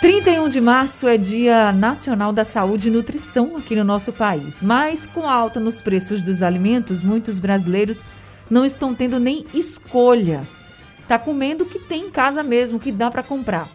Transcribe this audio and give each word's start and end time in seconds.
31 0.00 0.50
de 0.50 0.60
março 0.60 1.08
é 1.08 1.16
Dia 1.16 1.72
Nacional 1.72 2.30
da 2.30 2.44
Saúde 2.44 2.88
e 2.88 2.90
Nutrição 2.90 3.56
aqui 3.56 3.74
no 3.74 3.82
nosso 3.82 4.12
país. 4.12 4.62
Mas 4.62 5.06
com 5.06 5.26
a 5.26 5.32
alta 5.32 5.58
nos 5.58 5.80
preços 5.80 6.20
dos 6.20 6.42
alimentos, 6.42 7.02
muitos 7.02 7.38
brasileiros 7.38 8.00
não 8.50 8.64
estão 8.64 8.94
tendo 8.94 9.18
nem 9.18 9.46
escolha. 9.54 10.42
Tá 11.08 11.18
comendo 11.18 11.64
o 11.64 11.66
que 11.66 11.78
tem 11.78 12.04
em 12.04 12.10
casa 12.10 12.42
mesmo, 12.42 12.78
que 12.78 12.92
dá 12.92 13.10
para 13.10 13.22
comprar. 13.22 13.66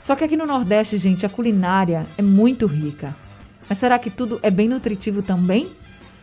Só 0.00 0.16
que 0.16 0.24
aqui 0.24 0.34
no 0.34 0.46
Nordeste, 0.46 0.96
gente, 0.96 1.26
a 1.26 1.28
culinária 1.28 2.06
é 2.16 2.22
muito 2.22 2.64
rica. 2.64 3.14
Mas 3.68 3.78
será 3.78 3.98
que 3.98 4.08
tudo 4.08 4.40
é 4.42 4.50
bem 4.50 4.66
nutritivo 4.66 5.22
também? 5.22 5.68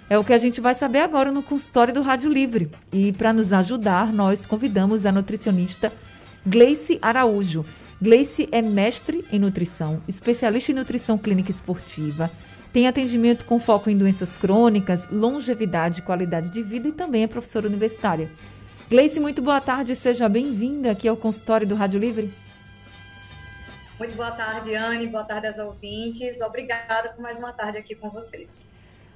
É 0.10 0.18
o 0.18 0.24
que 0.24 0.34
a 0.34 0.38
gente 0.40 0.60
vai 0.60 0.74
saber 0.74 1.02
agora 1.02 1.32
no 1.32 1.44
consultório 1.44 1.94
do 1.94 2.02
Rádio 2.02 2.32
Livre. 2.32 2.72
E 2.92 3.12
para 3.12 3.32
nos 3.32 3.54
ajudar, 3.54 4.12
nós 4.12 4.48
convidamos 4.48 5.06
a 5.06 5.12
nutricionista 5.12 5.94
Gleice 6.44 6.98
Araújo. 7.02 7.64
Gleice 8.00 8.48
é 8.52 8.62
mestre 8.62 9.26
em 9.32 9.40
nutrição, 9.40 10.04
especialista 10.08 10.72
em 10.72 10.76
nutrição 10.76 11.18
clínica 11.18 11.50
esportiva, 11.50 12.30
tem 12.72 12.88
atendimento 12.88 13.44
com 13.44 13.60
foco 13.60 13.90
em 13.90 13.98
doenças 13.98 14.38
crônicas, 14.38 15.08
longevidade 15.10 16.00
e 16.00 16.04
qualidade 16.04 16.52
de 16.52 16.62
vida 16.62 16.90
e 16.90 16.92
também 16.92 17.24
é 17.24 17.28
professora 17.28 17.66
universitária. 17.66 18.30
Gleice, 18.88 19.20
muito 19.20 19.42
boa 19.42 19.60
tarde, 19.60 19.96
seja 19.96 20.30
bem-vinda 20.30 20.92
aqui 20.92 21.08
ao 21.08 21.18
consultório 21.18 21.66
do 21.66 21.74
Rádio 21.74 22.00
Livre. 22.00 22.32
Muito 23.98 24.16
boa 24.16 24.30
tarde, 24.30 24.76
Anne, 24.76 25.08
boa 25.08 25.24
tarde 25.24 25.48
aos 25.48 25.58
ouvintes. 25.58 26.40
Obrigada 26.42 27.10
por 27.10 27.22
mais 27.24 27.40
uma 27.40 27.52
tarde 27.52 27.80
aqui 27.80 27.96
com 27.96 28.12
vocês. 28.12 28.62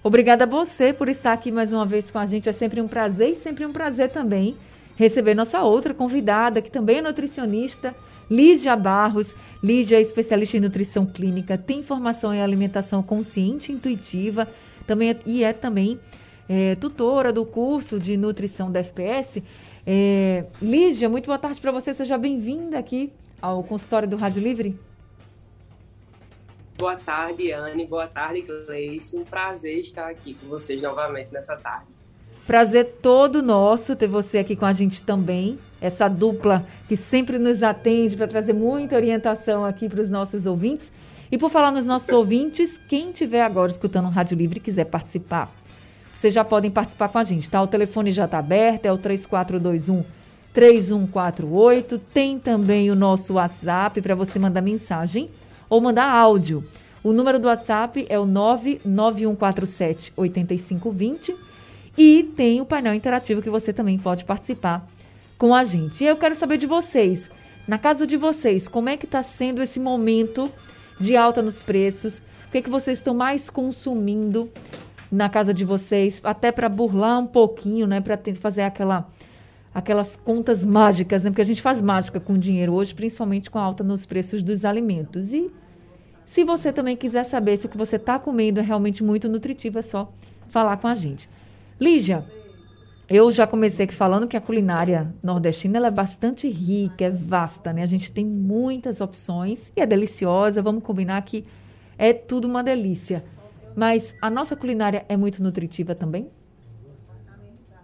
Obrigada 0.04 0.46
a 0.46 0.48
você 0.48 0.92
por 0.92 1.08
estar 1.08 1.34
aqui 1.34 1.52
mais 1.52 1.72
uma 1.72 1.86
vez 1.86 2.10
com 2.10 2.18
a 2.18 2.26
gente. 2.26 2.50
É 2.50 2.52
sempre 2.52 2.82
um 2.82 2.88
prazer 2.88 3.30
e 3.30 3.36
sempre 3.36 3.64
um 3.64 3.72
prazer 3.72 4.10
também 4.10 4.58
receber 4.96 5.34
nossa 5.34 5.62
outra 5.62 5.94
convidada, 5.94 6.62
que 6.62 6.72
também 6.72 6.98
é 6.98 7.02
nutricionista, 7.02 7.96
Lígia 8.32 8.78
Barros. 8.78 9.36
Lígia 9.62 9.98
é 9.98 10.02
especialista 10.02 10.56
em 10.56 10.62
nutrição 10.62 11.06
clínica, 11.06 11.58
tem 11.58 11.84
formação 11.84 12.34
em 12.34 12.42
alimentação 12.42 13.04
consciente 13.04 13.72
e 13.72 13.76
intuitiva, 13.76 14.48
também 14.88 15.10
é, 15.10 15.20
e 15.26 15.44
é 15.44 15.52
também 15.52 16.00
é, 16.48 16.76
tutora 16.76 17.34
do 17.34 17.46
curso 17.46 18.00
de 18.00 18.16
nutrição 18.16 18.72
da 18.72 18.80
FPS. 18.80 19.44
É, 19.86 20.46
Lígia, 20.62 21.10
muito 21.10 21.26
boa 21.26 21.38
tarde 21.38 21.60
para 21.60 21.72
você, 21.72 21.94
seja 21.94 22.18
bem-vinda 22.18 22.80
aqui 22.80 23.12
ao 23.42 23.64
consultório 23.64 24.08
do 24.08 24.16
Rádio 24.16 24.42
Livre. 24.42 24.80
Boa 26.78 26.96
tarde, 26.96 27.52
Anne. 27.52 27.86
Boa 27.86 28.08
tarde, 28.08 28.42
Gleice. 28.42 29.18
Um 29.18 29.26
prazer 29.26 29.82
estar 29.82 30.10
aqui 30.10 30.34
com 30.34 30.48
vocês 30.48 30.82
novamente 30.82 31.32
nessa 31.32 31.56
tarde. 31.56 32.01
Prazer 32.52 32.98
todo 33.02 33.42
nosso 33.42 33.96
ter 33.96 34.08
você 34.08 34.40
aqui 34.40 34.58
com 34.58 34.66
a 34.66 34.74
gente 34.74 35.02
também. 35.02 35.58
Essa 35.80 36.10
dupla 36.10 36.68
que 36.86 36.98
sempre 36.98 37.40
nos 37.40 37.64
atende 37.64 38.18
para 38.18 38.28
trazer 38.28 38.52
muita 38.52 38.98
orientação 38.98 39.64
aqui 39.64 39.88
para 39.88 40.02
os 40.02 40.10
nossos 40.10 40.46
ouvintes. 40.46 40.92
E 41.32 41.38
por 41.38 41.50
falar 41.50 41.72
nos 41.72 41.86
nossos 41.86 42.10
ouvintes, 42.10 42.78
quem 42.90 43.12
estiver 43.12 43.42
agora 43.42 43.72
escutando 43.72 44.08
o 44.08 44.10
Rádio 44.10 44.38
Livre 44.38 44.58
e 44.58 44.62
quiser 44.62 44.84
participar, 44.84 45.50
vocês 46.14 46.34
já 46.34 46.44
podem 46.44 46.70
participar 46.70 47.08
com 47.08 47.20
a 47.20 47.24
gente, 47.24 47.50
tá? 47.50 47.62
O 47.62 47.68
telefone 47.68 48.12
já 48.12 48.26
está 48.26 48.40
aberto, 48.40 48.86
é 48.86 48.92
o 48.92 48.98
3421 48.98 50.04
3148. 50.54 52.00
Tem 52.14 52.38
também 52.38 52.92
o 52.92 52.96
nosso 52.96 53.36
WhatsApp 53.36 54.02
para 54.02 54.14
você 54.14 54.38
mandar 54.38 54.60
mensagem 54.60 55.30
ou 55.70 55.80
mandar 55.80 56.12
áudio. 56.12 56.66
O 57.02 57.14
número 57.14 57.40
do 57.40 57.48
WhatsApp 57.48 58.06
é 58.10 58.20
o 58.20 58.26
99147 58.26 60.12
8520 60.18 61.50
e 62.04 62.24
tem 62.24 62.60
o 62.60 62.66
painel 62.66 62.96
interativo 62.96 63.44
que 63.44 63.50
você 63.52 63.72
também 63.72 64.00
pode 64.00 64.26
participar 64.26 64.88
com 65.38 65.54
a 65.54 65.64
gente. 65.64 66.04
E 66.04 66.08
eu 66.08 66.18
quero 66.18 66.34
saber 66.34 66.58
de 66.58 66.66
vocês, 66.66 67.30
na 67.68 67.78
casa 67.78 68.08
de 68.08 68.18
vocês, 68.18 68.68
como 68.68 68.90
é 68.90 68.98
que 68.98 69.06
está 69.06 69.22
sendo 69.22 69.62
esse 69.62 69.80
momento 69.80 70.52
de 71.00 71.16
alta 71.16 71.44
nos 71.44 71.62
preços? 71.62 72.18
O 72.48 72.52
que, 72.52 72.58
é 72.58 72.62
que 72.64 72.72
vocês 72.72 72.98
estão 72.98 73.14
mais 73.14 73.52
consumindo 73.52 74.50
na 75.12 75.30
casa 75.30 75.54
de 75.54 75.64
vocês? 75.64 76.20
Até 76.24 76.52
para 76.52 76.68
burlar 76.68 77.20
um 77.20 77.28
pouquinho, 77.28 77.86
né? 77.86 78.02
Para 78.02 78.18
fazer 78.34 78.64
aquela 78.64 79.08
aquelas 79.72 80.16
contas 80.16 80.66
mágicas, 80.66 81.24
né? 81.24 81.30
Porque 81.30 81.44
a 81.44 81.46
gente 81.46 81.62
faz 81.62 81.84
mágica 81.84 82.20
com 82.20 82.36
dinheiro 82.36 82.74
hoje, 82.74 82.96
principalmente 82.96 83.52
com 83.52 83.60
a 83.60 83.62
alta 83.62 83.84
nos 83.84 84.08
preços 84.08 84.42
dos 84.42 84.66
alimentos. 84.66 85.32
E 85.32 85.52
se 86.26 86.44
você 86.44 86.74
também 86.74 86.98
quiser 86.98 87.26
saber 87.26 87.58
se 87.58 87.68
o 87.68 87.70
que 87.70 87.78
você 87.78 87.98
está 87.98 88.18
comendo 88.18 88.60
é 88.60 88.64
realmente 88.64 89.04
muito 89.04 89.30
nutritivo, 89.30 89.78
é 89.78 89.84
só 89.84 90.12
falar 90.50 90.78
com 90.78 90.88
a 90.88 90.96
gente. 90.96 91.30
Lígia, 91.82 92.24
eu 93.10 93.32
já 93.32 93.48
comecei 93.48 93.86
aqui 93.86 93.96
falando 93.96 94.28
que 94.28 94.38
a 94.38 94.42
culinária 94.42 95.12
nordestina 95.24 95.88
é 95.88 95.90
bastante 95.90 96.48
rica, 96.48 97.06
é 97.06 97.10
vasta, 97.10 97.74
né? 97.74 97.82
A 97.82 97.88
gente 97.88 98.12
tem 98.12 98.24
muitas 98.24 99.02
opções 99.02 99.72
e 99.76 99.82
é 99.82 99.86
deliciosa. 99.88 100.62
Vamos 100.62 100.84
combinar 100.84 101.20
que 101.24 101.44
é 101.98 102.14
tudo 102.14 102.48
uma 102.48 102.64
delícia. 102.64 103.26
Mas 103.76 104.14
a 104.22 104.30
nossa 104.30 104.56
culinária 104.56 105.04
é 105.10 105.18
muito 105.18 105.42
nutritiva 105.42 105.96
também? 105.96 106.30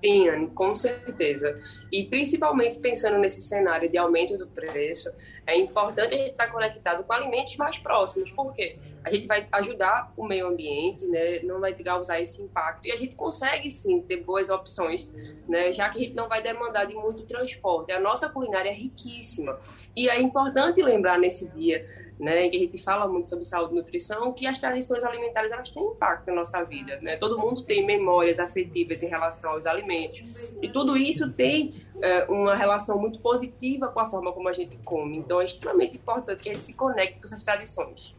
Sim, 0.03 0.29
Anne, 0.29 0.47
com 0.51 0.75
certeza. 0.75 1.59
E 1.91 2.03
principalmente 2.05 2.79
pensando 2.79 3.17
nesse 3.17 3.41
cenário 3.41 3.89
de 3.89 3.97
aumento 3.97 4.37
do 4.37 4.47
preço, 4.47 5.11
é 5.45 5.57
importante 5.57 6.13
a 6.13 6.17
gente 6.17 6.31
estar 6.31 6.51
conectado 6.51 7.03
com 7.03 7.13
alimentos 7.13 7.57
mais 7.57 7.77
próximos. 7.77 8.31
Por 8.31 8.53
quê? 8.53 8.77
A 9.03 9.09
gente 9.09 9.27
vai 9.27 9.47
ajudar 9.53 10.13
o 10.15 10.27
meio 10.27 10.47
ambiente, 10.47 11.07
né? 11.07 11.39
não 11.39 11.59
vai 11.59 11.73
causar 11.73 12.19
esse 12.19 12.41
impacto. 12.41 12.87
E 12.87 12.91
a 12.91 12.95
gente 12.95 13.15
consegue 13.15 13.71
sim 13.71 14.01
ter 14.01 14.17
boas 14.17 14.49
opções, 14.49 15.11
né? 15.47 15.71
já 15.71 15.89
que 15.89 15.97
a 15.97 16.03
gente 16.03 16.15
não 16.15 16.27
vai 16.27 16.41
demandar 16.41 16.85
de 16.85 16.93
muito 16.93 17.25
transporte. 17.25 17.91
A 17.91 17.99
nossa 17.99 18.29
culinária 18.29 18.69
é 18.69 18.73
riquíssima. 18.73 19.57
E 19.95 20.09
é 20.09 20.19
importante 20.21 20.81
lembrar 20.81 21.17
nesse 21.17 21.47
dia 21.49 22.06
né, 22.19 22.49
que 22.49 22.57
a 22.57 22.59
gente 22.59 22.77
fala 22.77 23.07
muito 23.07 23.27
sobre 23.27 23.45
saúde 23.45 23.73
e 23.73 23.75
nutrição, 23.75 24.33
que 24.33 24.47
as 24.47 24.57
tradições 24.59 25.03
alimentares 25.03 25.51
elas 25.51 25.69
têm 25.69 25.83
impacto 25.83 26.27
na 26.27 26.35
nossa 26.35 26.63
vida, 26.63 26.99
né? 27.01 27.15
Todo 27.15 27.37
mundo 27.37 27.63
tem 27.63 27.85
memórias 27.85 28.39
afetivas 28.39 29.03
em 29.03 29.07
relação 29.07 29.51
aos 29.51 29.67
alimentos 29.67 30.55
e 30.61 30.69
tudo 30.69 30.97
isso 30.97 31.31
tem 31.31 31.75
é, 32.01 32.23
uma 32.25 32.55
relação 32.55 32.99
muito 32.99 33.19
positiva 33.19 33.87
com 33.89 33.99
a 33.99 34.05
forma 34.05 34.31
como 34.31 34.49
a 34.49 34.53
gente 34.53 34.77
come. 34.83 35.17
Então 35.17 35.39
é 35.39 35.45
extremamente 35.45 35.95
importante 35.95 36.41
que 36.41 36.49
a 36.49 36.53
gente 36.53 36.63
se 36.63 36.73
conecte 36.73 37.19
com 37.19 37.25
essas 37.25 37.43
tradições. 37.43 38.15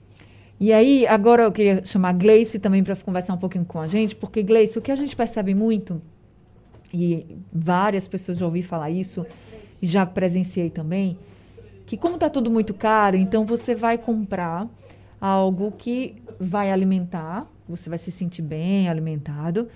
E 0.60 0.72
aí, 0.72 1.06
agora 1.06 1.44
eu 1.44 1.52
queria 1.52 1.84
chamar 1.84 2.10
a 2.10 2.12
Gleice 2.12 2.58
também 2.58 2.82
para 2.82 2.96
conversar 2.96 3.34
um 3.34 3.38
pouquinho 3.38 3.64
com 3.64 3.80
a 3.80 3.86
gente, 3.86 4.16
porque 4.16 4.42
Gleice, 4.42 4.78
o 4.78 4.82
que 4.82 4.90
a 4.90 4.96
gente 4.96 5.14
percebe 5.14 5.54
muito 5.54 6.02
e 6.92 7.26
várias 7.52 8.08
pessoas 8.08 8.38
já 8.38 8.46
ouvi 8.46 8.62
falar 8.62 8.90
isso, 8.90 9.24
já 9.80 10.04
presenciei 10.04 10.70
também, 10.70 11.16
que 11.88 11.96
como 11.96 12.16
está 12.16 12.28
tudo 12.28 12.50
muito 12.50 12.74
caro, 12.74 13.16
então 13.16 13.46
você 13.46 13.74
vai 13.74 13.96
comprar 13.96 14.68
algo 15.18 15.72
que 15.72 16.16
vai 16.38 16.70
alimentar, 16.70 17.46
você 17.66 17.88
vai 17.88 17.98
se 17.98 18.10
sentir 18.10 18.42
bem 18.42 18.90
alimentado 18.90 19.68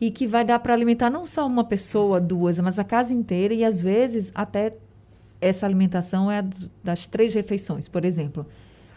e 0.00 0.10
que 0.10 0.26
vai 0.26 0.46
dar 0.46 0.58
para 0.60 0.72
alimentar 0.72 1.10
não 1.10 1.26
só 1.26 1.46
uma 1.46 1.62
pessoa, 1.62 2.18
duas, 2.18 2.58
mas 2.58 2.78
a 2.78 2.84
casa 2.84 3.12
inteira 3.12 3.52
e 3.52 3.62
às 3.64 3.82
vezes 3.82 4.32
até 4.34 4.72
essa 5.42 5.66
alimentação 5.66 6.30
é 6.30 6.42
das 6.82 7.06
três 7.06 7.34
refeições, 7.34 7.86
por 7.86 8.06
exemplo. 8.06 8.46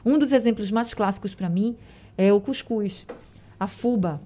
Um 0.06 0.18
dos 0.18 0.32
exemplos 0.32 0.72
mais 0.72 0.94
clássicos 0.94 1.36
para 1.36 1.50
mim 1.50 1.76
é 2.18 2.32
o 2.32 2.40
cuscuz, 2.40 3.06
a 3.60 3.68
fuba, 3.68 4.22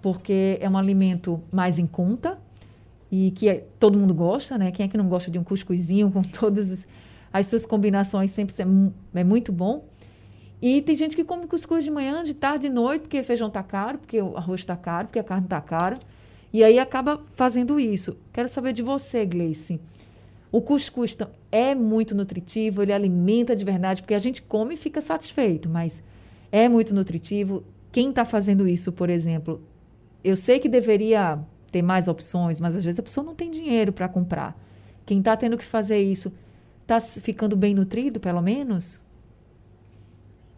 porque 0.00 0.56
é 0.60 0.70
um 0.70 0.78
alimento 0.78 1.42
mais 1.50 1.80
em 1.80 1.86
conta 1.86 2.38
e 3.10 3.32
que 3.32 3.48
é, 3.48 3.66
todo 3.80 3.98
mundo 3.98 4.14
gosta, 4.14 4.56
né? 4.56 4.70
Quem 4.70 4.86
é 4.86 4.88
que 4.88 4.96
não 4.96 5.08
gosta 5.08 5.32
de 5.32 5.38
um 5.38 5.42
cuscuzinho 5.42 6.12
com 6.12 6.22
todos 6.38 6.70
os 6.70 6.86
as 7.32 7.46
suas 7.46 7.64
combinações 7.64 8.30
sempre 8.30 8.54
é 9.14 9.24
muito 9.24 9.52
bom. 9.52 9.88
E 10.60 10.80
tem 10.82 10.94
gente 10.94 11.16
que 11.16 11.24
come 11.24 11.46
cuscuz 11.46 11.82
de 11.82 11.90
manhã, 11.90 12.22
de 12.22 12.34
tarde, 12.34 12.68
de 12.68 12.74
noite, 12.74 13.02
porque 13.02 13.22
feijão 13.22 13.48
está 13.48 13.62
caro, 13.62 13.98
porque 13.98 14.20
o 14.20 14.36
arroz 14.36 14.60
está 14.60 14.76
caro, 14.76 15.08
porque 15.08 15.18
a 15.18 15.24
carne 15.24 15.46
está 15.46 15.60
cara. 15.60 15.98
E 16.52 16.62
aí 16.62 16.78
acaba 16.78 17.20
fazendo 17.34 17.80
isso. 17.80 18.16
Quero 18.32 18.48
saber 18.48 18.72
de 18.72 18.82
você, 18.82 19.24
Gleice. 19.24 19.80
O 20.52 20.60
cuscuz 20.60 21.16
é 21.50 21.74
muito 21.74 22.14
nutritivo, 22.14 22.82
ele 22.82 22.92
alimenta 22.92 23.56
de 23.56 23.64
verdade, 23.64 24.02
porque 24.02 24.14
a 24.14 24.18
gente 24.18 24.42
come 24.42 24.74
e 24.74 24.76
fica 24.76 25.00
satisfeito, 25.00 25.68
mas 25.68 26.02
é 26.52 26.68
muito 26.68 26.94
nutritivo. 26.94 27.64
Quem 27.90 28.10
está 28.10 28.24
fazendo 28.24 28.68
isso, 28.68 28.92
por 28.92 29.08
exemplo, 29.08 29.62
eu 30.22 30.36
sei 30.36 30.60
que 30.60 30.68
deveria 30.68 31.38
ter 31.72 31.80
mais 31.80 32.06
opções, 32.06 32.60
mas 32.60 32.76
às 32.76 32.84
vezes 32.84 33.00
a 33.00 33.02
pessoa 33.02 33.24
não 33.24 33.34
tem 33.34 33.50
dinheiro 33.50 33.92
para 33.92 34.08
comprar. 34.08 34.56
Quem 35.06 35.18
está 35.18 35.36
tendo 35.36 35.56
que 35.56 35.64
fazer 35.64 35.98
isso 35.98 36.30
Está 36.92 37.00
ficando 37.22 37.56
bem 37.56 37.74
nutrido, 37.74 38.20
pelo 38.20 38.42
menos? 38.42 39.00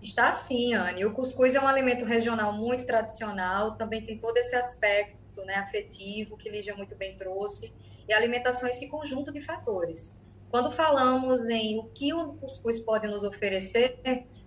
Está 0.03 0.33
sim, 0.33 0.75
Anne. 0.75 1.05
O 1.05 1.13
cuscuz 1.13 1.55
é 1.55 1.61
um 1.61 1.69
alimento 1.69 2.05
regional 2.05 2.53
muito 2.53 2.85
tradicional, 2.85 3.77
também 3.77 4.05
tem 4.05 4.19
todo 4.19 4.37
esse 4.37 4.57
aspecto 4.57 5.45
né, 5.45 5.55
afetivo 5.55 6.37
que 6.37 6.51
Lígia 6.51 6.75
muito 6.75 6.97
bem 6.97 7.17
trouxe, 7.17 7.73
e 8.09 8.13
a 8.13 8.17
alimentação 8.17 8.69
é 8.69 8.73
esse 8.73 8.89
conjunto 8.89 9.33
de 9.33 9.41
fatores. 9.41 10.19
Quando 10.51 10.73
falamos 10.73 11.49
em 11.49 11.79
o 11.79 11.85
que 11.85 12.13
o 12.13 12.35
cuscuz 12.35 12.81
pode 12.81 13.07
nos 13.07 13.23
oferecer, 13.23 14.01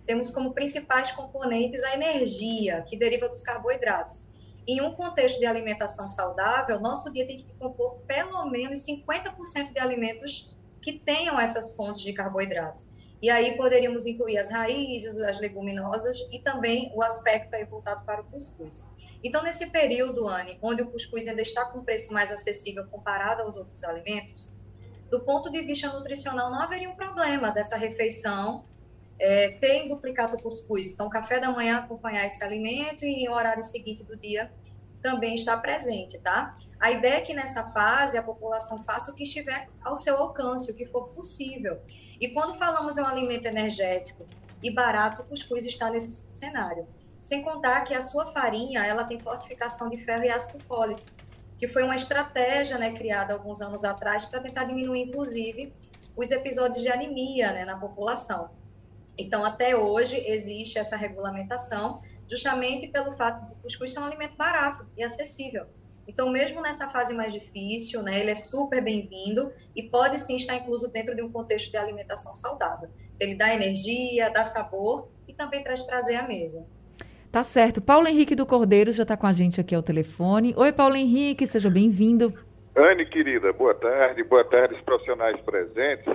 temos 0.04 0.30
como 0.30 0.52
principais 0.52 1.10
componentes 1.12 1.82
a 1.84 1.94
energia, 1.94 2.84
que 2.86 2.98
deriva 2.98 3.30
dos 3.30 3.40
carboidratos. 3.40 4.22
Em 4.66 4.82
um 4.82 4.92
contexto 4.92 5.38
de 5.38 5.46
alimentação 5.46 6.06
saudável, 6.06 6.78
nosso 6.80 7.10
dia 7.10 7.26
tem 7.26 7.38
que 7.38 7.46
compor 7.58 8.00
pelo 8.06 8.44
menos 8.50 8.84
50% 8.84 9.72
de 9.72 9.78
alimentos 9.78 10.57
que 10.88 10.98
tenham 11.00 11.38
essas 11.38 11.74
fontes 11.74 12.00
de 12.00 12.14
carboidrato. 12.14 12.82
E 13.20 13.28
aí 13.28 13.58
poderíamos 13.58 14.06
incluir 14.06 14.38
as 14.38 14.50
raízes, 14.50 15.18
as 15.18 15.38
leguminosas 15.38 16.16
e 16.32 16.38
também 16.38 16.90
o 16.94 17.02
aspecto 17.02 17.54
aí 17.54 17.64
voltado 17.66 18.06
para 18.06 18.22
o 18.22 18.24
cuscuz. 18.24 18.86
Então, 19.22 19.42
nesse 19.42 19.70
período, 19.70 20.26
Anne, 20.26 20.58
onde 20.62 20.80
o 20.80 20.90
cuscuz 20.90 21.26
ainda 21.26 21.42
está 21.42 21.66
com 21.66 21.84
preço 21.84 22.10
mais 22.10 22.32
acessível 22.32 22.86
comparado 22.86 23.42
aos 23.42 23.54
outros 23.54 23.84
alimentos, 23.84 24.50
do 25.10 25.20
ponto 25.20 25.50
de 25.50 25.60
vista 25.60 25.92
nutricional, 25.92 26.50
não 26.50 26.62
haveria 26.62 26.88
um 26.88 26.96
problema 26.96 27.50
dessa 27.50 27.76
refeição 27.76 28.62
é, 29.18 29.50
ter 29.60 29.88
duplicado 29.88 30.36
o 30.36 30.42
cuscuz. 30.42 30.92
Então, 30.92 31.10
café 31.10 31.38
da 31.38 31.50
manhã 31.50 31.78
acompanhar 31.78 32.26
esse 32.26 32.42
alimento 32.42 33.04
e 33.04 33.24
em 33.24 33.28
horário 33.28 33.62
seguinte 33.62 34.02
do 34.04 34.16
dia 34.16 34.50
também 35.02 35.34
está 35.34 35.54
presente, 35.56 36.18
tá? 36.18 36.54
A 36.80 36.92
ideia 36.92 37.14
é 37.14 37.20
que 37.20 37.34
nessa 37.34 37.64
fase 37.64 38.16
a 38.16 38.22
população 38.22 38.84
faça 38.84 39.10
o 39.10 39.14
que 39.14 39.24
estiver 39.24 39.68
ao 39.82 39.96
seu 39.96 40.16
alcance, 40.16 40.70
o 40.70 40.76
que 40.76 40.86
for 40.86 41.08
possível. 41.08 41.80
E 42.20 42.28
quando 42.28 42.54
falamos 42.54 42.96
em 42.96 43.02
um 43.02 43.06
alimento 43.06 43.46
energético 43.46 44.26
e 44.62 44.72
barato, 44.72 45.22
o 45.22 45.24
cuscuz 45.26 45.66
está 45.66 45.90
nesse 45.90 46.24
cenário. 46.34 46.86
Sem 47.18 47.42
contar 47.42 47.82
que 47.82 47.94
a 47.94 48.00
sua 48.00 48.26
farinha, 48.26 48.86
ela 48.86 49.04
tem 49.04 49.18
fortificação 49.18 49.90
de 49.90 49.96
ferro 49.96 50.22
e 50.24 50.30
ácido 50.30 50.62
fólico, 50.64 51.02
que 51.58 51.66
foi 51.66 51.82
uma 51.82 51.96
estratégia 51.96 52.78
né, 52.78 52.92
criada 52.92 53.32
alguns 53.32 53.60
anos 53.60 53.82
atrás 53.82 54.24
para 54.24 54.40
tentar 54.40 54.64
diminuir, 54.64 55.02
inclusive, 55.02 55.74
os 56.16 56.30
episódios 56.30 56.82
de 56.82 56.88
anemia 56.88 57.52
né, 57.52 57.64
na 57.64 57.76
população. 57.76 58.50
Então, 59.16 59.44
até 59.44 59.74
hoje, 59.74 60.16
existe 60.16 60.78
essa 60.78 60.96
regulamentação, 60.96 62.00
justamente 62.28 62.86
pelo 62.86 63.10
fato 63.12 63.44
de 63.44 63.54
que 63.54 63.58
o 63.58 63.62
cuscuz 63.62 63.92
ser 63.92 63.98
um 63.98 64.04
alimento 64.04 64.36
barato 64.36 64.86
e 64.96 65.02
acessível. 65.02 65.66
Então, 66.08 66.30
mesmo 66.30 66.62
nessa 66.62 66.88
fase 66.88 67.14
mais 67.14 67.34
difícil, 67.34 68.02
né, 68.02 68.18
ele 68.18 68.30
é 68.30 68.34
super 68.34 68.82
bem-vindo 68.82 69.52
e 69.76 69.82
pode 69.82 70.18
sim 70.22 70.36
estar 70.36 70.56
incluso 70.56 70.90
dentro 70.90 71.14
de 71.14 71.22
um 71.22 71.30
contexto 71.30 71.70
de 71.70 71.76
alimentação 71.76 72.34
saudável. 72.34 72.88
Então, 73.14 73.28
ele 73.28 73.36
dá 73.36 73.54
energia, 73.54 74.30
dá 74.30 74.42
sabor 74.42 75.10
e 75.28 75.34
também 75.34 75.62
traz 75.62 75.82
prazer 75.82 76.16
à 76.16 76.26
mesa. 76.26 76.66
Tá 77.30 77.44
certo. 77.44 77.82
Paulo 77.82 78.08
Henrique 78.08 78.34
do 78.34 78.46
Cordeiro 78.46 78.90
já 78.90 79.02
está 79.02 79.18
com 79.18 79.26
a 79.26 79.32
gente 79.32 79.60
aqui 79.60 79.74
ao 79.74 79.82
telefone. 79.82 80.54
Oi, 80.56 80.72
Paulo 80.72 80.96
Henrique, 80.96 81.46
seja 81.46 81.68
bem-vindo. 81.68 82.32
Anne, 82.74 83.04
querida, 83.04 83.52
boa 83.52 83.74
tarde. 83.74 84.24
Boa 84.24 84.44
tarde, 84.44 84.76
os 84.76 84.80
profissionais 84.80 85.38
presentes. 85.42 86.10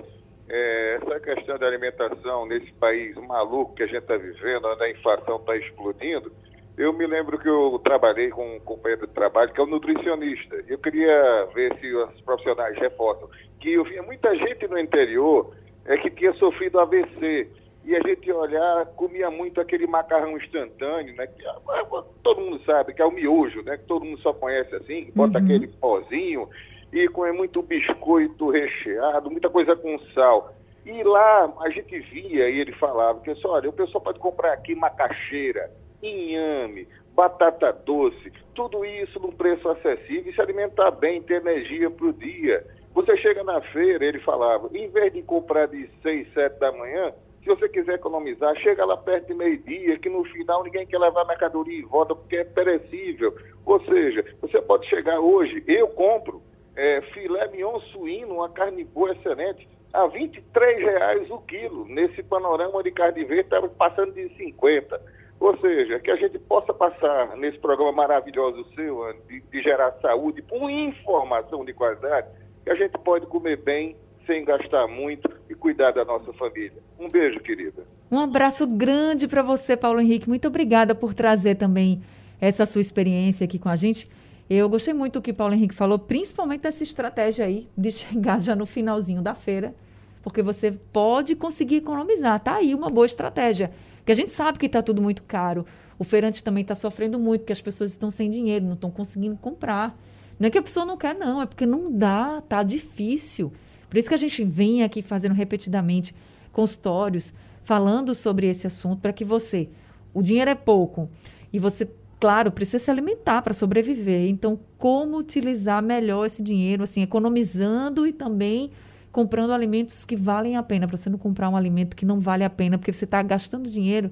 É, 0.50 0.96
essa 0.96 1.20
questão 1.20 1.60
da 1.60 1.68
alimentação 1.68 2.48
nesse 2.48 2.74
país 2.74 3.16
maluco 3.28 3.76
que 3.76 3.84
a 3.84 3.88
gente 3.88 4.00
está 4.00 4.18
vivendo, 4.18 4.66
onde 4.66 4.84
a 4.84 4.90
inflação 4.90 5.36
está 5.36 5.56
explodindo, 5.56 6.34
eu 6.78 6.92
me 6.94 7.06
lembro 7.06 7.38
que 7.38 7.48
eu 7.48 7.80
trabalhei 7.84 8.30
com 8.30 8.56
um 8.56 8.60
companheiro 8.60 9.06
de 9.08 9.14
trabalho 9.14 9.54
que 9.54 9.60
é 9.60 9.64
um 9.64 9.68
nutricionista. 9.68 10.56
Eu 10.68 10.78
queria 10.80 11.48
ver 11.54 11.78
se 11.80 11.94
os 11.94 12.22
profissionais 12.22 12.78
reforçam 12.78 13.30
que 13.60 13.74
eu 13.74 13.84
via 13.84 14.02
muita 14.04 14.36
gente 14.36 14.68
no 14.68 14.78
interior 14.78 15.54
é 15.86 15.98
que 15.98 16.10
tinha 16.10 16.34
sofrido 16.34 16.80
AVC 16.80 17.50
e 17.86 17.96
a 17.96 18.00
gente 18.02 18.32
olhar, 18.32 18.86
comia 18.96 19.30
muito 19.30 19.60
aquele 19.60 19.86
macarrão 19.86 20.38
instantâneo, 20.38 21.16
né? 21.16 21.28
Que, 21.28 21.46
ah, 21.46 22.04
todo 22.24 22.42
mundo 22.42 22.64
sabe 22.66 22.94
que 22.94 23.02
é 23.02 23.06
o 23.06 23.12
miojo, 23.12 23.62
né? 23.64 23.78
Que 23.78 23.84
todo 23.84 24.06
mundo 24.06 24.20
só 24.22 24.34
conhece 24.34 24.74
assim, 24.76 25.12
bota 25.14 25.38
uhum. 25.38 25.46
aquele 25.46 25.68
pozinho 25.68 26.50
e 26.92 27.08
come 27.10 27.32
muito 27.34 27.62
biscoito 27.62 28.50
recheado, 28.50 29.30
muita 29.30 29.50
coisa 29.50 29.76
com 29.76 30.00
sal. 30.14 30.54
E 30.86 31.04
lá 31.04 31.54
a 31.62 31.70
gente 31.70 32.00
via 32.00 32.50
e 32.50 32.60
ele 32.60 32.72
falava 32.74 33.20
que 33.20 33.32
assim, 33.32 33.48
olha, 33.48 33.70
o 33.70 33.74
pessoal 33.74 34.02
pode 34.02 34.20
comprar 34.20 34.54
aqui 34.54 34.76
macaxeira, 34.76 35.70
inhame, 36.08 36.88
batata 37.16 37.72
doce, 37.72 38.32
tudo 38.54 38.84
isso 38.86 39.20
num 39.20 39.32
preço 39.32 39.68
acessível 39.70 40.32
e 40.32 40.36
se 40.36 40.42
alimentar 40.42 40.92
bem, 40.92 41.22
ter 41.22 41.42
energia 41.42 41.90
para 41.90 42.08
o 42.08 42.14
dia. 42.14 42.66
Você 42.94 43.18
chega 43.18 43.44
na 43.44 43.60
feira, 43.62 44.06
ele 44.06 44.20
falava, 44.20 44.70
em 44.74 44.88
vez 44.90 45.12
de 45.14 45.24
comprar 45.24 45.68
de 45.68 45.90
6, 46.02 46.34
7 46.34 46.60
da 46.60 46.72
manhã, 46.72 47.12
se 47.44 47.50
você 47.50 47.68
quiser 47.68 47.96
economizar, 47.96 48.56
chega 48.58 48.86
lá 48.86 48.96
perto 48.96 49.28
de 49.28 49.34
meio-dia, 49.34 50.00
que 50.00 50.10
no 50.10 50.24
final 50.26 50.64
ninguém 50.64 50.88
quer 50.88 50.98
levar 50.98 51.26
mercadoria 51.26 51.78
em 51.78 51.86
volta 51.86 52.16
porque 52.16 52.38
é 52.38 52.44
perecível. 52.44 53.36
Ou 53.66 53.84
seja, 53.84 54.24
você 54.42 54.62
pode 54.62 54.88
chegar 54.88 55.20
hoje, 55.20 55.62
eu 55.68 55.90
compro 55.90 56.42
é, 56.76 57.02
filé 57.14 57.48
mignon 57.50 57.80
suíno, 57.92 58.36
uma 58.36 58.50
carne 58.50 58.84
boa 58.86 59.12
excelente, 59.12 59.68
a 59.94 60.06
R$ 60.06 60.32
reais 60.56 61.30
o 61.30 61.40
quilo. 61.40 61.86
Nesse 61.86 62.24
panorama 62.24 62.82
de 62.82 62.92
carne 62.92 63.26
verde 63.26 63.44
estava 63.44 63.68
passando 63.68 64.14
de 64.14 64.30
50. 64.38 65.02
Ou 65.44 65.58
seja, 65.58 66.00
que 66.00 66.10
a 66.10 66.16
gente 66.16 66.40
possa 66.40 66.74
passar 66.74 67.36
nesse 67.36 67.58
programa 67.58 67.92
maravilhoso 67.92 68.66
seu, 68.74 69.04
de, 69.28 69.42
de 69.42 69.62
gerar 69.62 69.92
saúde, 70.02 70.42
com 70.42 70.70
informação 70.70 71.66
de 71.66 71.74
qualidade, 71.74 72.30
que 72.64 72.70
a 72.72 72.76
gente 72.76 72.98
pode 73.00 73.28
comer 73.28 73.58
bem, 73.58 73.94
sem 74.26 74.46
gastar 74.46 74.88
muito 74.88 75.30
e 75.50 75.54
cuidar 75.54 75.92
da 75.92 76.06
nossa 76.06 76.32
família. 76.32 76.82
Um 76.98 77.10
beijo, 77.10 77.42
querida. 77.42 77.84
Um 78.10 78.18
abraço 78.20 78.66
grande 78.66 79.28
para 79.28 79.42
você, 79.42 79.76
Paulo 79.76 80.00
Henrique. 80.00 80.30
Muito 80.30 80.48
obrigada 80.48 80.96
por 80.96 81.14
trazer 81.14 81.56
também 81.56 82.02
essa 82.40 82.66
sua 82.66 82.80
experiência 82.80 83.44
aqui 83.44 83.60
com 83.60 83.68
a 83.68 83.76
gente. 83.76 84.08
Eu 84.50 84.70
gostei 84.70 84.94
muito 84.94 85.16
do 85.16 85.22
que 85.22 85.34
Paulo 85.34 85.54
Henrique 85.54 85.76
falou, 85.76 86.00
principalmente 86.00 86.62
dessa 86.62 86.84
estratégia 86.84 87.46
aí 87.46 87.68
de 87.78 87.92
chegar 87.92 88.40
já 88.40 88.56
no 88.56 88.66
finalzinho 88.66 89.22
da 89.22 89.36
feira, 89.36 89.76
porque 90.22 90.42
você 90.42 90.72
pode 90.72 91.36
conseguir 91.36 91.76
economizar. 91.76 92.40
Tá 92.40 92.56
aí 92.56 92.74
uma 92.74 92.88
boa 92.88 93.06
estratégia. 93.06 93.72
Porque 94.04 94.12
a 94.12 94.16
gente 94.16 94.32
sabe 94.32 94.60
que 94.60 94.66
está 94.66 94.82
tudo 94.82 95.02
muito 95.02 95.24
caro. 95.24 95.66
O 95.98 96.04
feirante 96.04 96.44
também 96.44 96.64
está 96.64 96.76
sofrendo 96.76 97.18
muito, 97.18 97.42
porque 97.42 97.54
as 97.54 97.62
pessoas 97.62 97.92
estão 97.92 98.12
sem 98.12 98.30
dinheiro, 98.30 98.66
não 98.66 98.74
estão 98.74 98.92
conseguindo 98.92 99.38
comprar. 99.38 99.98
Não 100.38 100.48
é 100.48 100.52
que 100.52 100.58
a 100.58 100.62
pessoa 100.62 100.86
não 100.86 100.98
quer, 100.98 101.16
não, 101.16 101.42
é 101.42 101.46
porque 101.46 101.66
não 101.66 101.90
dá, 101.90 102.42
tá 102.42 102.64
difícil. 102.64 103.54
Por 103.90 103.98
isso 103.98 104.10
que 104.10 104.14
a 104.14 104.18
gente 104.18 104.44
vem 104.44 104.84
aqui 104.84 105.02
fazendo 105.02 105.34
repetidamente 105.34 106.14
consultórios, 106.52 107.32
falando 107.64 108.14
sobre 108.14 108.48
esse 108.48 108.68
assunto, 108.68 109.00
para 109.00 109.14
que 109.14 109.24
você, 109.24 109.70
o 110.14 110.22
dinheiro 110.22 110.52
é 110.52 110.56
pouco, 110.56 111.10
e 111.54 111.58
você, 111.58 111.90
claro, 112.20 112.52
precisa 112.52 112.84
se 112.84 112.92
alimentar 112.92 113.42
para 113.42 113.54
sobreviver. 113.54 114.28
Então, 114.28 114.60
como 114.78 115.16
utilizar 115.18 115.82
melhor 115.82 116.26
esse 116.26 116.44
dinheiro, 116.44 116.84
assim, 116.84 117.02
economizando 117.02 118.06
e 118.06 118.12
também 118.12 118.70
comprando 119.14 119.52
alimentos 119.52 120.04
que 120.04 120.16
valem 120.16 120.58
a 120.58 120.64
pena, 120.64 120.88
para 120.88 120.98
você 120.98 121.08
não 121.08 121.20
comprar 121.20 121.48
um 121.48 121.56
alimento 121.56 121.96
que 121.96 122.04
não 122.04 122.20
vale 122.20 122.44
a 122.44 122.50
pena, 122.50 122.80
porque 122.80 122.92
você 122.92 123.06
está 123.06 123.22
gastando 123.22 123.70
dinheiro, 123.70 124.12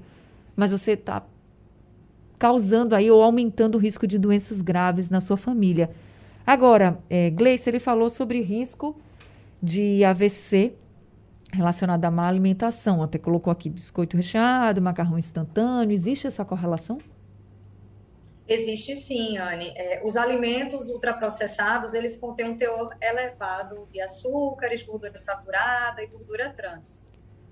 mas 0.54 0.70
você 0.70 0.92
está 0.92 1.24
causando 2.38 2.94
aí 2.94 3.10
ou 3.10 3.20
aumentando 3.20 3.74
o 3.74 3.78
risco 3.78 4.06
de 4.06 4.16
doenças 4.16 4.62
graves 4.62 5.10
na 5.10 5.20
sua 5.20 5.36
família. 5.36 5.90
Agora, 6.46 7.00
é, 7.10 7.30
Gleice, 7.30 7.68
ele 7.68 7.80
falou 7.80 8.08
sobre 8.08 8.40
risco 8.40 8.96
de 9.60 10.04
AVC 10.04 10.74
relacionada 11.52 12.06
à 12.06 12.10
má 12.10 12.28
alimentação. 12.28 13.02
Até 13.02 13.18
colocou 13.18 13.50
aqui 13.50 13.68
biscoito 13.68 14.16
recheado, 14.16 14.80
macarrão 14.80 15.18
instantâneo. 15.18 15.92
Existe 15.92 16.28
essa 16.28 16.44
correlação? 16.44 16.98
Existe 18.48 18.96
sim, 18.96 19.38
Anne. 19.38 19.72
É, 19.76 20.02
os 20.04 20.16
alimentos 20.16 20.88
ultraprocessados, 20.88 21.94
eles 21.94 22.16
contêm 22.16 22.50
um 22.50 22.58
teor 22.58 22.96
elevado 23.00 23.88
de 23.92 24.00
açúcares, 24.00 24.82
gordura 24.82 25.16
saturada 25.16 26.02
e 26.02 26.06
gordura 26.06 26.52
trans. 26.56 27.02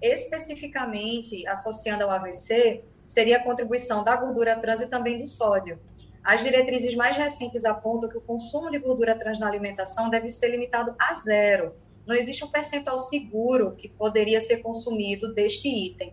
Especificamente, 0.03 1.47
associando 1.47 2.05
ao 2.05 2.11
AVC, 2.11 2.83
seria 3.07 3.39
a 3.39 3.45
contribuição 3.45 4.03
da 4.03 4.17
gordura 4.17 4.59
trans 4.61 4.81
e 4.81 4.89
também 4.89 5.19
do 5.19 5.27
sódio. 5.27 5.79
As 6.25 6.43
diretrizes 6.43 6.95
mais 6.95 7.17
recentes 7.17 7.65
apontam 7.65 8.09
que 8.09 8.19
o 8.19 8.21
consumo 8.21 8.71
de 8.71 8.79
gordura 8.79 9.17
trans 9.17 9.39
na 9.39 9.49
alimentação 9.49 10.11
deve 10.11 10.29
ser 10.29 10.49
limitado 10.49 10.95
a 10.99 11.15
zero, 11.15 11.75
não 12.11 12.17
existe 12.17 12.45
um 12.45 12.49
percentual 12.49 12.99
seguro 12.99 13.77
que 13.77 13.89
poderia 13.89 14.41
ser 14.41 14.63
consumido 14.63 15.33
deste 15.33 15.69
item. 15.69 16.13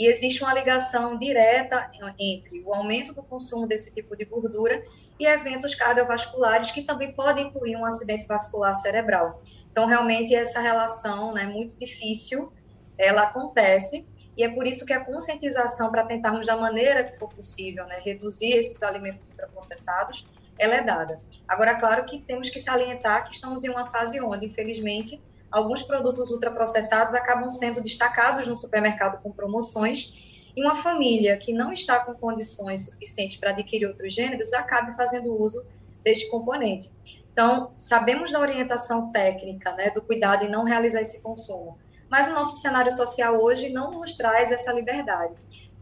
E 0.00 0.06
existe 0.06 0.42
uma 0.42 0.54
ligação 0.54 1.18
direta 1.18 1.90
entre 2.18 2.62
o 2.62 2.72
aumento 2.72 3.12
do 3.12 3.22
consumo 3.22 3.66
desse 3.66 3.94
tipo 3.94 4.16
de 4.16 4.24
gordura 4.24 4.82
e 5.18 5.26
eventos 5.26 5.74
cardiovasculares 5.74 6.70
que 6.70 6.82
também 6.82 7.12
podem 7.12 7.48
incluir 7.48 7.76
um 7.76 7.84
acidente 7.84 8.26
vascular 8.26 8.74
cerebral. 8.74 9.42
Então, 9.70 9.84
realmente, 9.84 10.34
essa 10.34 10.58
relação 10.58 11.36
é 11.36 11.44
né, 11.44 11.52
muito 11.52 11.76
difícil, 11.76 12.50
ela 12.96 13.24
acontece, 13.24 14.08
e 14.34 14.42
é 14.42 14.48
por 14.48 14.66
isso 14.66 14.86
que 14.86 14.94
a 14.94 15.04
conscientização 15.04 15.90
para 15.90 16.06
tentarmos, 16.06 16.46
da 16.46 16.56
maneira 16.56 17.04
que 17.04 17.18
for 17.18 17.28
possível, 17.28 17.84
né, 17.84 18.00
reduzir 18.02 18.52
esses 18.52 18.82
alimentos 18.82 19.28
ultraprocessados, 19.28 20.26
ela 20.58 20.76
é 20.76 20.82
dada. 20.82 21.20
Agora, 21.46 21.74
claro 21.74 22.06
que 22.06 22.22
temos 22.22 22.48
que 22.48 22.58
salientar 22.58 23.26
que 23.26 23.34
estamos 23.34 23.64
em 23.64 23.68
uma 23.68 23.84
fase 23.84 24.18
onde, 24.18 24.46
infelizmente, 24.46 25.20
alguns 25.50 25.82
produtos 25.82 26.30
ultraprocessados 26.30 27.14
acabam 27.14 27.50
sendo 27.50 27.80
destacados 27.80 28.46
no 28.46 28.56
supermercado 28.56 29.20
com 29.22 29.32
promoções 29.32 30.14
e 30.56 30.62
uma 30.62 30.76
família 30.76 31.36
que 31.36 31.52
não 31.52 31.72
está 31.72 32.00
com 32.00 32.14
condições 32.14 32.84
suficientes 32.84 33.36
para 33.36 33.50
adquirir 33.50 33.86
outros 33.86 34.14
gêneros 34.14 34.52
acabe 34.52 34.94
fazendo 34.96 35.32
uso 35.32 35.64
deste 36.02 36.28
componente. 36.30 36.90
Então, 37.30 37.72
sabemos 37.76 38.32
da 38.32 38.40
orientação 38.40 39.12
técnica, 39.12 39.72
né, 39.72 39.90
do 39.90 40.02
cuidado 40.02 40.44
em 40.44 40.50
não 40.50 40.64
realizar 40.64 41.00
esse 41.00 41.22
consumo, 41.22 41.78
mas 42.08 42.28
o 42.28 42.32
nosso 42.32 42.56
cenário 42.56 42.90
social 42.90 43.36
hoje 43.36 43.70
não 43.70 43.92
nos 43.92 44.14
traz 44.14 44.50
essa 44.50 44.72
liberdade. 44.72 45.34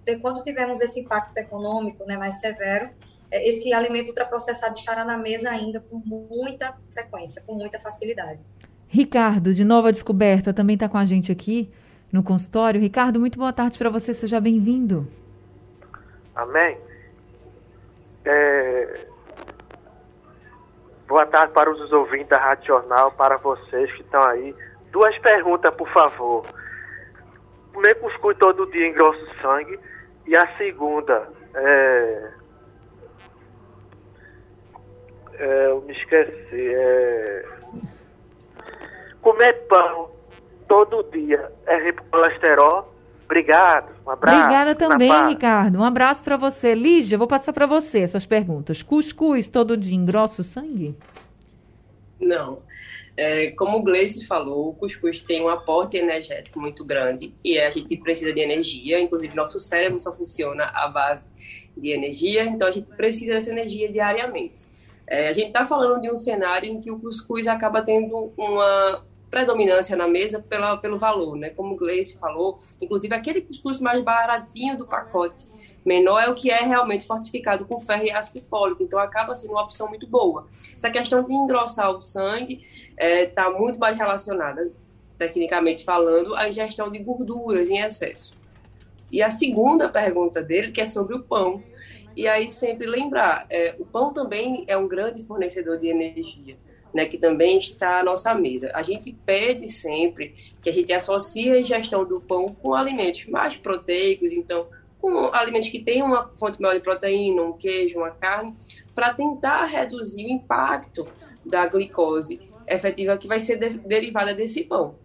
Então, 0.02 0.14
enquanto 0.14 0.42
tivermos 0.42 0.80
esse 0.80 1.00
impacto 1.00 1.36
econômico 1.38 2.04
né, 2.04 2.16
mais 2.16 2.36
severo, 2.40 2.90
é, 3.30 3.48
esse 3.48 3.72
alimento 3.72 4.08
ultraprocessado 4.08 4.76
estará 4.76 5.04
na 5.04 5.16
mesa 5.16 5.50
ainda 5.50 5.80
com 5.80 5.96
muita 5.96 6.76
frequência, 6.90 7.42
com 7.46 7.54
muita 7.54 7.80
facilidade. 7.80 8.40
Ricardo, 8.88 9.52
de 9.52 9.64
Nova 9.64 9.92
Descoberta, 9.92 10.52
também 10.52 10.74
está 10.74 10.88
com 10.88 10.96
a 10.96 11.04
gente 11.04 11.30
aqui 11.30 11.70
no 12.10 12.22
consultório. 12.22 12.80
Ricardo, 12.80 13.20
muito 13.20 13.38
boa 13.38 13.52
tarde 13.52 13.76
para 13.76 13.90
você, 13.90 14.14
seja 14.14 14.40
bem-vindo. 14.40 15.06
Amém. 16.34 16.78
É... 18.24 19.06
Boa 21.06 21.26
tarde 21.26 21.52
para 21.52 21.70
os 21.70 21.92
ouvintes 21.92 22.28
da 22.28 22.38
Rádio 22.38 22.66
Jornal, 22.66 23.12
para 23.12 23.36
vocês 23.36 23.92
que 23.92 24.00
estão 24.02 24.22
aí. 24.28 24.54
Duas 24.90 25.16
perguntas, 25.18 25.74
por 25.74 25.88
favor. 25.90 26.46
Comer 27.74 27.94
cuscuz 27.96 28.36
todo 28.38 28.70
dia 28.70 28.86
em 28.86 28.92
grosso 28.94 29.26
sangue? 29.42 29.78
E 30.26 30.36
a 30.36 30.56
segunda, 30.56 31.28
é... 31.54 32.30
É, 35.34 35.66
eu 35.66 35.82
me 35.82 35.92
esqueci. 35.92 36.74
É... 36.74 37.57
Comer 39.28 39.66
pão 39.68 40.08
todo 40.66 41.02
dia 41.12 41.52
é 41.66 41.84
rico 41.84 42.02
colesterol? 42.10 42.94
Obrigado, 43.26 43.92
um 44.06 44.10
abraço. 44.10 44.38
Obrigada 44.38 44.74
também, 44.74 45.28
Ricardo. 45.28 45.78
Um 45.78 45.84
abraço 45.84 46.24
para 46.24 46.38
você. 46.38 46.74
Lígia, 46.74 47.18
vou 47.18 47.26
passar 47.26 47.52
para 47.52 47.66
você 47.66 47.98
essas 47.98 48.24
perguntas. 48.24 48.82
Cuscuz 48.82 49.50
todo 49.50 49.76
dia 49.76 49.94
engrossa 49.94 50.40
o 50.40 50.44
sangue? 50.44 50.96
Não. 52.18 52.62
É, 53.18 53.50
como 53.50 53.76
o 53.76 53.82
Gleice 53.82 54.26
falou, 54.26 54.70
o 54.70 54.74
cuscuz 54.74 55.20
tem 55.20 55.42
um 55.42 55.50
aporte 55.50 55.98
energético 55.98 56.58
muito 56.58 56.82
grande 56.82 57.34
e 57.44 57.58
a 57.58 57.68
gente 57.68 57.98
precisa 57.98 58.32
de 58.32 58.40
energia, 58.40 58.98
inclusive 58.98 59.36
nosso 59.36 59.60
cérebro 59.60 60.00
só 60.00 60.10
funciona 60.10 60.70
à 60.72 60.88
base 60.88 61.28
de 61.76 61.90
energia, 61.90 62.44
então 62.44 62.66
a 62.66 62.70
gente 62.70 62.90
precisa 62.96 63.34
dessa 63.34 63.50
energia 63.50 63.92
diariamente. 63.92 64.66
É, 65.06 65.28
a 65.28 65.32
gente 65.34 65.48
está 65.48 65.66
falando 65.66 66.00
de 66.00 66.10
um 66.10 66.16
cenário 66.16 66.70
em 66.70 66.80
que 66.80 66.90
o 66.90 66.98
cuscuz 66.98 67.46
acaba 67.46 67.82
tendo 67.82 68.32
uma 68.36 69.02
predominância 69.30 69.96
na 69.96 70.08
mesa 70.08 70.40
pela, 70.40 70.76
pelo 70.76 70.98
valor, 70.98 71.36
né? 71.36 71.50
Como 71.50 71.74
o 71.74 71.76
Gleice 71.76 72.16
falou, 72.18 72.56
inclusive 72.80 73.14
aquele 73.14 73.40
cuscuz 73.40 73.78
mais 73.78 74.00
baratinho 74.00 74.76
do 74.76 74.86
pacote 74.86 75.46
menor 75.88 76.20
é 76.20 76.28
o 76.28 76.34
que 76.34 76.50
é 76.50 76.60
realmente 76.60 77.06
fortificado 77.06 77.64
com 77.64 77.80
ferro 77.80 78.04
e 78.04 78.10
ácido 78.10 78.42
fólico, 78.42 78.82
então 78.82 78.98
acaba 78.98 79.34
sendo 79.34 79.52
uma 79.52 79.62
opção 79.62 79.88
muito 79.88 80.06
boa. 80.06 80.46
Essa 80.76 80.90
questão 80.90 81.22
de 81.24 81.32
engrossar 81.32 81.90
o 81.90 82.02
sangue 82.02 82.62
está 82.90 83.04
é, 83.04 83.26
tá 83.26 83.50
muito 83.50 83.78
mais 83.80 83.96
relacionada, 83.96 84.70
tecnicamente 85.16 85.84
falando, 85.84 86.34
à 86.34 86.46
ingestão 86.46 86.90
de 86.90 86.98
gorduras 86.98 87.70
em 87.70 87.78
excesso. 87.78 88.36
E 89.10 89.22
a 89.22 89.30
segunda 89.30 89.88
pergunta 89.88 90.42
dele, 90.42 90.70
que 90.70 90.82
é 90.82 90.86
sobre 90.86 91.14
o 91.14 91.22
pão. 91.22 91.62
E 92.14 92.28
aí 92.28 92.50
sempre 92.50 92.86
lembrar, 92.86 93.46
é, 93.48 93.74
o 93.78 93.86
pão 93.86 94.12
também 94.12 94.64
é 94.66 94.76
um 94.76 94.86
grande 94.86 95.22
fornecedor 95.22 95.78
de 95.78 95.88
energia 95.88 96.56
né, 96.98 97.06
que 97.06 97.16
também 97.16 97.56
está 97.56 98.00
à 98.00 98.02
nossa 98.02 98.34
mesa. 98.34 98.72
A 98.74 98.82
gente 98.82 99.12
pede 99.24 99.68
sempre 99.68 100.34
que 100.60 100.68
a 100.68 100.72
gente 100.72 100.92
associe 100.92 101.48
a 101.52 101.60
ingestão 101.60 102.04
do 102.04 102.20
pão 102.20 102.48
com 102.48 102.74
alimentos 102.74 103.24
mais 103.26 103.56
proteicos, 103.56 104.32
então 104.32 104.66
com 105.00 105.32
alimentos 105.32 105.68
que 105.68 105.78
tenham 105.78 106.08
uma 106.08 106.26
fonte 106.34 106.60
maior 106.60 106.74
de 106.74 106.80
proteína, 106.80 107.40
um 107.40 107.52
queijo, 107.52 107.98
uma 107.98 108.10
carne, 108.10 108.52
para 108.96 109.14
tentar 109.14 109.64
reduzir 109.66 110.26
o 110.26 110.30
impacto 110.30 111.06
da 111.46 111.66
glicose 111.66 112.40
efetiva 112.66 113.16
que 113.16 113.28
vai 113.28 113.38
ser 113.38 113.58
de 113.58 113.78
derivada 113.78 114.34
desse 114.34 114.64
pão. 114.64 114.96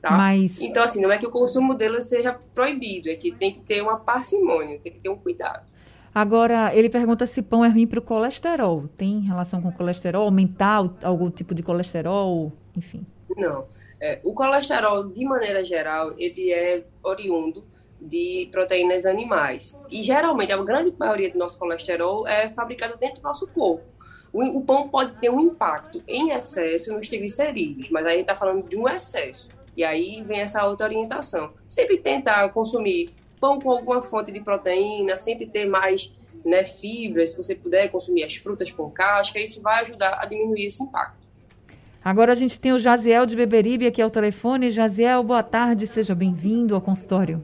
Tá? 0.00 0.12
Mas... 0.12 0.58
Então, 0.58 0.82
assim, 0.82 1.02
não 1.02 1.12
é 1.12 1.18
que 1.18 1.26
o 1.26 1.30
consumo 1.30 1.74
dele 1.74 2.00
seja 2.00 2.32
proibido, 2.54 3.10
é 3.10 3.14
que 3.14 3.30
tem 3.30 3.52
que 3.52 3.60
ter 3.60 3.82
uma 3.82 3.98
parcimônia, 3.98 4.80
tem 4.82 4.90
que 4.90 5.00
ter 5.00 5.10
um 5.10 5.18
cuidado. 5.18 5.66
Agora, 6.14 6.74
ele 6.74 6.90
pergunta 6.90 7.26
se 7.26 7.40
pão 7.40 7.64
é 7.64 7.68
ruim 7.68 7.86
para 7.86 7.98
o 7.98 8.02
colesterol. 8.02 8.88
Tem 8.96 9.20
relação 9.20 9.62
com 9.62 9.68
o 9.68 9.72
colesterol? 9.72 10.24
Aumentar 10.24 10.90
algum 11.02 11.30
tipo 11.30 11.54
de 11.54 11.62
colesterol? 11.62 12.52
Enfim. 12.76 13.06
Não. 13.36 13.66
É, 14.00 14.20
o 14.22 14.34
colesterol, 14.34 15.04
de 15.04 15.24
maneira 15.24 15.64
geral, 15.64 16.12
ele 16.18 16.52
é 16.52 16.84
oriundo 17.02 17.64
de 18.00 18.48
proteínas 18.50 19.06
animais. 19.06 19.76
E 19.90 20.02
geralmente, 20.02 20.52
a 20.52 20.62
grande 20.62 20.92
maioria 20.98 21.30
do 21.30 21.38
nosso 21.38 21.58
colesterol 21.58 22.26
é 22.26 22.50
fabricado 22.50 22.98
dentro 22.98 23.20
do 23.20 23.22
nosso 23.22 23.46
corpo. 23.46 23.84
O, 24.32 24.58
o 24.58 24.62
pão 24.62 24.88
pode 24.88 25.18
ter 25.20 25.30
um 25.30 25.40
impacto 25.40 26.02
em 26.08 26.30
excesso 26.30 26.92
nos 26.92 27.08
triglicerídeos, 27.08 27.90
mas 27.90 28.06
aí 28.06 28.14
a 28.14 28.16
gente 28.16 28.22
está 28.22 28.34
falando 28.34 28.68
de 28.68 28.76
um 28.76 28.88
excesso. 28.88 29.48
E 29.76 29.84
aí 29.84 30.22
vem 30.22 30.40
essa 30.40 30.66
outra 30.66 30.86
orientação. 30.86 31.52
Sempre 31.66 31.98
tentar 31.98 32.48
consumir 32.50 33.14
pão 33.42 33.58
com 33.58 33.72
alguma 33.72 34.00
fonte 34.00 34.30
de 34.30 34.40
proteína, 34.40 35.16
sempre 35.16 35.46
ter 35.46 35.64
mais 35.64 36.14
né, 36.44 36.62
fibras, 36.62 37.30
se 37.30 37.36
você 37.36 37.56
puder 37.56 37.88
consumir 37.88 38.22
as 38.22 38.36
frutas 38.36 38.70
com 38.70 38.88
casca, 38.88 39.40
isso 39.40 39.60
vai 39.60 39.82
ajudar 39.82 40.20
a 40.22 40.26
diminuir 40.26 40.66
esse 40.66 40.80
impacto. 40.80 41.20
Agora 42.04 42.30
a 42.30 42.34
gente 42.36 42.58
tem 42.60 42.72
o 42.72 42.78
Jaziel 42.78 43.26
de 43.26 43.34
Beberibe 43.34 43.84
aqui 43.84 44.00
ao 44.00 44.10
telefone. 44.10 44.70
Jaziel, 44.70 45.24
boa 45.24 45.42
tarde, 45.42 45.88
seja 45.88 46.14
bem-vindo 46.14 46.76
ao 46.76 46.80
consultório. 46.80 47.42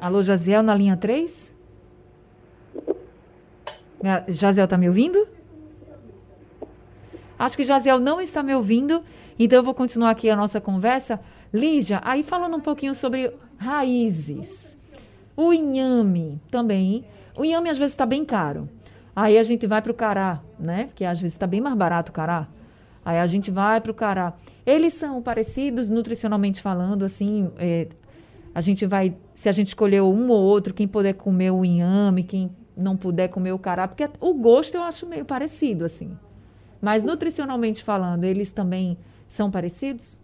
Alô, 0.00 0.22
Jaziel, 0.22 0.62
na 0.62 0.74
linha 0.74 0.96
3? 0.96 1.52
Jaziel 4.28 4.64
está 4.64 4.78
me 4.78 4.88
ouvindo? 4.88 5.28
Acho 7.38 7.56
que 7.56 7.64
Jaziel 7.64 7.98
não 7.98 8.18
está 8.18 8.42
me 8.42 8.54
ouvindo, 8.54 9.02
então 9.38 9.58
eu 9.58 9.62
vou 9.62 9.74
continuar 9.74 10.10
aqui 10.10 10.30
a 10.30 10.36
nossa 10.36 10.58
conversa. 10.58 11.20
Lígia, 11.52 12.00
aí 12.04 12.22
falando 12.22 12.56
um 12.56 12.60
pouquinho 12.60 12.94
sobre 12.94 13.32
raízes. 13.56 14.76
O 15.36 15.52
inhame 15.52 16.40
também. 16.50 17.04
O 17.36 17.44
inhame 17.44 17.68
às 17.68 17.78
vezes 17.78 17.92
está 17.92 18.06
bem 18.06 18.24
caro. 18.24 18.68
Aí 19.14 19.38
a 19.38 19.42
gente 19.42 19.66
vai 19.66 19.80
para 19.80 19.92
o 19.92 19.94
cará, 19.94 20.42
né? 20.58 20.86
Porque 20.86 21.04
às 21.04 21.18
vezes 21.20 21.34
está 21.34 21.46
bem 21.46 21.60
mais 21.60 21.76
barato 21.76 22.10
o 22.10 22.14
cará. 22.14 22.48
Aí 23.04 23.18
a 23.18 23.26
gente 23.26 23.50
vai 23.50 23.80
para 23.80 23.90
o 23.90 23.94
cará. 23.94 24.34
Eles 24.64 24.94
são 24.94 25.22
parecidos 25.22 25.88
nutricionalmente 25.88 26.60
falando, 26.60 27.04
assim. 27.04 27.50
É, 27.56 27.88
a 28.54 28.60
gente 28.60 28.84
vai, 28.86 29.14
se 29.34 29.48
a 29.48 29.52
gente 29.52 29.68
escolher 29.68 30.02
um 30.02 30.28
ou 30.28 30.42
outro, 30.42 30.74
quem 30.74 30.88
puder 30.88 31.12
comer 31.12 31.50
o 31.50 31.64
inhame, 31.64 32.24
quem 32.24 32.50
não 32.76 32.96
puder 32.96 33.28
comer 33.28 33.52
o 33.52 33.58
cará, 33.58 33.86
porque 33.88 34.08
o 34.20 34.34
gosto 34.34 34.74
eu 34.74 34.82
acho 34.82 35.06
meio 35.06 35.24
parecido, 35.24 35.84
assim. 35.84 36.16
Mas 36.80 37.02
nutricionalmente 37.02 37.82
falando, 37.82 38.24
eles 38.24 38.50
também 38.50 38.98
são 39.28 39.50
parecidos? 39.50 40.20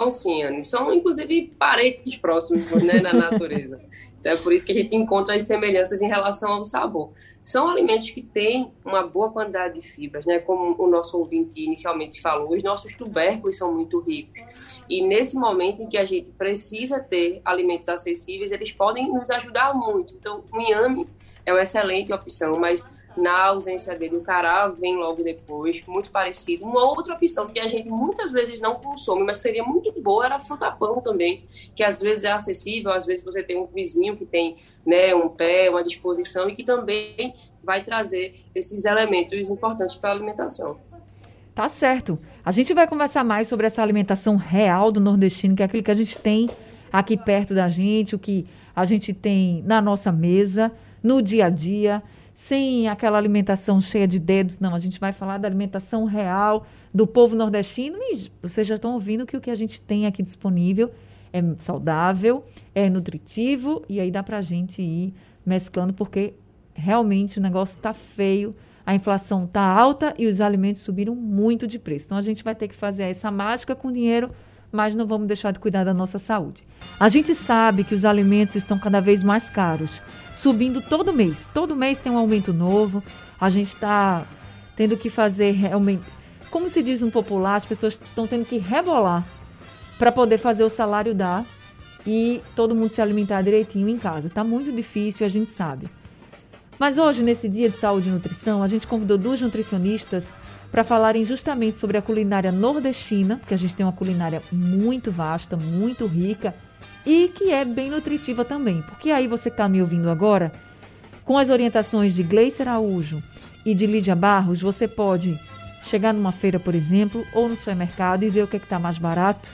São 0.00 0.10
sim, 0.10 0.42
Anne. 0.42 0.64
São, 0.64 0.94
inclusive, 0.94 1.52
parentes 1.58 2.16
próximos 2.16 2.64
né, 2.82 3.00
na 3.00 3.12
natureza. 3.12 3.78
Então, 4.20 4.32
é 4.32 4.36
por 4.36 4.52
isso 4.52 4.66
que 4.66 4.72
a 4.72 4.74
gente 4.74 4.94
encontra 4.94 5.34
as 5.34 5.44
semelhanças 5.44 6.02
em 6.02 6.06
relação 6.06 6.52
ao 6.52 6.62
sabor. 6.62 7.10
São 7.42 7.70
alimentos 7.70 8.10
que 8.10 8.20
têm 8.20 8.70
uma 8.84 9.02
boa 9.02 9.32
quantidade 9.32 9.80
de 9.80 9.80
fibras, 9.80 10.26
né? 10.26 10.38
Como 10.38 10.76
o 10.78 10.86
nosso 10.86 11.16
ouvinte 11.16 11.58
inicialmente 11.58 12.20
falou, 12.20 12.50
os 12.50 12.62
nossos 12.62 12.94
tubérculos 12.94 13.56
são 13.56 13.72
muito 13.72 13.98
ricos. 13.98 14.78
E 14.90 15.00
nesse 15.00 15.36
momento 15.36 15.82
em 15.82 15.88
que 15.88 15.96
a 15.96 16.04
gente 16.04 16.32
precisa 16.32 17.00
ter 17.00 17.40
alimentos 17.46 17.88
acessíveis, 17.88 18.52
eles 18.52 18.70
podem 18.70 19.10
nos 19.10 19.30
ajudar 19.30 19.72
muito. 19.72 20.12
Então, 20.12 20.44
o 20.52 20.60
inhame 20.60 21.08
é 21.46 21.52
uma 21.54 21.62
excelente 21.62 22.12
opção, 22.12 22.58
mas 22.58 22.86
na 23.16 23.46
ausência 23.46 23.94
dele, 23.96 24.16
o 24.16 24.20
cará 24.20 24.68
vem 24.68 24.96
logo 24.96 25.22
depois, 25.22 25.82
muito 25.86 26.10
parecido. 26.10 26.64
Uma 26.64 26.84
outra 26.84 27.14
opção 27.14 27.48
que 27.48 27.58
a 27.58 27.66
gente 27.66 27.88
muitas 27.88 28.30
vezes 28.30 28.60
não 28.60 28.76
consome, 28.76 29.24
mas 29.24 29.38
seria 29.38 29.64
muito 29.64 29.92
boa, 30.00 30.26
era 30.26 30.36
a 30.36 30.40
fruta-pão 30.40 31.00
também, 31.00 31.44
que 31.74 31.82
às 31.82 31.96
vezes 31.96 32.24
é 32.24 32.32
acessível, 32.32 32.90
às 32.92 33.04
vezes 33.06 33.24
você 33.24 33.42
tem 33.42 33.58
um 33.58 33.66
vizinho 33.66 34.16
que 34.16 34.24
tem 34.24 34.56
né, 34.86 35.14
um 35.14 35.28
pé, 35.28 35.68
uma 35.68 35.82
disposição 35.82 36.48
e 36.48 36.54
que 36.54 36.64
também 36.64 37.34
vai 37.62 37.82
trazer 37.82 38.44
esses 38.54 38.84
elementos 38.84 39.50
importantes 39.50 39.96
para 39.96 40.10
a 40.10 40.12
alimentação. 40.12 40.78
Tá 41.54 41.68
certo. 41.68 42.18
A 42.44 42.52
gente 42.52 42.72
vai 42.72 42.86
conversar 42.86 43.24
mais 43.24 43.48
sobre 43.48 43.66
essa 43.66 43.82
alimentação 43.82 44.36
real 44.36 44.90
do 44.90 45.00
nordestino, 45.00 45.54
que 45.56 45.62
é 45.62 45.66
aquilo 45.66 45.82
que 45.82 45.90
a 45.90 45.94
gente 45.94 46.16
tem 46.18 46.48
aqui 46.92 47.16
perto 47.16 47.54
da 47.54 47.68
gente, 47.68 48.14
o 48.14 48.18
que 48.18 48.46
a 48.74 48.84
gente 48.84 49.12
tem 49.12 49.62
na 49.66 49.80
nossa 49.80 50.10
mesa, 50.10 50.72
no 51.02 51.20
dia 51.20 51.46
a 51.46 51.50
dia 51.50 52.02
sem 52.40 52.88
aquela 52.88 53.18
alimentação 53.18 53.82
cheia 53.82 54.08
de 54.08 54.18
dedos, 54.18 54.58
não. 54.58 54.74
A 54.74 54.78
gente 54.78 54.98
vai 54.98 55.12
falar 55.12 55.36
da 55.36 55.46
alimentação 55.46 56.04
real 56.04 56.66
do 56.92 57.06
povo 57.06 57.36
nordestino 57.36 57.98
e 58.00 58.30
vocês 58.40 58.66
já 58.66 58.76
estão 58.76 58.94
ouvindo 58.94 59.26
que 59.26 59.36
o 59.36 59.40
que 59.40 59.50
a 59.50 59.54
gente 59.54 59.78
tem 59.78 60.06
aqui 60.06 60.22
disponível 60.22 60.90
é 61.34 61.42
saudável, 61.58 62.42
é 62.74 62.88
nutritivo 62.88 63.84
e 63.88 64.00
aí 64.00 64.10
dá 64.10 64.22
para 64.22 64.38
a 64.38 64.42
gente 64.42 64.80
ir 64.80 65.12
mesclando 65.44 65.92
porque 65.92 66.32
realmente 66.72 67.38
o 67.38 67.42
negócio 67.42 67.76
está 67.76 67.92
feio, 67.92 68.56
a 68.86 68.94
inflação 68.94 69.44
está 69.44 69.60
alta 69.60 70.14
e 70.18 70.26
os 70.26 70.40
alimentos 70.40 70.80
subiram 70.80 71.14
muito 71.14 71.66
de 71.66 71.78
preço. 71.78 72.06
Então 72.06 72.16
a 72.16 72.22
gente 72.22 72.42
vai 72.42 72.54
ter 72.54 72.68
que 72.68 72.74
fazer 72.74 73.04
essa 73.04 73.30
mágica 73.30 73.76
com 73.76 73.92
dinheiro 73.92 74.28
mas 74.72 74.94
não 74.94 75.06
vamos 75.06 75.26
deixar 75.26 75.52
de 75.52 75.58
cuidar 75.58 75.84
da 75.84 75.94
nossa 75.94 76.18
saúde. 76.18 76.62
A 76.98 77.08
gente 77.08 77.34
sabe 77.34 77.84
que 77.84 77.94
os 77.94 78.04
alimentos 78.04 78.54
estão 78.54 78.78
cada 78.78 79.00
vez 79.00 79.22
mais 79.22 79.50
caros, 79.50 80.00
subindo 80.32 80.80
todo 80.80 81.12
mês. 81.12 81.48
Todo 81.52 81.76
mês 81.76 81.98
tem 81.98 82.12
um 82.12 82.18
aumento 82.18 82.52
novo. 82.52 83.02
A 83.40 83.50
gente 83.50 83.74
está 83.74 84.24
tendo 84.76 84.96
que 84.96 85.10
fazer 85.10 85.50
realmente, 85.52 86.02
como 86.50 86.68
se 86.68 86.82
diz 86.82 87.00
no 87.00 87.10
popular, 87.10 87.56
as 87.56 87.66
pessoas 87.66 87.94
estão 87.94 88.26
tendo 88.26 88.44
que 88.44 88.58
rebolar 88.58 89.26
para 89.98 90.10
poder 90.10 90.38
fazer 90.38 90.64
o 90.64 90.70
salário 90.70 91.14
dar 91.14 91.44
e 92.06 92.40
todo 92.56 92.74
mundo 92.74 92.90
se 92.90 93.02
alimentar 93.02 93.42
direitinho 93.42 93.88
em 93.88 93.98
casa. 93.98 94.28
Está 94.28 94.42
muito 94.42 94.72
difícil, 94.72 95.26
a 95.26 95.28
gente 95.28 95.50
sabe. 95.50 95.86
Mas 96.78 96.96
hoje, 96.96 97.22
nesse 97.22 97.46
dia 97.46 97.68
de 97.68 97.76
saúde 97.76 98.08
e 98.08 98.12
nutrição, 98.12 98.62
a 98.62 98.66
gente 98.66 98.86
convidou 98.86 99.18
duas 99.18 99.40
nutricionistas 99.40 100.24
para 100.70 100.84
falarem 100.84 101.24
justamente 101.24 101.78
sobre 101.78 101.98
a 101.98 102.02
culinária 102.02 102.52
nordestina, 102.52 103.36
porque 103.36 103.54
a 103.54 103.56
gente 103.56 103.74
tem 103.74 103.84
uma 103.84 103.92
culinária 103.92 104.42
muito 104.52 105.10
vasta, 105.10 105.56
muito 105.56 106.06
rica 106.06 106.54
e 107.04 107.28
que 107.28 107.50
é 107.50 107.64
bem 107.64 107.90
nutritiva 107.90 108.44
também. 108.44 108.82
Porque 108.82 109.10
aí 109.10 109.26
você 109.26 109.50
que 109.50 109.54
está 109.54 109.68
me 109.68 109.80
ouvindo 109.80 110.08
agora, 110.08 110.52
com 111.24 111.36
as 111.36 111.50
orientações 111.50 112.14
de 112.14 112.22
Gleice 112.22 112.62
Araújo 112.62 113.22
e 113.64 113.74
de 113.74 113.86
Lídia 113.86 114.14
Barros, 114.14 114.60
você 114.60 114.86
pode 114.86 115.38
chegar 115.82 116.14
numa 116.14 116.32
feira, 116.32 116.58
por 116.58 116.74
exemplo, 116.74 117.24
ou 117.32 117.48
no 117.48 117.56
supermercado 117.56 118.22
e 118.22 118.28
ver 118.28 118.44
o 118.44 118.46
que 118.46 118.56
é 118.56 118.60
está 118.60 118.78
mais 118.78 118.98
barato 118.98 119.50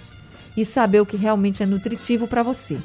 e 0.57 0.65
saber 0.65 1.01
o 1.01 1.07
que 1.07 1.17
realmente 1.17 1.63
é 1.63 1.67
nutritivo 1.67 2.27
para 2.27 2.43
você. 2.43 2.79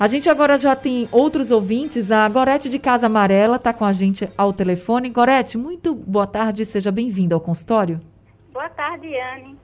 A 0.00 0.08
gente 0.08 0.30
agora 0.30 0.58
já 0.58 0.74
tem 0.74 1.06
outros 1.12 1.50
ouvintes. 1.50 2.10
A 2.10 2.26
Gorete 2.26 2.70
de 2.70 2.78
Casa 2.78 3.04
Amarela 3.04 3.56
está 3.56 3.70
com 3.70 3.84
a 3.84 3.92
gente 3.92 4.26
ao 4.34 4.50
telefone. 4.50 5.10
Gorete, 5.10 5.58
muito 5.58 5.94
boa 5.94 6.26
tarde, 6.26 6.64
seja 6.64 6.90
bem-vinda 6.90 7.34
ao 7.34 7.40
consultório. 7.42 8.00
Boa 8.50 8.70
tarde, 8.70 9.14
Anne. 9.14 9.58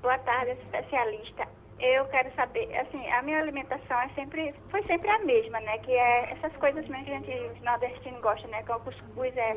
Boa 0.00 0.16
tarde, 0.18 0.52
especialista. 0.62 1.48
Eu 1.80 2.04
quero 2.04 2.32
saber, 2.36 2.72
assim, 2.78 3.04
a 3.10 3.20
minha 3.22 3.40
alimentação 3.40 4.00
é 4.02 4.08
sempre, 4.10 4.54
foi 4.70 4.80
sempre 4.84 5.10
a 5.10 5.18
mesma, 5.24 5.58
né? 5.58 5.78
Que 5.78 5.90
é 5.90 6.34
essas 6.34 6.56
coisas 6.58 6.86
mesmo 6.86 7.06
que 7.06 7.10
a 7.10 7.18
gente 7.18 7.64
nordestino 7.64 8.20
gosta, 8.20 8.46
né? 8.46 8.62
Que 8.62 8.70
é 8.70 8.76
o 8.76 8.80
cuscuz, 8.80 9.36
é, 9.36 9.56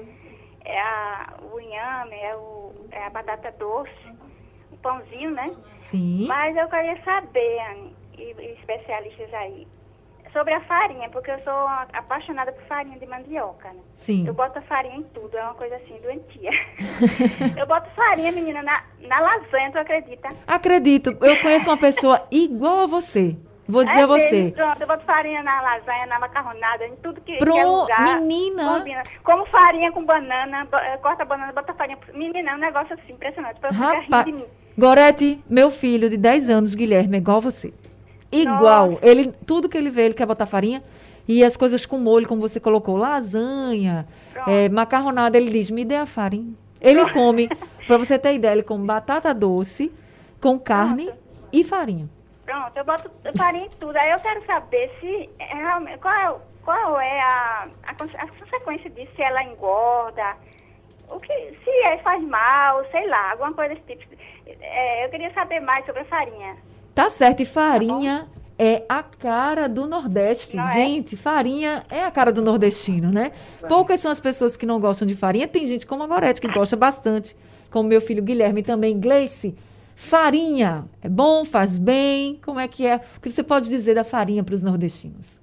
é 0.66 0.82
a, 0.82 1.34
o 1.44 1.60
inhame, 1.60 2.16
é, 2.16 2.36
o, 2.36 2.74
é 2.90 3.06
a 3.06 3.10
batata 3.12 3.52
doce, 3.60 4.18
o 4.72 4.78
pãozinho, 4.78 5.30
né? 5.30 5.56
Sim. 5.78 6.26
Mas 6.28 6.58
eu 6.58 6.68
queria 6.70 7.00
saber, 7.04 7.60
Anne, 7.70 7.96
e, 8.18 8.34
e 8.40 8.54
especialistas 8.54 9.32
aí, 9.36 9.68
sobre 10.34 10.54
a 10.54 10.62
farinha, 10.62 11.10
porque 11.10 11.32
eu 11.32 11.40
sou 11.40 11.68
apaixonada 11.94 12.52
por 12.52 12.64
farinha 12.64 12.98
de 12.98 13.06
mandioca, 13.06 13.70
né? 13.70 13.80
Sim. 13.98 14.28
Eu 14.28 14.34
boto 14.34 14.60
farinha 14.64 14.98
em 14.98 15.04
tudo, 15.04 15.38
é 15.38 15.44
uma 15.44 15.54
coisa 15.54 15.76
assim, 15.76 15.98
doentia. 16.02 16.52
eu 17.56 17.66
boto 17.66 17.90
farinha, 17.92 18.32
menina, 18.32 18.62
na, 18.64 18.84
na 19.08 19.20
lasanha, 19.20 19.72
tu 19.72 19.78
acredita? 19.78 20.30
Acredito. 20.48 21.16
Eu 21.22 21.40
conheço 21.42 21.70
uma 21.70 21.78
pessoa 21.78 22.28
igual 22.32 22.82
a 22.82 22.86
você. 22.88 23.38
Vou 23.66 23.86
dizer 23.86 24.02
é 24.02 24.04
a 24.04 24.08
você. 24.08 24.42
Mesmo, 24.44 24.56
pronto, 24.56 24.82
eu 24.82 24.88
boto 24.88 25.06
farinha 25.06 25.42
na 25.42 25.62
lasanha, 25.62 26.06
na 26.08 26.20
macarronada, 26.20 26.86
em 26.86 26.96
tudo 26.98 27.22
que, 27.22 27.38
Pro... 27.38 27.56
é 27.56 27.66
lugar. 27.66 28.20
Menina! 28.20 28.80
Combina. 28.80 29.04
Como 29.24 29.46
farinha 29.46 29.92
com 29.92 30.04
banana, 30.04 30.68
eh, 30.74 30.98
corta 30.98 31.24
a 31.24 31.26
banana, 31.26 31.54
bota 31.54 31.74
farinha. 31.74 31.98
Menina, 32.14 32.52
é 32.52 32.56
um 32.56 32.60
negócio 32.60 32.94
assim, 32.94 33.14
impressionante. 33.14 33.60
Pra 33.62 33.70
Rapaz, 33.70 34.28
Gorete, 34.78 35.42
meu 35.50 35.70
filho 35.70 36.10
de 36.10 36.18
10 36.18 36.50
anos, 36.50 36.76
Guilherme, 36.76 37.18
é 37.18 37.20
igual 37.20 37.38
a 37.38 37.42
você. 37.42 37.74
Igual. 38.34 38.92
Nossa. 38.92 39.06
Ele, 39.06 39.32
tudo 39.46 39.70
que 39.70 39.78
ele 39.78 39.90
vê, 39.90 40.06
ele 40.06 40.14
quer 40.14 40.26
botar 40.26 40.46
farinha. 40.46 40.84
E 41.28 41.44
as 41.44 41.56
coisas 41.56 41.86
com 41.86 41.98
molho, 41.98 42.28
como 42.28 42.42
você 42.42 42.60
colocou, 42.60 42.98
lasanha, 42.98 44.06
é, 44.46 44.68
macarronada, 44.68 45.38
ele 45.38 45.50
diz, 45.52 45.72
me 45.72 45.86
dê 45.86 45.96
a 45.96 46.06
farinha. 46.06 46.54
Ele 46.82 47.10
come, 47.12 47.48
para 47.88 47.98
você 47.98 48.20
ter 48.20 48.34
ideia, 48.34 48.52
ele 48.52 48.64
come 48.64 48.86
batata 48.86 49.34
doce 49.34 49.92
com 50.42 50.60
carne 50.60 51.10
e 51.52 51.64
farinha. 51.64 52.10
Pronto, 52.46 52.76
eu 52.76 52.84
boto 52.84 53.10
farinha 53.38 53.68
em 53.68 53.70
tudo. 53.70 53.96
Aí 53.96 54.12
eu 54.12 54.20
quero 54.20 54.46
saber 54.46 54.92
se 55.00 55.30
é 55.40 55.56
realmente 55.56 56.00
qual 56.00 56.14
é, 56.14 56.36
qual 56.66 57.00
é 57.00 57.22
a, 57.22 57.68
a, 57.88 57.92
a 57.92 58.28
consequência 58.28 58.90
disso, 58.90 59.12
se 59.16 59.22
ela 59.22 59.44
engorda, 59.44 60.36
o 61.10 61.20
que, 61.22 61.34
se 61.64 61.70
é, 61.86 61.98
faz 62.00 62.22
mal, 62.24 62.84
sei 62.92 63.08
lá, 63.08 63.32
alguma 63.32 63.54
coisa 63.54 63.76
desse 63.76 63.96
tipo. 63.96 64.16
É, 64.46 65.06
eu 65.06 65.10
queria 65.10 65.32
saber 65.34 65.62
mais 65.62 65.86
sobre 65.86 66.02
a 66.02 66.06
farinha. 66.06 66.58
Tá 66.94 67.10
certo, 67.10 67.42
e 67.42 67.46
farinha 67.46 68.28
tá 68.28 68.34
é 68.58 68.84
a 68.88 69.02
cara 69.02 69.68
do 69.68 69.88
Nordeste. 69.88 70.56
Não 70.56 70.68
é? 70.68 70.74
gente, 70.74 71.16
é? 71.16 71.18
farinha 71.18 71.84
é 71.90 72.04
a 72.04 72.12
cara 72.12 72.32
do 72.32 72.42
nordestino, 72.42 73.12
né? 73.12 73.32
Poucas 73.68 74.00
são 74.00 74.12
as 74.12 74.20
pessoas 74.20 74.56
que 74.56 74.66
não 74.66 74.80
gostam 74.80 75.08
de 75.08 75.16
farinha. 75.16 75.48
Tem 75.48 75.66
gente 75.66 75.86
como 75.86 76.04
a 76.04 76.08
Gorete 76.08 76.40
que 76.40 76.48
gosta 76.48 76.76
bastante, 76.76 77.36
como 77.72 77.90
meu 77.90 78.00
filho 78.00 78.22
Guilherme 78.22 78.62
também. 78.62 79.00
Gleice, 79.00 79.56
farinha 79.96 80.86
é 81.02 81.10
bom, 81.10 81.44
faz 81.44 81.78
bem? 81.78 82.40
Como 82.44 82.60
é 82.60 82.68
que 82.68 82.86
é? 82.86 83.02
O 83.18 83.22
que 83.22 83.32
você 83.32 83.44
pode 83.44 83.70
dizer 83.70 83.96
da 83.96 84.04
farinha 84.04 84.44
para 84.44 84.56
os 84.56 84.62
nordestinos? 84.62 85.42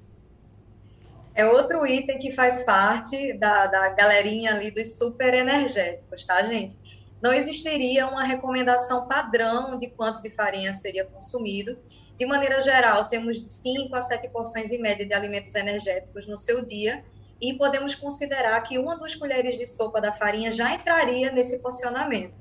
É 1.34 1.46
outro 1.46 1.86
item 1.86 2.18
que 2.18 2.30
faz 2.32 2.62
parte 2.62 3.32
da, 3.34 3.66
da 3.66 3.90
galerinha 3.90 4.52
ali 4.52 4.70
dos 4.70 4.98
super 4.98 5.32
energéticos, 5.32 6.24
tá, 6.24 6.42
gente? 6.42 6.76
Não 7.22 7.32
existiria 7.32 8.06
uma 8.06 8.24
recomendação 8.24 9.06
padrão 9.06 9.78
de 9.78 9.88
quanto 9.88 10.22
de 10.22 10.30
farinha 10.30 10.72
seria 10.72 11.04
consumido. 11.04 11.78
De 12.18 12.26
maneira 12.26 12.60
geral, 12.60 13.08
temos 13.08 13.40
de 13.40 13.50
5 13.50 13.94
a 13.94 14.00
7 14.00 14.28
porções 14.28 14.70
em 14.70 14.78
média 14.78 15.06
de 15.06 15.14
alimentos 15.14 15.54
energéticos 15.54 16.26
no 16.26 16.38
seu 16.38 16.64
dia, 16.64 17.04
e 17.40 17.54
podemos 17.54 17.94
considerar 17.94 18.60
que 18.62 18.78
uma 18.78 18.96
duas 18.98 19.14
colheres 19.14 19.56
de 19.56 19.66
sopa 19.66 20.00
da 20.00 20.12
farinha 20.12 20.52
já 20.52 20.74
entraria 20.74 21.32
nesse 21.32 21.62
porcionamento. 21.62 22.38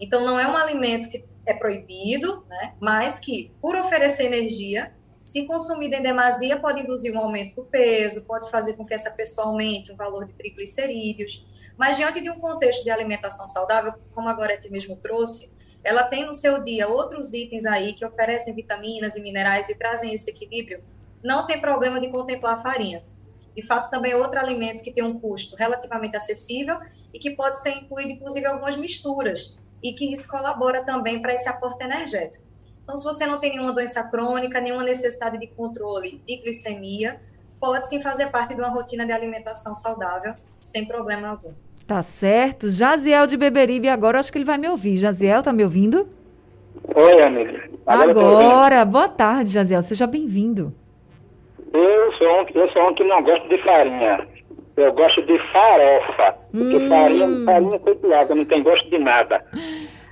Então, 0.00 0.24
não 0.24 0.38
é 0.38 0.46
um 0.48 0.56
alimento 0.56 1.08
que 1.08 1.24
é 1.46 1.54
proibido, 1.54 2.44
né, 2.48 2.74
mas 2.80 3.20
que, 3.20 3.52
por 3.60 3.76
oferecer 3.76 4.24
energia, 4.24 4.92
se 5.24 5.46
consumida 5.46 5.96
em 5.96 6.02
demasia, 6.02 6.58
pode 6.58 6.80
induzir 6.80 7.14
um 7.14 7.20
aumento 7.20 7.54
do 7.54 7.64
peso, 7.64 8.24
pode 8.24 8.50
fazer 8.50 8.74
com 8.74 8.84
que 8.84 8.94
essa 8.94 9.12
pessoa 9.12 9.46
aumente 9.46 9.92
o 9.92 9.96
valor 9.96 10.26
de 10.26 10.32
triglicerídeos, 10.32 11.46
mas 11.80 11.96
diante 11.96 12.20
de 12.20 12.28
um 12.28 12.38
contexto 12.38 12.84
de 12.84 12.90
alimentação 12.90 13.48
saudável, 13.48 13.94
como 14.14 14.28
a 14.28 14.34
Gorete 14.34 14.70
mesmo 14.70 14.96
trouxe, 14.96 15.50
ela 15.82 16.02
tem 16.02 16.26
no 16.26 16.34
seu 16.34 16.62
dia 16.62 16.86
outros 16.86 17.32
itens 17.32 17.64
aí 17.64 17.94
que 17.94 18.04
oferecem 18.04 18.54
vitaminas 18.54 19.16
e 19.16 19.22
minerais 19.22 19.66
e 19.70 19.74
trazem 19.74 20.12
esse 20.12 20.30
equilíbrio, 20.30 20.84
não 21.24 21.46
tem 21.46 21.58
problema 21.58 21.98
de 21.98 22.10
contemplar 22.10 22.58
a 22.58 22.60
farinha. 22.60 23.02
De 23.56 23.66
fato, 23.66 23.88
também 23.88 24.12
é 24.12 24.16
outro 24.16 24.38
alimento 24.38 24.82
que 24.82 24.92
tem 24.92 25.02
um 25.02 25.18
custo 25.18 25.56
relativamente 25.56 26.18
acessível 26.18 26.78
e 27.14 27.18
que 27.18 27.30
pode 27.30 27.58
ser 27.58 27.70
incluído, 27.70 28.10
inclusive, 28.10 28.44
algumas 28.44 28.76
misturas, 28.76 29.56
e 29.82 29.94
que 29.94 30.12
isso 30.12 30.28
colabora 30.28 30.84
também 30.84 31.22
para 31.22 31.32
esse 31.32 31.48
aporte 31.48 31.82
energético. 31.82 32.44
Então, 32.82 32.94
se 32.94 33.02
você 33.02 33.24
não 33.24 33.40
tem 33.40 33.52
nenhuma 33.52 33.72
doença 33.72 34.06
crônica, 34.10 34.60
nenhuma 34.60 34.84
necessidade 34.84 35.38
de 35.38 35.46
controle 35.46 36.22
de 36.28 36.42
glicemia, 36.42 37.18
pode 37.58 37.88
sim 37.88 38.02
fazer 38.02 38.26
parte 38.30 38.54
de 38.54 38.60
uma 38.60 38.68
rotina 38.68 39.06
de 39.06 39.12
alimentação 39.12 39.74
saudável, 39.74 40.34
sem 40.60 40.86
problema 40.86 41.28
algum. 41.28 41.54
Tá 41.90 42.04
certo. 42.04 42.70
Jaziel 42.70 43.26
de 43.26 43.36
Beberibe, 43.36 43.88
agora 43.88 44.20
acho 44.20 44.30
que 44.30 44.38
ele 44.38 44.44
vai 44.44 44.56
me 44.56 44.68
ouvir. 44.68 44.94
Jaziel, 44.94 45.42
tá 45.42 45.52
me 45.52 45.64
ouvindo? 45.64 46.06
Oi, 46.94 47.20
amiga. 47.20 47.68
Agora, 47.84 48.20
agora 48.20 48.84
boa 48.84 49.08
tarde, 49.08 49.50
Jaziel. 49.50 49.82
Seja 49.82 50.06
bem-vindo. 50.06 50.72
Eu 51.72 52.12
sou, 52.12 52.28
um, 52.28 52.46
eu 52.54 52.70
sou 52.70 52.88
um 52.88 52.94
que 52.94 53.02
não 53.02 53.20
gosto 53.24 53.48
de 53.48 53.58
farinha. 53.64 54.24
Eu 54.76 54.92
gosto 54.92 55.20
de 55.22 55.36
farofa. 55.50 56.36
Porque 56.52 56.76
hum. 56.76 56.88
farinha, 56.88 57.44
farinha 57.44 57.80
foi 57.80 57.96
piada, 57.96 58.36
não 58.36 58.44
tem 58.44 58.62
gosto 58.62 58.88
de 58.88 58.98
nada. 59.00 59.44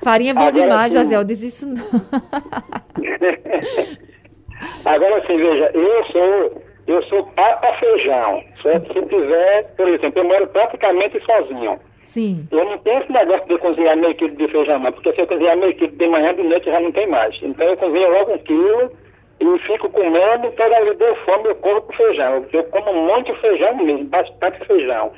Farinha 0.03 0.33
é 0.33 0.35
bom 0.35 0.41
agora, 0.41 0.53
demais, 0.53 0.91
sim. 0.91 0.99
Jaziel. 0.99 1.23
Diz 1.23 1.43
isso 1.43 1.65
não. 1.65 1.77
agora 4.85 5.25
sim, 5.29 5.37
veja, 5.37 5.71
eu 5.75 6.05
sou 6.07 6.61
eu 6.89 7.03
sou 7.05 7.23
papa 7.37 7.75
feijão, 7.75 8.43
certo? 8.63 8.93
Se 8.95 9.07
tiver, 9.07 9.65
por 9.77 9.89
exemplo, 9.89 10.23
eu 10.23 10.25
moro 10.25 10.47
praticamente 10.49 11.23
sozinho. 11.23 11.79
Sim. 12.05 12.49
Eu 12.51 12.65
não 12.65 12.79
tenho 12.79 13.03
esse 13.03 13.13
negócio 13.13 13.47
de 13.47 13.59
cozinhar 13.59 13.95
meio 13.99 14.15
quilo 14.15 14.35
de 14.35 14.49
feijão, 14.49 14.79
não, 14.79 14.91
porque 14.91 15.13
se 15.13 15.21
eu 15.21 15.27
cozinhar 15.27 15.59
meio 15.59 15.75
quilo 15.75 15.93
de 15.93 16.07
manhã, 16.09 16.35
de 16.35 16.43
noite 16.43 16.71
já 16.71 16.81
não 16.81 16.91
tem 16.91 17.07
mais. 17.07 17.39
Então 17.43 17.67
eu 17.67 17.77
cozinho 17.77 18.11
logo 18.11 18.33
um 18.33 18.39
quilo 18.39 18.91
e 19.39 19.59
fico 19.59 19.91
comendo, 19.91 20.51
toda 20.53 20.85
vez 20.85 20.97
deu 20.97 21.15
fome, 21.27 21.49
eu 21.49 21.57
corro 21.57 21.83
pro 21.83 21.97
feijão. 21.97 22.47
Eu 22.51 22.65
como 22.65 22.93
muito 22.95 23.35
feijão 23.35 23.77
mesmo, 23.77 24.05
bastante 24.07 24.65
feijão. 24.67 25.13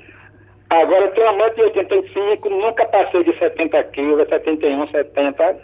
Agora 0.71 1.05
eu 1.05 1.13
tenho 1.13 1.29
uma 1.29 1.39
mãe 1.39 1.55
de 1.55 1.63
85, 1.63 2.51
nunca 2.51 2.85
passei 2.87 3.23
de 3.23 3.39
70 3.39 3.83
quilos, 3.85 4.29
71, 4.29 4.89
70. 4.89 5.57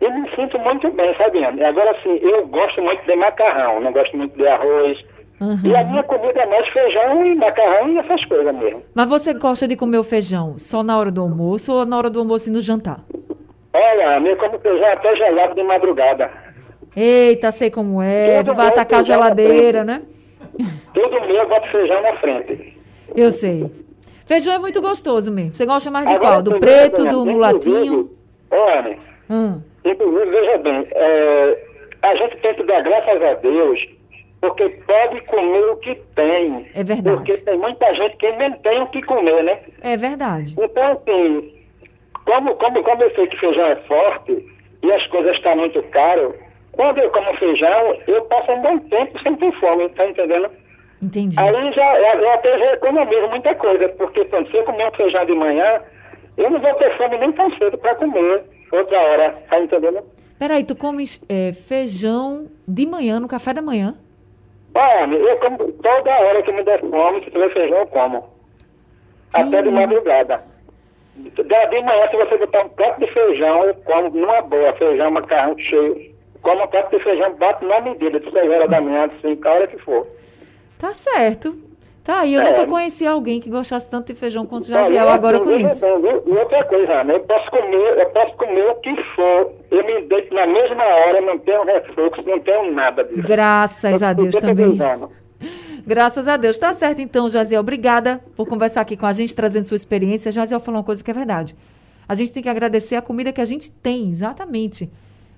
E 0.00 0.08
me 0.10 0.28
sinto 0.34 0.58
muito 0.58 0.90
bem, 0.90 1.14
sabe? 1.14 1.44
Agora 1.64 1.94
sim, 2.02 2.18
eu 2.20 2.44
gosto 2.48 2.82
muito 2.82 3.04
de 3.06 3.14
macarrão, 3.14 3.80
não 3.80 3.92
gosto 3.92 4.16
muito 4.16 4.36
de 4.36 4.46
arroz 4.48 5.13
Uhum. 5.40 5.58
E 5.64 5.76
a 5.76 5.84
minha 5.84 6.02
comida 6.04 6.40
é 6.40 6.46
mais 6.46 6.68
feijão 6.68 7.26
e 7.26 7.34
macarrão 7.34 7.88
e 7.90 7.98
essas 7.98 8.24
coisas 8.26 8.54
mesmo. 8.54 8.82
Mas 8.94 9.06
você 9.06 9.34
gosta 9.34 9.66
de 9.66 9.76
comer 9.76 9.98
o 9.98 10.04
feijão 10.04 10.58
só 10.58 10.82
na 10.82 10.96
hora 10.96 11.10
do 11.10 11.20
almoço 11.20 11.72
ou 11.72 11.84
na 11.84 11.98
hora 11.98 12.08
do 12.08 12.20
almoço 12.20 12.48
e 12.48 12.52
no 12.52 12.60
jantar? 12.60 13.00
Olha, 13.72 14.20
eu 14.28 14.36
como 14.36 14.58
feijão 14.60 14.92
até 14.92 15.16
gelado 15.16 15.54
de 15.54 15.62
madrugada. 15.62 16.30
Eita, 16.96 17.50
sei 17.50 17.70
como 17.70 18.00
é. 18.00 18.42
Vai 18.42 18.68
atacar 18.68 19.00
a 19.00 19.02
geladeira, 19.02 19.82
né? 19.82 20.02
Tudo 20.92 21.20
meu 21.22 21.36
eu 21.36 21.48
boto 21.48 21.68
feijão 21.70 22.00
na 22.02 22.16
frente. 22.18 22.78
Eu 23.16 23.32
sei. 23.32 23.68
Feijão 24.26 24.54
é 24.54 24.58
muito 24.58 24.80
gostoso 24.80 25.30
mesmo. 25.32 25.54
Você 25.54 25.66
gosta 25.66 25.90
mais 25.90 26.06
de 26.06 26.14
Agora, 26.14 26.34
qual? 26.34 26.42
Do 26.42 26.58
preto, 26.60 27.04
do 27.04 27.26
mulatinho? 27.26 28.10
Olha, 28.50 28.96
hum. 29.28 29.60
Inclusive, 29.84 30.30
veja 30.30 30.58
bem, 30.58 30.86
é, 30.92 31.58
a 32.02 32.14
gente 32.16 32.36
tem 32.36 32.54
que 32.54 32.62
dar 32.62 32.82
graças 32.82 33.22
a 33.22 33.34
Deus, 33.34 33.80
porque 34.44 34.68
pode 34.68 35.22
comer 35.22 35.70
o 35.70 35.76
que 35.76 35.94
tem. 36.14 36.66
É 36.74 36.84
verdade. 36.84 37.16
Porque 37.16 37.38
tem 37.38 37.56
muita 37.56 37.94
gente 37.94 38.14
que 38.18 38.30
nem 38.32 38.52
tem 38.58 38.82
o 38.82 38.86
que 38.88 39.02
comer, 39.02 39.42
né? 39.42 39.58
É 39.80 39.96
verdade. 39.96 40.54
Então, 40.60 40.92
assim, 40.92 41.54
como, 42.26 42.54
como, 42.56 42.82
como 42.82 43.02
eu 43.02 43.14
sei 43.14 43.26
que 43.26 43.38
feijão 43.38 43.64
é 43.64 43.76
forte 43.76 44.46
e 44.82 44.92
as 44.92 45.06
coisas 45.06 45.34
estão 45.34 45.56
muito 45.56 45.82
caras, 45.84 46.34
quando 46.72 46.98
eu 46.98 47.10
como 47.10 47.34
feijão, 47.36 47.96
eu 48.06 48.22
passo 48.26 48.52
um 48.52 48.60
bom 48.60 48.78
tempo 48.80 49.18
sem 49.22 49.34
ter 49.36 49.52
fome, 49.52 49.88
tá 49.90 50.06
entendendo? 50.06 50.50
Entendi. 51.00 51.40
Aí 51.40 51.72
já, 51.72 51.98
eu, 51.98 52.30
até 52.32 52.58
já 52.58 52.72
economizo 52.74 53.28
muita 53.28 53.54
coisa, 53.54 53.88
porque 53.90 54.26
quando 54.26 54.50
você 54.50 54.62
comer 54.64 54.88
um 54.88 54.92
feijão 54.92 55.24
de 55.24 55.34
manhã, 55.34 55.80
eu 56.36 56.50
não 56.50 56.60
vou 56.60 56.74
ter 56.74 56.94
fome 56.98 57.16
nem 57.16 57.32
tão 57.32 57.50
cedo 57.56 57.78
para 57.78 57.94
comer 57.94 58.44
outra 58.70 59.00
hora, 59.00 59.30
tá 59.48 59.58
entendendo? 59.58 60.02
Peraí, 60.38 60.64
tu 60.64 60.76
comes 60.76 61.24
é, 61.28 61.52
feijão 61.52 62.50
de 62.68 62.86
manhã, 62.86 63.18
no 63.20 63.28
café 63.28 63.54
da 63.54 63.62
manhã? 63.62 63.94
Olha, 64.74 65.14
eu 65.16 65.36
como 65.38 65.72
toda 65.72 66.10
hora 66.20 66.42
que 66.42 66.52
me 66.52 66.62
der 66.64 66.80
fome, 66.80 67.24
se 67.24 67.30
tiver 67.30 67.52
feijão, 67.52 67.78
eu 67.78 67.86
como. 67.86 68.24
Até 69.32 69.62
de 69.62 69.68
Uhum. 69.68 69.74
madrugada. 69.74 70.42
De, 71.16 71.30
de 71.30 71.82
manhã, 71.82 72.08
se 72.10 72.16
você 72.16 72.36
botar 72.38 72.64
um 72.64 72.68
prato 72.70 72.98
de 73.00 73.06
feijão, 73.12 73.64
eu 73.64 73.74
como 73.84 74.10
numa 74.10 74.42
boa, 74.42 74.72
feijão, 74.74 75.10
macarrão 75.12 75.56
cheio. 75.58 76.12
Como 76.42 76.64
um 76.64 76.66
prato 76.66 76.96
de 76.96 77.02
feijão, 77.02 77.34
bato 77.36 77.64
na 77.64 77.80
medida, 77.80 78.18
de 78.20 78.30
6 78.30 78.50
horas 78.50 78.68
da 78.70 78.80
manhã, 78.80 79.08
de 79.08 79.20
5 79.20 79.48
a 79.48 79.52
hora 79.52 79.66
que 79.68 79.78
for. 79.78 80.06
Tá 80.78 80.92
certo. 80.92 81.54
Tá 82.04 82.20
aí, 82.20 82.34
eu 82.34 82.42
É. 82.42 82.44
nunca 82.50 82.66
conheci 82.66 83.06
alguém 83.06 83.40
que 83.40 83.48
gostasse 83.48 83.88
tanto 83.90 84.12
de 84.12 84.14
feijão 84.18 84.44
quanto 84.44 84.66
Jaziel, 84.66 85.08
agora 85.08 85.38
eu 85.38 85.42
conheço. 85.44 85.80
viu? 86.02 86.22
E 86.26 86.36
outra 86.36 86.62
coisa, 86.64 87.00
Ana, 87.00 87.14
eu 87.14 87.20
posso 87.20 87.50
comer, 87.50 87.98
eu 87.98 88.10
posso 88.10 88.36
comer 88.36 88.70
o 88.70 88.74
que 88.76 88.94
for. 89.16 89.52
Eu 89.70 89.84
me 89.86 90.02
deito 90.06 90.34
na 90.34 90.46
mesma 90.46 90.84
hora, 90.84 91.20
não 91.22 91.38
tenho 91.38 91.64
refluxo, 91.64 92.22
não 92.26 92.38
tenho 92.40 92.70
nada 92.74 93.04
disso. 93.04 93.26
Graças 93.26 94.02
a 94.02 94.10
Eu- 94.10 94.14
Deus 94.16 94.34
eu 94.34 94.40
tô 94.42 94.46
também. 94.48 94.78
Graças 95.86 96.28
a 96.28 96.36
Deus. 96.36 96.58
Tá 96.58 96.72
certo, 96.74 97.00
então, 97.00 97.28
Jaziel. 97.28 97.60
Obrigada 97.60 98.20
por 98.36 98.46
conversar 98.46 98.82
aqui 98.82 98.96
com 98.98 99.06
a 99.06 99.12
gente, 99.12 99.34
trazendo 99.34 99.64
sua 99.64 99.76
experiência. 99.76 100.30
Jaziel 100.30 100.60
falou 100.60 100.78
uma 100.80 100.84
coisa 100.84 101.02
que 101.02 101.10
é 101.10 101.14
verdade. 101.14 101.56
A 102.06 102.14
gente 102.14 102.32
tem 102.32 102.42
que 102.42 102.48
agradecer 102.50 102.96
a 102.96 103.02
comida 103.02 103.32
que 103.32 103.40
a 103.40 103.44
gente 103.46 103.70
tem, 103.70 104.10
exatamente. 104.10 104.90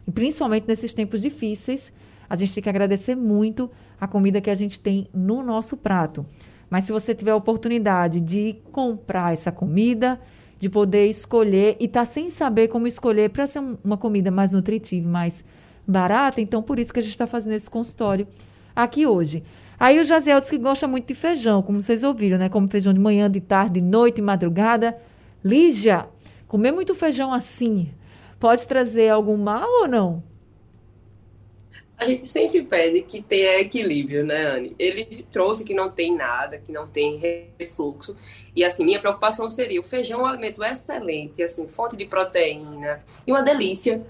E 0.06 0.10
principalmente 0.10 0.66
nesses 0.66 0.92
tempos 0.92 1.22
difíceis, 1.22 1.92
a 2.28 2.34
gente 2.34 2.52
tem 2.54 2.62
que 2.62 2.68
agradecer 2.68 3.14
muito 3.16 3.70
a 4.00 4.06
comida 4.08 4.40
que 4.40 4.50
a 4.50 4.54
gente 4.54 4.78
tem 4.80 5.06
no 5.14 5.42
nosso 5.42 5.76
prato. 5.76 6.26
Mas 6.68 6.84
se 6.84 6.92
você 6.92 7.14
tiver 7.14 7.30
a 7.30 7.36
oportunidade 7.36 8.20
de 8.20 8.56
comprar 8.72 9.32
essa 9.32 9.52
comida, 9.52 10.20
de 10.58 10.68
poder 10.68 11.06
escolher 11.06 11.76
e 11.78 11.86
tá 11.86 12.04
sem 12.04 12.30
saber 12.30 12.68
como 12.68 12.86
escolher 12.86 13.30
para 13.30 13.46
ser 13.46 13.60
um- 13.60 13.76
uma 13.84 13.96
comida 13.96 14.30
mais 14.30 14.52
nutritiva, 14.52 15.08
mais 15.08 15.44
barata, 15.86 16.40
então 16.40 16.62
por 16.62 16.78
isso 16.78 16.92
que 16.92 16.98
a 16.98 17.02
gente 17.02 17.12
está 17.12 17.26
fazendo 17.26 17.52
esse 17.52 17.70
consultório 17.70 18.26
aqui 18.74 19.06
hoje. 19.06 19.42
Aí 19.78 20.00
o 20.00 20.04
Jaziel 20.04 20.40
disse 20.40 20.50
que 20.52 20.58
gosta 20.58 20.88
muito 20.88 21.06
de 21.06 21.14
feijão, 21.14 21.62
como 21.62 21.82
vocês 21.82 22.02
ouviram, 22.02 22.38
né? 22.38 22.48
Como 22.48 22.66
feijão 22.66 22.94
de 22.94 22.98
manhã, 22.98 23.30
de 23.30 23.40
tarde, 23.40 23.80
de 23.80 23.86
noite, 23.86 24.22
madrugada. 24.22 24.96
Lígia, 25.44 26.06
comer 26.48 26.72
muito 26.72 26.94
feijão 26.94 27.32
assim 27.32 27.90
pode 28.40 28.66
trazer 28.66 29.10
algum 29.10 29.36
mal 29.36 29.68
ou 29.82 29.88
não? 29.88 30.22
A 31.98 32.04
gente 32.04 32.26
sempre 32.26 32.62
pede 32.62 33.00
que 33.02 33.22
tenha 33.22 33.58
equilíbrio, 33.58 34.24
né, 34.24 34.46
Anne? 34.46 34.76
Ele 34.78 35.26
trouxe 35.32 35.64
que 35.64 35.72
não 35.72 35.90
tem 35.90 36.14
nada, 36.14 36.58
que 36.58 36.70
não 36.70 36.86
tem 36.86 37.16
refluxo. 37.58 38.14
E, 38.54 38.62
assim, 38.62 38.84
minha 38.84 39.00
preocupação 39.00 39.48
seria: 39.48 39.80
o 39.80 39.84
feijão 39.84 40.20
é 40.20 40.22
um 40.24 40.26
alimento 40.26 40.62
excelente, 40.62 41.42
assim, 41.42 41.66
fonte 41.68 41.96
de 41.96 42.04
proteína 42.04 43.02
e 43.26 43.32
uma 43.32 43.42
delícia. 43.42 44.06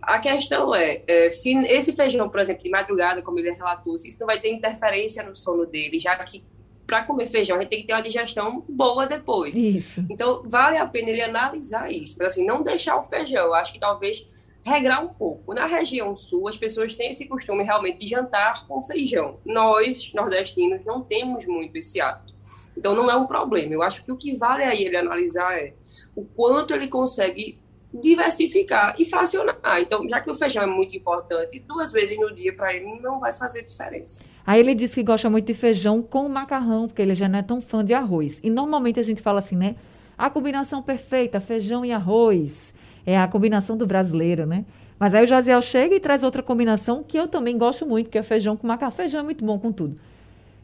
A 0.00 0.18
questão 0.18 0.74
é, 0.74 1.02
é, 1.06 1.30
se 1.30 1.56
esse 1.64 1.92
feijão, 1.92 2.28
por 2.28 2.40
exemplo, 2.40 2.62
de 2.62 2.70
madrugada, 2.70 3.22
como 3.22 3.38
ele 3.38 3.52
relatou, 3.52 3.98
se 3.98 4.08
isso 4.08 4.18
não 4.20 4.26
vai 4.26 4.40
ter 4.40 4.50
interferência 4.50 5.22
no 5.22 5.34
sono 5.34 5.64
dele, 5.66 5.98
já 5.98 6.16
que 6.16 6.42
para 6.86 7.04
comer 7.04 7.26
feijão 7.28 7.56
a 7.56 7.60
gente 7.60 7.70
tem 7.70 7.80
que 7.80 7.86
ter 7.86 7.94
uma 7.94 8.02
digestão 8.02 8.64
boa 8.68 9.06
depois. 9.06 9.54
Isso. 9.54 10.04
Então, 10.10 10.42
vale 10.44 10.76
a 10.76 10.86
pena 10.86 11.10
ele 11.10 11.22
analisar 11.22 11.90
isso, 11.90 12.16
mas 12.18 12.28
assim, 12.28 12.44
não 12.44 12.62
deixar 12.62 12.96
o 12.96 13.04
feijão. 13.04 13.46
Eu 13.46 13.54
acho 13.54 13.72
que 13.72 13.78
talvez 13.78 14.26
regrar 14.64 15.04
um 15.04 15.08
pouco. 15.08 15.54
Na 15.54 15.66
região 15.66 16.16
sul, 16.16 16.48
as 16.48 16.56
pessoas 16.56 16.94
têm 16.94 17.10
esse 17.10 17.26
costume 17.26 17.64
realmente 17.64 17.98
de 17.98 18.06
jantar 18.06 18.66
com 18.66 18.82
feijão. 18.82 19.38
Nós, 19.44 20.12
nordestinos, 20.14 20.84
não 20.84 21.02
temos 21.02 21.44
muito 21.46 21.76
esse 21.76 22.00
hábito. 22.00 22.32
Então, 22.76 22.94
não 22.94 23.10
é 23.10 23.16
um 23.16 23.26
problema. 23.26 23.74
Eu 23.74 23.82
acho 23.82 24.04
que 24.04 24.12
o 24.12 24.16
que 24.16 24.36
vale 24.36 24.62
aí 24.62 24.84
ele 24.84 24.96
analisar 24.96 25.58
é 25.58 25.74
o 26.14 26.24
quanto 26.24 26.74
ele 26.74 26.88
consegue 26.88 27.60
diversificar 27.92 28.94
e 28.98 29.04
fracionar. 29.04 29.80
Então, 29.80 30.08
já 30.08 30.20
que 30.20 30.30
o 30.30 30.34
feijão 30.34 30.62
é 30.62 30.66
muito 30.66 30.96
importante, 30.96 31.58
duas 31.60 31.92
vezes 31.92 32.18
no 32.18 32.34
dia 32.34 32.54
para 32.54 32.74
ele 32.74 33.00
não 33.00 33.20
vai 33.20 33.34
fazer 33.34 33.62
diferença. 33.64 34.22
Aí 34.46 34.60
ele 34.60 34.74
disse 34.74 34.94
que 34.94 35.02
gosta 35.02 35.28
muito 35.28 35.46
de 35.46 35.54
feijão 35.54 36.02
com 36.02 36.28
macarrão, 36.28 36.86
porque 36.86 37.02
ele 37.02 37.14
já 37.14 37.28
não 37.28 37.38
é 37.38 37.42
tão 37.42 37.60
fã 37.60 37.84
de 37.84 37.92
arroz. 37.92 38.40
E 38.42 38.48
normalmente 38.48 38.98
a 38.98 39.02
gente 39.02 39.20
fala 39.20 39.40
assim, 39.40 39.56
né? 39.56 39.76
A 40.16 40.30
combinação 40.30 40.82
perfeita, 40.82 41.40
feijão 41.40 41.84
e 41.84 41.92
arroz. 41.92 42.72
É 43.04 43.18
a 43.18 43.26
combinação 43.26 43.76
do 43.76 43.86
brasileiro, 43.86 44.46
né? 44.46 44.64
Mas 44.98 45.14
aí 45.14 45.24
o 45.24 45.26
Jaziel 45.26 45.60
chega 45.60 45.96
e 45.96 46.00
traz 46.00 46.22
outra 46.22 46.42
combinação 46.42 47.02
que 47.02 47.18
eu 47.18 47.26
também 47.26 47.58
gosto 47.58 47.84
muito, 47.84 48.08
que 48.08 48.16
é 48.16 48.22
feijão 48.22 48.56
com 48.56 48.66
macarrão. 48.66 48.92
Feijão 48.92 49.20
é 49.20 49.24
muito 49.24 49.44
bom 49.44 49.58
com 49.58 49.72
tudo. 49.72 49.98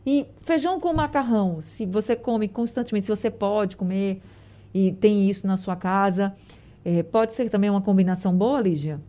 E 0.06 0.26
feijão 0.42 0.78
com 0.78 0.92
macarrão, 0.92 1.60
se 1.60 1.84
você 1.84 2.14
come 2.14 2.48
constantemente, 2.48 3.06
se 3.06 3.10
você 3.14 3.30
pode 3.30 3.76
comer 3.76 4.22
e 4.72 4.92
tem 4.92 5.28
isso 5.28 5.46
na 5.46 5.56
sua 5.56 5.74
casa, 5.74 6.34
é, 6.84 7.02
pode 7.02 7.34
ser 7.34 7.50
também 7.50 7.68
uma 7.68 7.82
combinação 7.82 8.32
boa, 8.32 8.60
Lígia? 8.60 9.00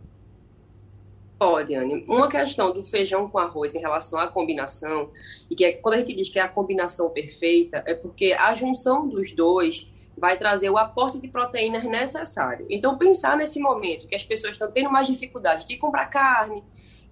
Pode, 1.38 1.74
Anne. 1.74 2.04
Uma 2.06 2.28
questão 2.28 2.70
do 2.70 2.82
feijão 2.82 3.26
com 3.26 3.38
arroz 3.38 3.74
em 3.74 3.78
relação 3.78 4.18
à 4.18 4.26
combinação, 4.26 5.08
e 5.48 5.54
que 5.54 5.64
é, 5.64 5.72
quando 5.72 5.94
a 5.94 5.98
gente 5.98 6.14
diz 6.14 6.28
que 6.28 6.38
é 6.38 6.42
a 6.42 6.48
combinação 6.48 7.08
perfeita, 7.08 7.82
é 7.86 7.94
porque 7.94 8.34
a 8.34 8.54
junção 8.54 9.08
dos 9.08 9.32
dois 9.32 9.90
vai 10.20 10.36
trazer 10.36 10.68
o 10.68 10.76
aporte 10.76 11.18
de 11.18 11.26
proteínas 11.28 11.82
necessário. 11.84 12.66
Então, 12.68 12.98
pensar 12.98 13.36
nesse 13.36 13.58
momento 13.58 14.06
que 14.06 14.14
as 14.14 14.22
pessoas 14.22 14.52
estão 14.52 14.70
tendo 14.70 14.90
mais 14.90 15.06
dificuldade 15.06 15.66
de 15.66 15.76
comprar 15.78 16.06
carne, 16.06 16.62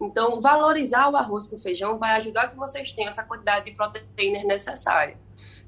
então, 0.00 0.40
valorizar 0.40 1.10
o 1.10 1.16
arroz 1.16 1.48
com 1.48 1.58
feijão 1.58 1.98
vai 1.98 2.12
ajudar 2.12 2.48
que 2.48 2.56
vocês 2.56 2.92
tenham 2.92 3.08
essa 3.08 3.24
quantidade 3.24 3.64
de 3.64 3.72
proteínas 3.72 4.44
necessária. 4.44 5.16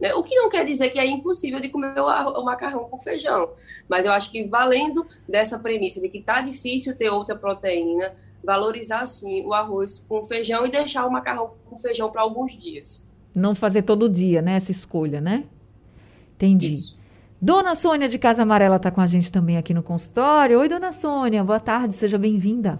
Né? 0.00 0.14
O 0.14 0.22
que 0.22 0.36
não 0.36 0.48
quer 0.48 0.64
dizer 0.64 0.90
que 0.90 1.00
é 1.00 1.06
impossível 1.06 1.58
de 1.58 1.68
comer 1.68 1.98
o, 1.98 2.06
o 2.06 2.44
macarrão 2.44 2.84
com 2.84 2.98
feijão. 3.02 3.50
Mas 3.88 4.06
eu 4.06 4.12
acho 4.12 4.30
que 4.30 4.44
valendo 4.44 5.04
dessa 5.28 5.58
premissa 5.58 6.00
de 6.00 6.08
que 6.08 6.18
está 6.18 6.40
difícil 6.40 6.94
ter 6.96 7.10
outra 7.10 7.34
proteína, 7.34 8.14
valorizar 8.42 9.06
sim 9.06 9.44
o 9.44 9.52
arroz 9.52 10.04
com 10.08 10.22
feijão 10.24 10.64
e 10.64 10.70
deixar 10.70 11.06
o 11.06 11.10
macarrão 11.10 11.54
com 11.68 11.76
feijão 11.76 12.10
para 12.10 12.22
alguns 12.22 12.56
dias. 12.56 13.06
Não 13.34 13.54
fazer 13.54 13.82
todo 13.82 14.08
dia, 14.08 14.40
né? 14.40 14.54
Essa 14.54 14.70
escolha, 14.70 15.20
né? 15.20 15.44
Entendi. 16.36 16.70
Isso. 16.70 16.99
Dona 17.40 17.74
Sônia 17.74 18.08
de 18.08 18.18
Casa 18.18 18.42
Amarela 18.42 18.76
está 18.76 18.90
com 18.90 19.00
a 19.00 19.06
gente 19.06 19.32
também 19.32 19.56
aqui 19.56 19.72
no 19.72 19.82
consultório. 19.82 20.60
Oi, 20.60 20.68
dona 20.68 20.92
Sônia, 20.92 21.42
boa 21.42 21.60
tarde, 21.60 21.94
seja 21.94 22.18
bem-vinda. 22.18 22.78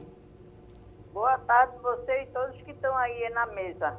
Boa 1.14 1.38
tarde, 1.38 1.72
você 1.82 2.22
e 2.22 2.26
todos 2.26 2.60
que 2.62 2.70
estão 2.70 2.94
aí 2.96 3.30
na 3.30 3.46
mesa. 3.46 3.96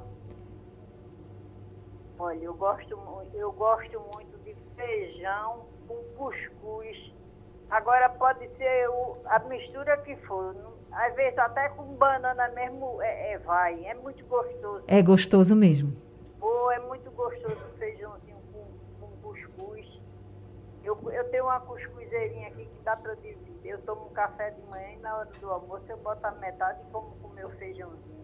Olha, 2.19 2.43
eu 2.43 2.54
gosto, 2.54 2.97
eu 3.34 3.52
gosto 3.54 4.00
muito 4.13 4.38
de 4.45 4.56
feijão 4.76 5.65
com 5.88 5.95
cuscuz. 6.15 7.12
Agora 7.71 8.10
pode 8.10 8.47
ser 8.58 8.88
o- 8.89 9.17
a 9.26 9.39
mistura 9.39 9.97
que 9.97 10.15
for. 10.28 10.56
Às 10.91 11.15
vezes 11.15 11.39
até 11.39 11.69
com 11.69 11.84
banana 11.95 12.50
mesmo 12.50 13.02
é, 13.02 13.34
é- 13.34 13.38
vai. 13.39 13.84
É 13.86 13.95
muito 13.95 14.24
gostoso. 14.26 14.84
É 14.88 15.02
gostoso 15.02 15.56
mesmo. 15.56 15.91
Pô, 16.39 16.69
é 16.71 16.80
muito 16.80 17.10
gostoso 17.12 17.56
o 17.56 17.78
feijãozinho 17.80 18.38
com, 18.52 18.65
com 19.00 19.08
cuscuz. 19.30 19.88
Eu, 20.84 20.97
eu 21.12 21.24
tenho 21.30 21.41
uma 21.52 21.60
cuscuzeirinha 21.62 22.48
aqui 22.48 22.66
que 22.66 22.84
dá 22.84 22.96
para 22.96 23.14
dividir. 23.16 23.60
Eu 23.64 23.82
tomo 23.82 24.08
um 24.08 24.14
café 24.14 24.52
de 24.52 24.62
manhã 24.64 24.94
e 24.94 24.98
na 24.98 25.18
hora 25.18 25.30
do 25.40 25.50
almoço 25.50 25.84
eu 25.90 25.98
boto 25.98 26.26
a 26.26 26.32
metade 26.32 26.80
e 26.82 26.92
como 26.92 27.12
com 27.22 27.28
o 27.28 27.34
meu 27.34 27.50
feijãozinho. 27.52 28.22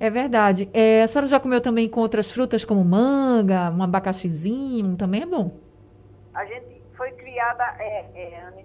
É 0.00 0.10
verdade. 0.10 0.70
É, 0.74 1.02
a 1.02 1.06
senhora 1.06 1.26
já 1.26 1.40
comeu 1.40 1.60
também 1.60 1.88
com 1.88 2.00
outras 2.00 2.30
frutas 2.30 2.64
como 2.64 2.84
manga, 2.84 3.70
um 3.70 3.82
abacaxizinho, 3.82 4.96
também 4.96 5.22
é 5.22 5.26
bom. 5.26 5.58
A 6.34 6.44
gente 6.44 6.82
foi 6.96 7.12
criada, 7.12 7.64
é, 7.78 8.00
é, 8.14 8.64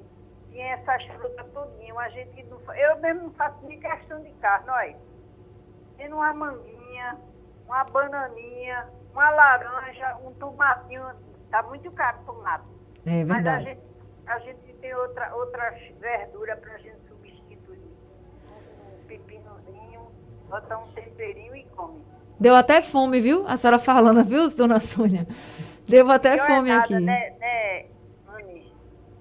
tinha 0.49 0.73
essas 0.73 1.03
frutas 1.05 1.45
todinho. 1.53 1.97
A 1.99 2.09
gente 2.09 2.43
não, 2.43 2.59
eu 2.75 2.99
mesmo 2.99 3.23
não 3.23 3.31
faço 3.31 3.65
nem 3.65 3.79
questão 3.79 4.21
de 4.21 4.31
carne, 4.33 4.69
olha. 4.69 4.97
Tendo 5.97 6.15
uma 6.15 6.33
manguinha, 6.33 7.17
uma 7.65 7.83
bananinha, 7.85 8.87
uma 9.13 9.29
laranja, 9.29 10.17
um 10.25 10.33
tomatinho. 10.33 11.03
Tá 11.49 11.63
muito 11.63 11.91
caro 11.91 12.19
o 12.21 12.25
tomate. 12.25 12.80
É 13.05 13.23
Mas 13.23 13.31
a 13.31 13.33
verdade. 13.33 13.65
gente, 13.65 13.81
a 14.27 14.39
gente 14.39 14.73
tem 14.81 14.95
outra, 14.95 15.35
outras 15.35 15.79
verduras 15.99 16.59
pra 16.59 16.77
gente 16.77 16.97
substituir. 17.07 17.79
Um, 18.49 19.05
pepinozinho, 19.07 20.07
bota 20.49 20.77
um 20.77 20.91
temperinho 20.93 21.55
e 21.55 21.63
come. 21.75 22.01
Deu 22.39 22.55
até 22.55 22.81
fome, 22.81 23.19
viu? 23.19 23.47
A 23.47 23.57
senhora 23.57 23.79
falando, 23.79 24.23
viu, 24.23 24.49
dona 24.49 24.79
Sônia? 24.79 25.27
Deu 25.87 26.09
até 26.09 26.35
Pior 26.35 26.43
é 26.43 26.47
fome 26.47 26.69
nada, 26.69 26.83
aqui. 26.83 26.99
Né, 26.99 27.35
né? 27.39 27.85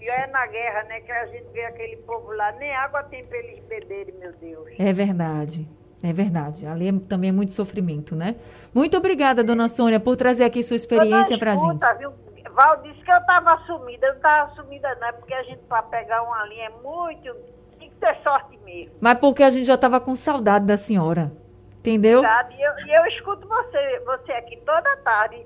E 0.01 0.09
é 0.09 0.27
na 0.29 0.47
guerra, 0.47 0.85
né, 0.85 1.01
que 1.01 1.12
a 1.12 1.27
gente 1.27 1.47
vê 1.53 1.62
aquele 1.66 1.97
povo 1.99 2.33
lá, 2.33 2.53
nem 2.53 2.75
água 2.75 3.03
tem 3.03 3.23
para 3.27 3.37
eles 3.37 3.62
beberem, 3.64 4.14
meu 4.19 4.33
Deus. 4.33 4.69
É 4.79 4.93
verdade. 4.95 5.69
É 6.03 6.11
verdade. 6.11 6.66
Ali 6.66 6.88
é, 6.88 6.93
também 7.07 7.29
é 7.29 7.33
muito 7.33 7.53
sofrimento, 7.53 8.16
né? 8.16 8.37
Muito 8.75 8.97
obrigada, 8.97 9.45
dona 9.45 9.69
Sônia, 9.69 10.01
por 10.01 10.16
trazer 10.16 10.45
aqui 10.45 10.62
sua 10.62 10.77
experiência 10.77 11.38
para 11.38 11.53
a 11.53 11.57
gente. 11.57 11.99
Viu? 11.99 12.12
Val 12.61 12.77
disse 12.83 13.03
que 13.03 13.11
eu 13.11 13.16
estava 13.16 13.57
sumida. 13.64 14.07
Eu 14.07 14.11
não 14.11 14.16
estava 14.16 14.55
sumida, 14.55 14.99
não. 15.01 15.09
É 15.09 15.12
porque 15.12 15.33
a 15.33 15.42
gente, 15.44 15.61
para 15.66 15.83
pegar 15.85 16.23
uma 16.23 16.44
linha, 16.44 16.66
é 16.66 16.83
muito. 16.83 17.35
Tem 17.79 17.88
que 17.88 17.96
ter 17.96 18.16
sorte 18.23 18.59
mesmo. 18.64 18.92
Mas 19.01 19.18
porque 19.18 19.42
a 19.42 19.49
gente 19.49 19.64
já 19.64 19.77
estava 19.77 19.99
com 19.99 20.14
saudade 20.14 20.66
da 20.66 20.77
senhora. 20.77 21.33
Entendeu? 21.79 22.23
E 22.23 22.62
eu, 22.62 22.94
eu 22.94 23.07
escuto 23.07 23.49
você, 23.49 24.03
você 24.05 24.33
aqui 24.33 24.59
toda 24.66 24.96
tarde. 24.99 25.38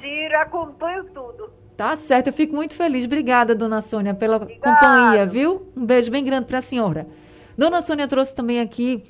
Ciro, 0.00 0.38
acompanho 0.38 1.04
tudo. 1.12 1.52
Tá 1.76 1.94
certo, 1.96 2.28
eu 2.28 2.32
fico 2.32 2.54
muito 2.54 2.74
feliz. 2.74 3.04
Obrigada, 3.04 3.54
dona 3.54 3.82
Sônia, 3.82 4.14
pela 4.14 4.36
Obrigado. 4.36 4.80
companhia, 4.80 5.26
viu? 5.26 5.70
Um 5.76 5.84
beijo 5.84 6.10
bem 6.10 6.24
grande 6.24 6.46
para 6.46 6.58
a 6.58 6.62
senhora. 6.62 7.06
Dona 7.56 7.82
Sônia 7.82 8.08
trouxe 8.08 8.34
também 8.34 8.60
aqui 8.60 9.04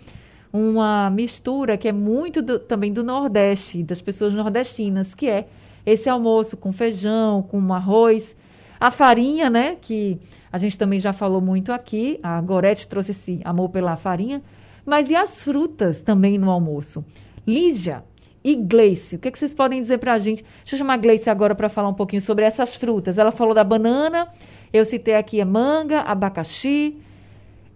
uma 0.52 1.08
mistura 1.10 1.76
que 1.78 1.86
é 1.86 1.92
muito 1.92 2.42
do, 2.42 2.58
também 2.58 2.92
do 2.92 3.04
Nordeste, 3.04 3.82
das 3.84 4.02
pessoas 4.02 4.34
nordestinas, 4.34 5.14
que 5.14 5.30
é 5.30 5.46
esse 5.84 6.08
almoço 6.08 6.56
com 6.56 6.72
feijão, 6.72 7.42
com 7.42 7.72
arroz, 7.72 8.36
a 8.78 8.90
farinha, 8.90 9.48
né? 9.48 9.76
Que 9.80 10.18
a 10.50 10.58
gente 10.58 10.78
também 10.78 10.98
já 10.98 11.12
falou 11.12 11.40
muito 11.40 11.72
aqui. 11.72 12.18
A 12.22 12.40
Gorete 12.40 12.88
trouxe 12.88 13.12
esse 13.12 13.40
amor 13.44 13.68
pela 13.68 13.96
farinha. 13.96 14.42
Mas 14.84 15.10
e 15.10 15.14
as 15.14 15.44
frutas 15.44 16.00
também 16.00 16.38
no 16.38 16.50
almoço? 16.50 17.04
Lígia 17.46 18.02
e 18.44 18.56
Gleice, 18.56 19.16
o 19.16 19.18
que, 19.20 19.28
é 19.28 19.30
que 19.30 19.38
vocês 19.38 19.54
podem 19.54 19.80
dizer 19.80 19.98
para 19.98 20.14
a 20.14 20.18
gente? 20.18 20.42
Deixa 20.42 20.74
eu 20.74 20.78
chamar 20.78 20.94
a 20.94 20.96
Gleice 20.96 21.30
agora 21.30 21.54
para 21.54 21.68
falar 21.68 21.88
um 21.88 21.94
pouquinho 21.94 22.20
sobre 22.20 22.44
essas 22.44 22.74
frutas. 22.74 23.18
Ela 23.18 23.30
falou 23.30 23.54
da 23.54 23.62
banana, 23.62 24.28
eu 24.72 24.84
citei 24.84 25.14
aqui 25.14 25.40
a 25.40 25.46
manga, 25.46 26.00
abacaxi. 26.00 26.98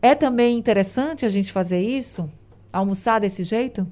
É 0.03 0.15
também 0.15 0.59
interessante 0.59 1.25
a 1.25 1.29
gente 1.29 1.53
fazer 1.53 1.81
isso? 1.81 2.29
Almoçar 2.73 3.21
desse 3.21 3.45
jeito? 3.45 3.87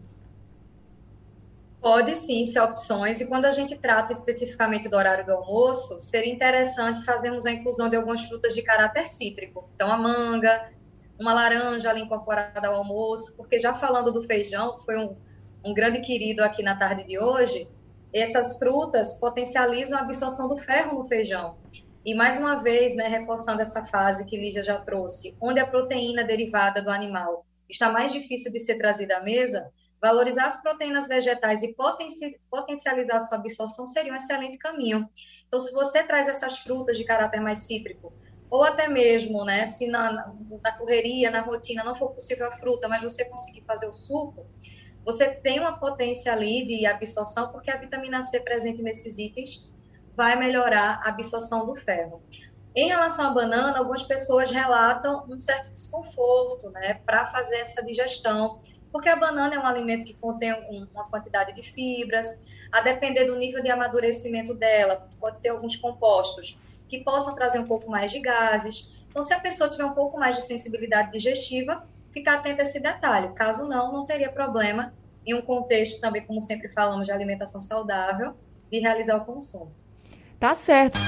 Pode 1.85 2.17
sim 2.17 2.47
ser 2.47 2.61
opções, 2.61 3.21
e 3.21 3.27
quando 3.27 3.45
a 3.45 3.51
gente 3.51 3.77
trata 3.77 4.11
especificamente 4.11 4.89
do 4.89 4.97
horário 4.97 5.27
do 5.27 5.33
almoço, 5.33 6.01
seria 6.01 6.33
interessante 6.33 7.05
fazermos 7.05 7.45
a 7.45 7.53
inclusão 7.53 7.91
de 7.91 7.97
algumas 7.97 8.23
frutas 8.25 8.55
de 8.55 8.63
caráter 8.63 9.07
cítrico. 9.07 9.69
Então, 9.75 9.93
a 9.93 9.99
manga, 9.99 10.73
uma 11.21 11.35
laranja 11.35 11.91
ali 11.91 12.01
incorporada 12.01 12.69
ao 12.69 12.77
almoço, 12.77 13.37
porque 13.37 13.59
já 13.59 13.75
falando 13.75 14.11
do 14.11 14.23
feijão, 14.23 14.79
foi 14.79 14.97
um, 14.97 15.15
um 15.63 15.75
grande 15.75 16.01
querido 16.01 16.43
aqui 16.43 16.63
na 16.63 16.75
tarde 16.75 17.05
de 17.05 17.19
hoje, 17.19 17.69
essas 18.15 18.59
frutas 18.59 19.13
potencializam 19.17 19.99
a 19.99 20.01
absorção 20.01 20.49
do 20.49 20.57
ferro 20.57 20.97
no 20.97 21.05
feijão. 21.05 21.59
E 22.03 22.15
mais 22.15 22.39
uma 22.39 22.55
vez, 22.55 22.97
né, 22.97 23.09
reforçando 23.09 23.61
essa 23.61 23.85
fase 23.85 24.25
que 24.25 24.39
Lígia 24.39 24.65
já 24.65 24.79
trouxe, 24.79 25.37
onde 25.39 25.61
a 25.61 25.67
proteína 25.67 26.25
derivada 26.25 26.81
do 26.81 26.89
animal 26.89 27.45
está 27.69 27.93
mais 27.93 28.11
difícil 28.11 28.51
de 28.51 28.59
ser 28.59 28.79
trazida 28.79 29.19
à 29.19 29.23
mesa, 29.23 29.71
valorizar 30.05 30.45
as 30.45 30.61
proteínas 30.61 31.09
vegetais 31.09 31.63
e 31.63 31.75
potencializar 32.51 33.17
a 33.17 33.21
sua 33.21 33.39
absorção 33.39 33.87
seria 33.87 34.13
um 34.13 34.17
excelente 34.17 34.59
caminho. 34.59 35.09
Então, 35.47 35.59
se 35.59 35.73
você 35.73 36.03
traz 36.03 36.29
essas 36.29 36.59
frutas 36.59 36.99
de 36.99 37.05
caráter 37.05 37.41
mais 37.41 37.61
cítrico, 37.61 38.13
ou 38.51 38.63
até 38.63 38.87
mesmo, 38.87 39.47
né, 39.47 39.65
se 39.65 39.89
na, 39.89 40.13
na 40.63 40.73
correria, 40.73 41.31
na 41.31 41.41
rotina, 41.41 41.83
não 41.83 41.95
for 41.95 42.11
possível 42.11 42.47
a 42.47 42.53
fruta, 42.53 42.87
mas 42.87 43.03
você 43.03 43.25
conseguir 43.25 43.63
fazer 43.63 43.89
o 43.89 43.95
suco, 43.95 44.47
você 45.07 45.37
tem 45.37 45.59
uma 45.59 45.79
potência 45.79 46.31
ali 46.31 46.67
de 46.67 46.85
absorção, 46.85 47.51
porque 47.51 47.71
a 47.71 47.79
vitamina 47.79 48.21
C 48.21 48.41
presente 48.41 48.83
nesses 48.83 49.17
itens 49.17 49.67
vai 50.15 50.39
melhorar 50.39 51.01
a 51.03 51.09
absorção 51.09 51.65
do 51.65 51.75
ferro. 51.75 52.23
Em 52.77 52.89
relação 52.89 53.31
à 53.31 53.33
banana, 53.33 53.79
algumas 53.79 54.03
pessoas 54.03 54.51
relatam 54.51 55.25
um 55.31 55.39
certo 55.39 55.73
desconforto, 55.73 56.69
né, 56.73 57.01
para 57.07 57.25
fazer 57.25 57.57
essa 57.57 57.83
digestão, 57.83 58.61
porque 58.95 59.09
a 59.09 59.17
banana 59.17 59.57
é 59.57 59.59
um 59.59 59.67
alimento 59.67 60.05
que 60.05 60.15
contém 60.15 60.55
uma 60.95 61.03
quantidade 61.09 61.53
de 61.53 61.65
fibras, 61.65 62.45
a 62.71 62.81
depender 62.81 63.25
do 63.25 63.35
nível 63.35 63.61
de 63.61 63.69
amadurecimento 63.69 64.55
dela, 64.55 65.09
pode 65.19 65.41
ter 65.41 65.49
alguns 65.49 65.75
compostos 65.75 66.57
que 66.89 67.03
possam 67.03 67.35
trazer 67.35 67.59
um 67.59 67.67
pouco 67.67 67.91
mais 67.91 68.13
de 68.13 68.21
gases. 68.21 68.89
Então, 69.11 69.21
se 69.21 69.35
a 69.35 69.41
pessoa 69.41 69.69
tiver 69.69 69.85
um 69.85 69.95
pouco 69.95 70.17
mais 70.17 70.37
de 70.37 70.43
sensibilidade 70.43 71.11
digestiva, 71.11 71.85
ficar 72.13 72.35
atenta 72.37 72.61
a 72.61 72.63
esse 72.63 72.81
detalhe. 72.81 73.35
Caso 73.35 73.67
não, 73.67 73.93
não 73.93 74.07
teria 74.07 74.31
problema 74.31 74.95
em 75.27 75.35
um 75.35 75.43
contexto 75.43 76.01
também, 76.01 76.25
como 76.25 76.41
sempre 76.41 76.69
falamos, 76.69 77.07
de 77.07 77.11
alimentação 77.11 77.61
saudável, 77.61 78.37
de 78.71 78.79
realizar 78.79 79.17
o 79.17 79.25
consumo. 79.25 79.73
Tá 80.39 80.55
certo. 80.55 81.01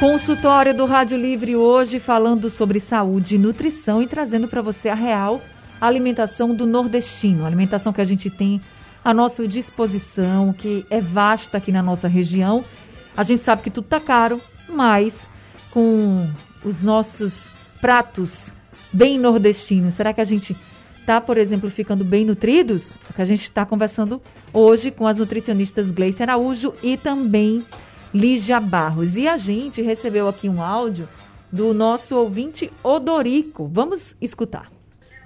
Consultório 0.00 0.74
do 0.74 0.86
Rádio 0.86 1.18
Livre 1.18 1.56
hoje 1.56 1.98
falando 1.98 2.48
sobre 2.48 2.80
saúde 2.80 3.34
e 3.34 3.38
nutrição 3.38 4.02
e 4.02 4.06
trazendo 4.06 4.48
para 4.48 4.62
você 4.62 4.88
a 4.88 4.94
real 4.94 5.42
alimentação 5.86 6.54
do 6.54 6.66
nordestino, 6.66 7.44
a 7.44 7.46
alimentação 7.46 7.92
que 7.92 8.00
a 8.00 8.04
gente 8.04 8.30
tem 8.30 8.60
à 9.04 9.12
nossa 9.12 9.46
disposição, 9.46 10.52
que 10.52 10.86
é 10.88 11.00
vasta 11.00 11.58
aqui 11.58 11.70
na 11.70 11.82
nossa 11.82 12.08
região. 12.08 12.64
A 13.16 13.22
gente 13.22 13.42
sabe 13.42 13.62
que 13.62 13.70
tudo 13.70 13.86
tá 13.86 14.00
caro, 14.00 14.40
mas 14.68 15.28
com 15.70 16.26
os 16.64 16.82
nossos 16.82 17.50
pratos 17.80 18.52
bem 18.92 19.18
nordestinos, 19.18 19.94
será 19.94 20.12
que 20.12 20.20
a 20.20 20.24
gente 20.24 20.56
tá, 21.04 21.20
por 21.20 21.36
exemplo, 21.36 21.70
ficando 21.70 22.04
bem 22.04 22.24
nutridos? 22.24 22.96
É 23.10 23.12
que 23.12 23.22
a 23.22 23.24
gente 23.24 23.42
está 23.42 23.66
conversando 23.66 24.22
hoje 24.52 24.90
com 24.90 25.06
as 25.06 25.18
nutricionistas 25.18 25.90
Gleice 25.90 26.22
Araújo 26.22 26.72
e 26.82 26.96
também 26.96 27.64
Lígia 28.12 28.58
Barros. 28.60 29.16
E 29.16 29.28
a 29.28 29.36
gente 29.36 29.82
recebeu 29.82 30.28
aqui 30.28 30.48
um 30.48 30.62
áudio 30.62 31.08
do 31.52 31.74
nosso 31.74 32.16
ouvinte 32.16 32.72
Odorico. 32.82 33.68
Vamos 33.72 34.16
escutar. 34.20 34.72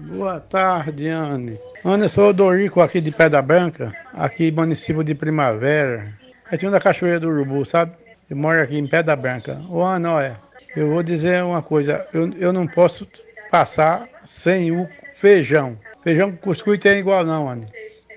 Boa 0.00 0.38
tarde, 0.38 1.08
Anne. 1.08 1.58
Anne, 1.84 2.04
eu 2.04 2.08
sou 2.08 2.28
o 2.28 2.32
Dorico 2.32 2.80
aqui 2.80 3.00
de 3.00 3.10
Pedra 3.10 3.42
Branca, 3.42 3.92
aqui 4.14 4.52
município 4.52 5.02
de 5.02 5.12
Primavera. 5.12 6.06
É 6.52 6.56
cima 6.56 6.70
da 6.70 6.78
Cachoeira 6.78 7.18
do 7.18 7.28
Urubu, 7.28 7.66
sabe? 7.66 7.92
Eu 8.30 8.36
moro 8.36 8.62
aqui 8.62 8.78
em 8.78 8.86
Pedra 8.86 9.16
Branca. 9.16 9.60
Ô, 9.68 9.82
Anne, 9.82 10.06
olha, 10.06 10.36
eu 10.76 10.88
vou 10.90 11.02
dizer 11.02 11.42
uma 11.42 11.62
coisa. 11.62 12.06
Eu, 12.14 12.32
eu 12.34 12.52
não 12.52 12.64
posso 12.64 13.08
passar 13.50 14.08
sem 14.24 14.70
o 14.70 14.88
feijão. 15.16 15.76
Feijão 16.04 16.30
com 16.30 16.36
cuscuz 16.36 16.78
tem 16.78 17.00
igual 17.00 17.24
não, 17.24 17.48
Anne. 17.48 17.66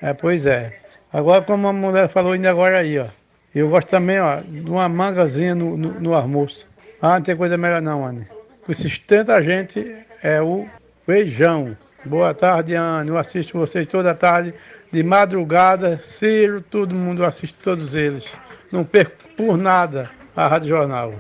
É, 0.04 0.14
pois 0.14 0.46
é. 0.46 0.74
Agora, 1.12 1.42
como 1.42 1.68
a 1.68 1.74
mulher 1.74 2.10
falou 2.10 2.34
ainda 2.34 2.52
agora 2.52 2.78
aí, 2.78 3.00
ó. 3.00 3.08
Eu 3.56 3.70
gosto 3.70 3.90
também, 3.90 4.20
ó, 4.20 4.40
de 4.40 4.70
uma 4.70 4.88
mangazinha 4.88 5.56
no, 5.56 5.76
no, 5.76 6.00
no 6.00 6.14
almoço. 6.14 6.68
Ah, 7.02 7.16
não 7.16 7.24
tem 7.24 7.36
coisa 7.36 7.58
melhor 7.58 7.82
não, 7.82 8.06
Anne. 8.06 8.28
O 8.62 8.68
que 8.68 8.76
sustenta 8.76 9.34
a 9.34 9.42
gente 9.42 9.96
é 10.22 10.40
o 10.40 10.68
Feijão. 11.12 11.76
Boa 12.06 12.34
tarde, 12.34 12.74
Ana. 12.74 13.10
Eu 13.10 13.18
assisto 13.18 13.58
vocês 13.58 13.86
toda 13.86 14.16
tarde, 14.16 14.54
de 14.94 15.04
madrugada. 15.04 16.00
Ciro, 16.02 16.62
todo 16.62 16.96
mundo 16.96 17.26
assiste 17.26 17.54
todos 17.62 17.94
eles. 17.94 18.26
Não 18.72 18.86
perco 18.86 19.18
por 19.36 19.58
nada 19.58 20.10
a 20.34 20.48
Rádio 20.48 20.70
Jornal. 20.70 21.14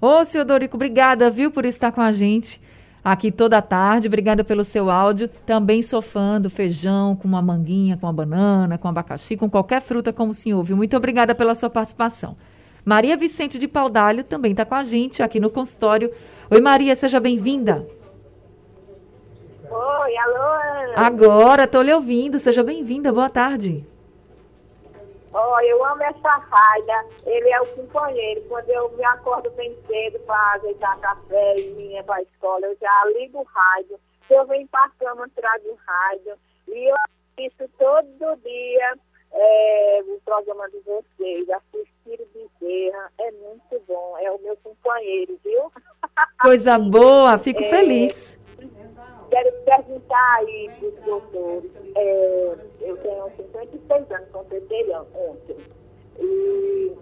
Ô, 0.00 0.22
senhor 0.22 0.44
Dorico, 0.44 0.76
obrigada, 0.76 1.28
viu, 1.30 1.50
por 1.50 1.64
estar 1.64 1.90
com 1.90 2.00
a 2.00 2.12
gente 2.12 2.60
aqui 3.02 3.32
toda 3.32 3.60
tarde. 3.60 4.06
Obrigada 4.06 4.44
pelo 4.44 4.62
seu 4.62 4.88
áudio. 4.88 5.26
Também 5.44 5.82
sou 5.82 6.00
fã 6.00 6.40
do 6.40 6.48
feijão 6.48 7.16
com 7.16 7.26
uma 7.26 7.42
manguinha, 7.42 7.96
com 7.96 8.06
uma 8.06 8.12
banana, 8.12 8.78
com 8.78 8.86
abacaxi, 8.86 9.36
com 9.36 9.50
qualquer 9.50 9.82
fruta 9.82 10.12
como 10.12 10.30
o 10.30 10.34
senhor, 10.34 10.62
viu? 10.62 10.76
Muito 10.76 10.96
obrigada 10.96 11.34
pela 11.34 11.56
sua 11.56 11.68
participação. 11.68 12.36
Maria 12.84 13.16
Vicente 13.16 13.58
de 13.58 13.66
Paudalho 13.66 14.22
também 14.22 14.52
está 14.52 14.64
com 14.64 14.76
a 14.76 14.84
gente 14.84 15.24
aqui 15.24 15.40
no 15.40 15.50
consultório. 15.50 16.12
Oi, 16.48 16.60
Maria, 16.60 16.94
seja 16.94 17.18
bem-vinda. 17.18 17.84
Agora, 20.96 21.64
estou 21.64 21.82
lhe 21.82 21.92
ouvindo. 21.92 22.38
Seja 22.38 22.62
bem-vinda. 22.62 23.12
Boa 23.12 23.28
tarde. 23.28 23.84
Oh, 25.32 25.60
eu 25.60 25.84
amo 25.84 26.02
essa 26.02 26.28
raia. 26.28 27.06
Ele 27.26 27.48
é 27.50 27.60
o 27.60 27.66
companheiro. 27.66 28.42
Quando 28.48 28.68
eu 28.70 28.90
me 28.96 29.04
acordo 29.04 29.50
bem 29.50 29.76
cedo 29.86 30.20
para 30.20 30.52
ajeitar 30.52 30.98
café 31.00 31.58
e 31.58 31.72
vir 31.72 32.04
para 32.04 32.16
a 32.16 32.22
escola, 32.22 32.66
eu 32.66 32.76
já 32.80 33.04
ligo 33.16 33.40
o 33.40 33.42
rádio. 33.42 33.98
Eu 34.30 34.46
venho 34.46 34.68
para 34.68 34.84
a 34.84 34.90
cama, 34.90 35.28
trago 35.34 35.68
o 35.68 35.78
rádio. 35.84 36.34
E 36.68 36.90
eu 36.90 36.96
assisto 37.36 37.68
todo 37.76 38.40
dia 38.42 38.94
é, 39.32 40.04
o 40.06 40.20
programa 40.24 40.70
de 40.70 40.78
vocês. 40.80 41.50
Assistir 41.50 42.24
Bezerra 42.32 43.10
é 43.18 43.32
muito 43.32 43.82
bom. 43.88 44.16
É 44.20 44.30
o 44.30 44.38
meu 44.38 44.56
companheiro, 44.58 45.36
viu? 45.44 45.72
Coisa 46.40 46.78
boa. 46.78 47.36
Fico 47.38 47.62
é, 47.62 47.68
feliz. 47.68 48.33
Quero 49.34 49.52
perguntar 49.64 50.36
aí 50.36 50.70
para 50.78 50.88
os 50.88 50.94
doutores. 51.00 51.70
É, 51.96 52.54
eu 52.82 52.96
tenho 52.98 53.32
56 53.36 54.10
anos, 54.12 54.28
completei 54.30 54.88
ontem. 54.94 55.56
E 56.20 56.96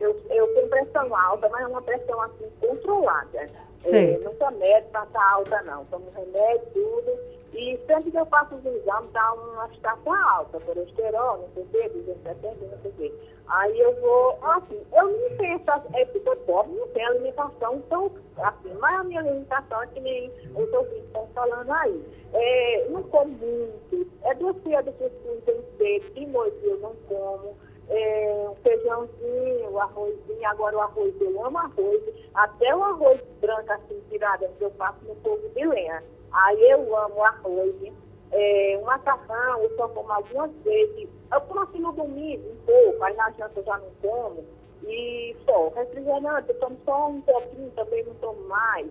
eu, 0.00 0.18
eu 0.30 0.54
tenho 0.54 0.68
pressão 0.68 1.14
alta, 1.14 1.46
mas 1.50 1.60
é 1.60 1.66
uma 1.66 1.82
pressão 1.82 2.18
assim 2.22 2.48
controlada. 2.62 3.46
É, 3.84 4.18
não 4.24 4.34
tomo 4.36 4.58
remédio 4.58 4.88
para 4.88 5.04
estar 5.04 5.32
alta, 5.34 5.62
não. 5.64 5.84
Tomo 5.84 6.10
remédio, 6.16 6.66
tudo. 6.72 7.18
E 7.52 7.78
sempre 7.86 8.10
que 8.10 8.18
eu 8.18 8.24
faço 8.24 8.54
os 8.54 8.64
exames, 8.64 9.12
dá 9.12 9.32
uma 9.34 9.68
estação 9.70 10.14
alta, 10.14 10.58
colesterol, 10.60 11.38
não 11.38 11.48
sei 11.52 11.62
o 11.62 11.66
quê, 11.66 11.88
270, 11.90 12.64
não 12.64 12.78
sei 12.80 12.90
o 12.90 12.94
quê. 12.94 13.14
Aí 13.48 13.80
eu 13.80 13.98
vou, 14.00 14.38
assim, 14.42 14.78
eu 14.92 15.08
não 15.08 15.36
tenho 15.38 15.56
essa, 15.56 15.82
é 15.94 16.04
porque 16.04 16.36
pobre, 16.44 16.76
não 16.76 16.86
tem 16.88 17.04
alimentação 17.06 17.80
tão, 17.88 18.12
assim, 18.36 18.74
mas 18.78 19.00
a 19.00 19.04
minha 19.04 19.20
alimentação 19.20 19.82
é 19.82 19.86
que 19.86 20.00
nem 20.00 20.30
os 20.54 20.72
ouvintes 20.72 21.04
estão 21.06 21.26
falando 21.34 21.70
aí. 21.72 22.04
É, 22.34 22.86
não 22.90 23.02
como 23.04 23.30
muito, 23.30 24.06
é 24.24 24.34
doce 24.34 24.60
do 24.60 24.92
cuscuz 24.92 25.44
tem 25.46 25.64
ser, 25.78 26.12
de 26.12 26.26
noite 26.26 26.58
eu 26.62 26.78
não 26.80 26.94
como, 27.08 27.56
é, 27.88 28.46
um 28.50 28.54
feijãozinho, 28.56 29.70
um 29.70 29.80
arrozinho, 29.80 30.46
agora 30.46 30.76
o 30.76 30.80
arroz, 30.80 31.14
eu 31.18 31.44
amo 31.44 31.58
arroz, 31.58 32.02
até 32.34 32.76
o 32.76 32.82
arroz 32.84 33.20
branco 33.40 33.72
assim, 33.72 33.98
tirado, 34.10 34.46
eu 34.60 34.70
faço 34.72 34.98
no 35.06 35.14
fogo 35.16 35.48
de 35.54 35.66
lenha. 35.66 36.02
Aí 36.30 36.70
eu 36.70 36.94
amo 36.94 37.24
arroz, 37.24 37.74
é, 38.32 38.78
um 38.80 38.84
macarrão, 38.84 39.62
eu 39.62 39.76
só 39.76 39.88
como 39.88 40.10
algumas 40.12 40.50
vezes. 40.62 41.08
Eu 41.32 41.40
como 41.42 41.60
assim 41.60 41.78
no 41.78 41.92
domingo, 41.92 42.50
um 42.50 42.56
pouco, 42.64 43.04
aí 43.04 43.14
na 43.14 43.30
janta 43.32 43.60
eu 43.60 43.64
já 43.64 43.78
não 43.78 43.90
como. 44.00 44.44
E 44.84 45.36
só, 45.44 45.68
refrigerante, 45.70 46.50
eu 46.50 46.58
tomo 46.60 46.78
só 46.84 47.08
um 47.08 47.20
pouquinho, 47.22 47.70
também 47.72 48.04
não 48.04 48.14
tomo 48.16 48.40
mais. 48.48 48.86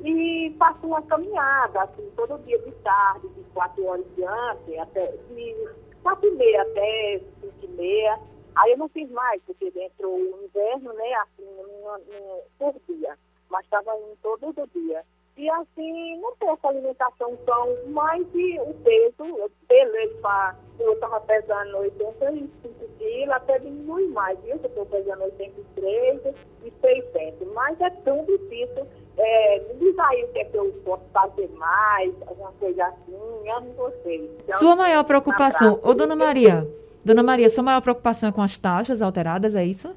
E 0.00 0.54
faço 0.58 0.86
uma 0.86 1.02
caminhada, 1.02 1.82
assim, 1.82 2.10
todo 2.16 2.42
dia 2.44 2.58
de 2.58 2.70
tarde, 2.82 3.28
de 3.28 3.42
quatro 3.52 3.84
horas 3.84 4.06
diante, 4.14 4.78
até 4.78 5.06
de 5.06 5.68
quatro 6.02 6.28
e 6.28 6.32
meia 6.32 6.62
até 6.62 7.20
cinco 7.40 7.64
e 7.64 7.68
meia. 7.68 8.18
Aí 8.56 8.72
eu 8.72 8.78
não 8.78 8.88
fiz 8.88 9.10
mais, 9.10 9.42
porque 9.42 9.70
dentro 9.70 10.08
do 10.08 10.44
inverno, 10.44 10.92
né, 10.94 11.14
assim, 11.14 11.44
no, 11.44 11.98
no, 11.98 12.42
por 12.58 12.74
dia. 12.88 13.16
Mas 13.50 13.64
estava 13.64 13.96
indo 13.96 14.16
todo 14.22 14.48
o 14.48 14.66
dia. 14.68 15.04
E 15.38 15.48
assim, 15.50 16.20
não 16.20 16.34
tem 16.34 16.50
essa 16.50 16.66
alimentação 16.66 17.38
tão, 17.46 17.68
mas 17.86 18.26
e 18.34 18.58
o 18.58 18.74
peso, 18.82 19.50
beleza, 19.68 20.56
eu 20.80 20.94
estava 20.94 21.20
pesando 21.20 21.78
85 21.78 22.74
quilos, 22.98 23.30
até 23.30 23.60
diminui 23.60 24.08
mais, 24.08 24.36
viu? 24.40 24.56
Eu 24.56 24.68
estou 24.68 24.84
pesando 24.86 25.22
83 25.22 26.34
e 26.64 26.72
600, 26.80 27.52
mas 27.54 27.80
é 27.80 27.88
tão 27.88 28.24
difícil. 28.24 28.84
É, 29.16 29.60
me 29.60 29.74
diz 29.74 29.96
aí 30.00 30.24
o 30.24 30.28
que 30.32 30.38
é 30.40 30.44
que 30.44 30.56
eu 30.56 30.72
posso 30.84 31.04
fazer 31.12 31.48
mais, 31.50 32.12
alguma 32.26 32.50
coisa 32.58 32.86
assim, 32.86 33.48
amo 33.48 33.72
vocês. 33.74 34.28
Então, 34.44 34.58
sua 34.58 34.74
maior 34.74 35.04
preocupação, 35.04 35.78
ô 35.84 35.94
dona 35.94 36.16
Maria, 36.16 36.66
dona 37.04 37.22
Maria, 37.22 37.48
sua 37.48 37.62
maior 37.62 37.80
preocupação 37.80 38.28
é 38.28 38.32
com 38.32 38.42
as 38.42 38.58
taxas 38.58 39.00
alteradas, 39.00 39.54
é 39.54 39.64
isso? 39.64 39.94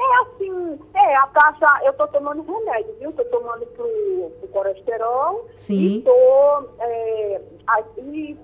É 0.00 0.22
assim, 0.22 0.78
é, 0.94 1.16
a 1.16 1.26
taxa, 1.26 1.84
eu 1.84 1.92
tô 1.92 2.08
tomando 2.08 2.42
remédio, 2.42 2.94
viu? 2.98 3.12
Tô 3.12 3.24
tomando 3.26 3.66
pro, 3.66 4.32
pro 4.40 4.48
colesterol. 4.48 5.46
Sim. 5.56 5.98
E 5.98 6.02
tô, 6.02 6.64
é, 6.78 7.42
aí, 7.66 7.82
assim, 7.82 8.38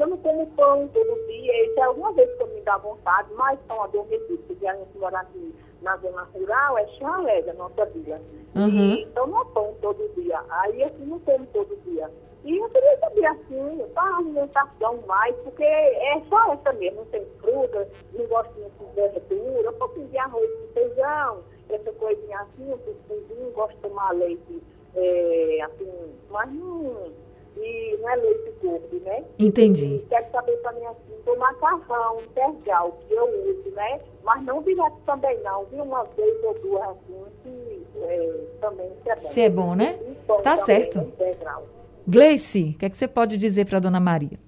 eu 0.00 0.06
não 0.08 0.16
como 0.18 0.46
pão 0.48 0.88
todo 0.88 1.26
dia, 1.26 1.66
isso 1.66 1.78
é 1.78 1.82
alguma 1.82 2.12
vez 2.12 2.28
que 2.36 2.42
eu 2.42 2.46
me 2.48 2.60
dá 2.62 2.76
vontade, 2.78 3.28
mas 3.34 3.58
são 3.66 3.82
adormecidos, 3.82 4.40
porque 4.46 4.66
a 4.66 4.74
gente 4.74 4.98
mora 4.98 5.20
aqui 5.20 5.54
na 5.82 5.96
zona 5.98 6.22
rural, 6.34 6.78
é 6.78 6.86
chalé 6.98 7.42
da 7.42 7.54
nossa 7.54 7.84
vila. 7.86 8.20
Uhum. 8.54 8.68
E, 8.68 9.02
então 9.02 9.26
não 9.26 9.42
é 9.42 9.44
pão 9.52 9.74
todo 9.80 10.10
dia. 10.16 10.40
Aí, 10.48 10.82
assim, 10.82 11.04
não 11.04 11.20
como 11.20 11.46
todo 11.46 11.76
dia. 11.84 12.10
E 12.44 12.58
eu 12.58 12.68
queria 12.68 12.98
saber 12.98 13.26
assim, 13.26 13.84
para 13.94 14.16
alimentação 14.16 14.98
mais, 15.06 15.34
porque 15.36 15.64
é 15.64 16.20
só 16.28 16.52
essa 16.52 16.72
mesmo, 16.74 16.98
não 16.98 17.06
tem 17.06 17.24
fruta, 17.40 17.88
não 18.12 18.26
gosto 18.26 18.52
de 18.52 18.94
verdura, 18.94 19.70
um 19.70 19.74
pouquinho 19.74 20.08
de 20.08 20.18
arroz 20.18 20.50
com 20.50 20.74
feijão, 20.74 21.38
essa 21.70 21.92
coisinha 21.92 22.40
assim, 22.40 22.70
um 22.70 22.78
cuscuzinho, 22.78 23.50
gosto 23.52 23.74
de 23.74 23.80
tomar 23.80 24.10
leite, 24.12 24.62
é, 24.94 25.58
assim, 25.62 25.90
mas 26.30 26.52
não, 26.52 27.12
e 27.56 27.96
não 27.98 28.08
é 28.10 28.16
leite 28.16 28.52
gordo, 28.62 29.00
né? 29.00 29.24
Entendi. 29.38 29.96
E 29.96 30.06
quero 30.08 30.30
saber 30.30 30.56
também 30.58 30.86
assim, 30.86 31.22
do 31.24 31.36
macarrão 31.36 32.20
integral 32.20 32.98
que 33.06 33.14
eu 33.14 33.24
uso, 33.48 33.70
né? 33.70 34.00
Mas 34.22 34.44
não 34.44 34.62
direto 34.62 34.96
também 35.06 35.40
não, 35.42 35.64
vi 35.66 35.80
uma 35.80 36.04
vez 36.04 36.44
ou 36.44 36.54
duas 36.60 36.82
assim, 36.82 37.24
que 37.42 37.84
é, 38.02 38.40
também 38.60 38.92
é 39.06 39.14
bom. 39.14 39.28
Se 39.28 39.40
é 39.40 39.48
bom, 39.48 39.74
né? 39.74 39.98
Então, 40.06 40.42
tá 40.42 40.58
certo. 40.58 40.98
Integral. 40.98 41.64
Gleice, 42.06 42.74
o 42.74 42.78
que, 42.78 42.84
é 42.86 42.90
que 42.90 42.98
você 42.98 43.08
pode 43.08 43.36
dizer 43.36 43.64
para 43.66 43.78
a 43.78 43.80
dona 43.80 43.98
Maria? 43.98 44.38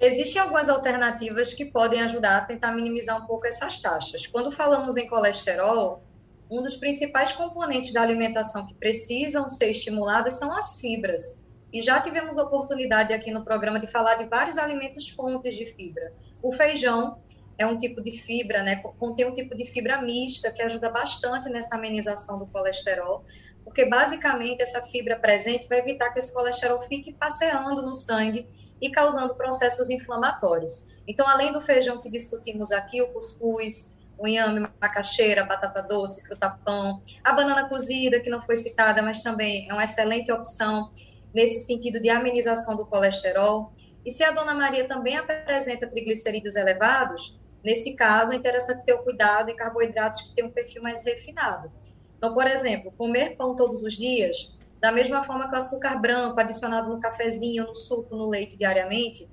Existem 0.00 0.42
algumas 0.42 0.68
alternativas 0.68 1.54
que 1.54 1.64
podem 1.64 2.02
ajudar 2.02 2.38
a 2.38 2.40
tentar 2.40 2.72
minimizar 2.72 3.22
um 3.22 3.26
pouco 3.26 3.46
essas 3.46 3.80
taxas. 3.80 4.26
Quando 4.26 4.50
falamos 4.50 4.96
em 4.96 5.06
colesterol, 5.06 6.02
um 6.50 6.60
dos 6.60 6.76
principais 6.76 7.32
componentes 7.32 7.92
da 7.92 8.02
alimentação 8.02 8.66
que 8.66 8.74
precisam 8.74 9.48
ser 9.48 9.70
estimulados 9.70 10.34
são 10.34 10.56
as 10.56 10.80
fibras. 10.80 11.46
E 11.72 11.80
já 11.80 12.00
tivemos 12.00 12.36
oportunidade 12.36 13.12
aqui 13.12 13.30
no 13.30 13.44
programa 13.44 13.78
de 13.78 13.86
falar 13.86 14.16
de 14.16 14.24
vários 14.24 14.58
alimentos 14.58 15.08
fontes 15.08 15.54
de 15.54 15.66
fibra. 15.66 16.12
O 16.42 16.50
feijão 16.52 17.18
é 17.62 17.66
um 17.66 17.78
tipo 17.78 18.02
de 18.02 18.12
fibra, 18.12 18.62
né? 18.62 18.76
Contém 18.98 19.26
um 19.26 19.34
tipo 19.34 19.54
de 19.54 19.64
fibra 19.64 20.00
mista 20.02 20.50
que 20.50 20.62
ajuda 20.62 20.90
bastante 20.90 21.48
nessa 21.48 21.76
amenização 21.76 22.38
do 22.38 22.46
colesterol 22.46 23.24
porque 23.64 23.88
basicamente 23.88 24.60
essa 24.60 24.82
fibra 24.82 25.16
presente 25.16 25.68
vai 25.68 25.78
evitar 25.78 26.10
que 26.10 26.18
esse 26.18 26.32
colesterol 26.32 26.82
fique 26.82 27.12
passeando 27.12 27.82
no 27.82 27.94
sangue 27.94 28.46
e 28.80 28.90
causando 28.90 29.34
processos 29.34 29.90
inflamatórios. 29.90 30.84
Então, 31.06 31.26
além 31.28 31.52
do 31.52 31.60
feijão 31.60 32.00
que 32.00 32.10
discutimos 32.10 32.72
aqui, 32.72 33.00
o 33.00 33.08
cuscuz, 33.12 33.94
o 34.18 34.26
inhame, 34.26 34.68
macaxeira, 34.80 35.44
batata 35.44 35.82
doce, 35.82 36.26
fruta-pão, 36.26 37.02
a 37.24 37.32
banana 37.32 37.68
cozida, 37.68 38.20
que 38.20 38.30
não 38.30 38.42
foi 38.42 38.56
citada, 38.56 39.02
mas 39.02 39.22
também 39.22 39.68
é 39.68 39.72
uma 39.72 39.84
excelente 39.84 40.30
opção 40.30 40.92
nesse 41.34 41.66
sentido 41.66 42.00
de 42.00 42.10
amenização 42.10 42.76
do 42.76 42.86
colesterol. 42.86 43.72
E 44.04 44.10
se 44.10 44.22
a 44.24 44.32
dona 44.32 44.54
Maria 44.54 44.86
também 44.86 45.16
apresenta 45.16 45.88
triglicerídeos 45.88 46.56
elevados, 46.56 47.40
nesse 47.64 47.94
caso 47.96 48.32
é 48.32 48.36
interessante 48.36 48.84
ter 48.84 48.94
o 48.94 49.02
cuidado 49.02 49.50
em 49.50 49.56
carboidratos 49.56 50.22
que 50.22 50.34
têm 50.34 50.44
um 50.44 50.52
perfil 50.52 50.82
mais 50.82 51.04
refinado. 51.04 51.70
Então, 52.16 52.34
por 52.34 52.46
exemplo, 52.46 52.92
comer 52.96 53.36
pão 53.36 53.56
todos 53.56 53.82
os 53.82 53.94
dias, 53.94 54.36
da 54.80 54.92
mesma 54.92 55.22
forma 55.22 55.48
que 55.48 55.54
o 55.54 55.58
açúcar 55.58 55.98
branco 56.00 56.38
adicionado 56.40 56.88
no 56.88 57.00
cafezinho, 57.00 57.66
no 57.66 57.76
suco, 57.76 58.16
no 58.16 58.28
leite 58.28 58.56
diariamente, 58.56 59.28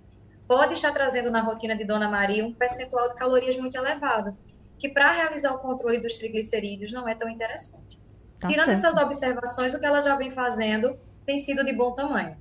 pode 0.48 0.74
estar 0.74 0.92
trazendo 0.92 1.30
na 1.30 1.42
rotina 1.42 1.76
de 1.76 1.86
Dona 1.86 2.10
Maria 2.10 2.46
um 2.46 2.54
percentual 2.54 3.10
de 3.10 3.16
calorias 3.16 3.56
muito 3.58 3.76
elevado, 3.76 4.36
que 4.78 4.90
para 4.90 5.12
realizar 5.12 5.54
o 5.54 5.60
controle 5.60 6.00
dos 6.00 6.18
triglicerídeos 6.18 6.92
não 6.92 7.08
é 7.08 7.14
tão 7.14 7.30
interessante. 7.30 8.00
Tá 8.40 8.48
Tirando 8.48 8.76
certo. 8.76 8.78
essas 8.78 8.98
observações, 8.98 9.74
o 9.74 9.80
que 9.80 9.86
ela 9.86 10.00
já 10.00 10.16
vem 10.16 10.32
fazendo 10.32 10.98
tem 11.26 11.38
sido 11.38 11.64
de 11.64 11.74
bom 11.74 11.94
tamanho. 11.94 12.38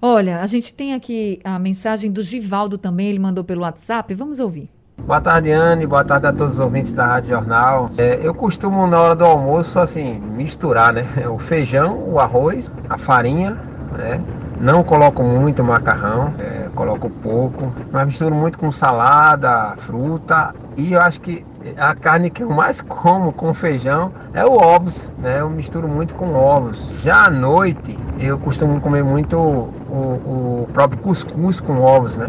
Olha, 0.00 0.40
a 0.40 0.46
gente 0.46 0.74
tem 0.74 0.94
aqui 0.94 1.40
a 1.42 1.58
mensagem 1.58 2.10
do 2.10 2.22
Givaldo 2.22 2.76
também, 2.76 3.08
ele 3.08 3.18
mandou 3.18 3.42
pelo 3.42 3.62
WhatsApp, 3.62 4.12
vamos 4.14 4.38
ouvir. 4.38 4.70
Boa 4.98 5.20
tarde, 5.20 5.52
Anne. 5.52 5.86
Boa 5.86 6.04
tarde 6.04 6.26
a 6.26 6.32
todos 6.32 6.54
os 6.54 6.60
ouvintes 6.60 6.92
da 6.92 7.06
Rádio 7.06 7.30
Jornal. 7.30 7.90
É, 7.96 8.26
eu 8.26 8.34
costumo, 8.34 8.86
na 8.86 9.00
hora 9.00 9.14
do 9.14 9.24
almoço, 9.24 9.78
assim, 9.78 10.18
misturar, 10.18 10.92
né? 10.92 11.02
O 11.28 11.38
feijão, 11.38 11.98
o 12.10 12.18
arroz, 12.18 12.70
a 12.88 12.98
farinha, 12.98 13.52
né? 13.96 14.20
Não 14.60 14.82
coloco 14.82 15.22
muito 15.22 15.62
macarrão, 15.62 16.32
é, 16.38 16.68
coloco 16.74 17.10
pouco, 17.10 17.72
mas 17.92 18.06
misturo 18.06 18.34
muito 18.34 18.58
com 18.58 18.72
salada, 18.72 19.74
fruta 19.76 20.54
e 20.76 20.92
eu 20.92 21.00
acho 21.00 21.20
que 21.20 21.44
a 21.78 21.94
carne 21.94 22.30
que 22.30 22.42
eu 22.42 22.50
mais 22.50 22.80
como 22.82 23.32
com 23.32 23.52
feijão 23.54 24.12
é 24.34 24.44
o 24.44 24.52
ovos, 24.52 25.10
né? 25.18 25.40
Eu 25.40 25.48
misturo 25.48 25.88
muito 25.88 26.14
com 26.14 26.34
ovos. 26.34 27.00
Já 27.02 27.26
à 27.26 27.30
noite 27.30 27.98
eu 28.20 28.38
costumo 28.38 28.80
comer 28.80 29.02
muito 29.02 29.36
o, 29.38 30.62
o 30.62 30.68
próprio 30.72 31.00
cuscuz 31.00 31.60
com 31.60 31.80
ovos, 31.80 32.16
né? 32.16 32.28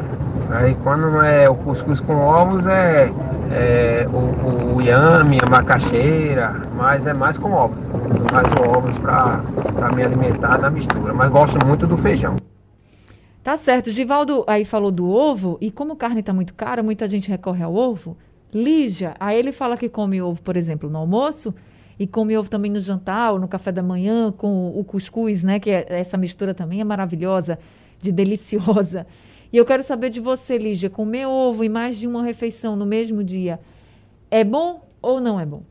Aí 0.52 0.76
quando 0.82 1.12
não 1.12 1.22
é 1.22 1.50
o 1.50 1.56
cuscuz 1.56 2.00
com 2.00 2.16
ovos 2.16 2.66
é, 2.66 3.12
é 3.52 4.08
o, 4.08 4.76
o 4.76 4.80
a 4.80 5.50
macaxeira, 5.50 6.62
mas 6.76 7.06
é 7.08 7.14
mais 7.14 7.38
com 7.38 7.52
ovos. 7.52 7.78
mais 8.32 8.52
ovos 8.68 8.98
para 8.98 9.42
me 9.96 10.04
alimentar 10.04 10.58
na 10.60 10.70
mistura, 10.70 11.14
mas 11.14 11.30
gosto 11.30 11.64
muito 11.66 11.86
do 11.86 11.98
feijão. 11.98 12.38
Tá 13.44 13.56
certo. 13.58 13.90
Givaldo 13.92 14.44
aí 14.48 14.66
falou 14.66 14.92
do 14.92 15.10
ovo, 15.10 15.58
e 15.62 15.72
como 15.72 15.96
carne 15.96 16.20
está 16.20 16.34
muito 16.34 16.54
cara, 16.54 16.84
muita 16.84 17.08
gente 17.08 17.30
recorre 17.30 17.64
ao 17.64 17.74
ovo. 17.74 18.18
Lígia, 18.54 19.16
aí 19.20 19.38
ele 19.38 19.52
fala 19.52 19.78
que 19.78 19.90
come 19.90 20.22
ovo, 20.22 20.42
por 20.42 20.56
exemplo, 20.56 20.90
no 20.90 20.98
almoço, 20.98 21.54
e 22.00 22.06
come 22.06 22.38
ovo 22.38 22.50
também 22.50 22.72
no 22.72 22.80
jantar 22.80 23.34
ou 23.34 23.40
no 23.40 23.48
café 23.48 23.72
da 23.72 23.84
manhã 23.84 24.32
com 24.32 24.78
o 24.78 24.84
cuscuz, 24.84 25.44
né? 25.44 25.60
Que 25.60 25.70
é, 25.70 25.86
essa 25.90 26.18
mistura 26.18 26.54
também 26.54 26.82
é 26.82 26.84
maravilhosa, 26.84 27.58
de 28.02 28.12
deliciosa. 28.12 29.08
E 29.52 29.58
eu 29.58 29.66
quero 29.66 29.84
saber 29.84 30.10
de 30.10 30.20
você, 30.20 30.58
Lígia, 30.58 30.90
comer 30.90 31.26
ovo 31.26 31.64
em 31.64 31.70
mais 31.70 31.98
de 31.98 32.08
uma 32.08 32.24
refeição 32.24 32.76
no 32.76 32.86
mesmo 32.86 33.24
dia 33.24 33.60
é 34.30 34.44
bom 34.44 34.86
ou 35.02 35.22
não 35.22 35.40
é 35.40 35.46
bom? 35.46 35.64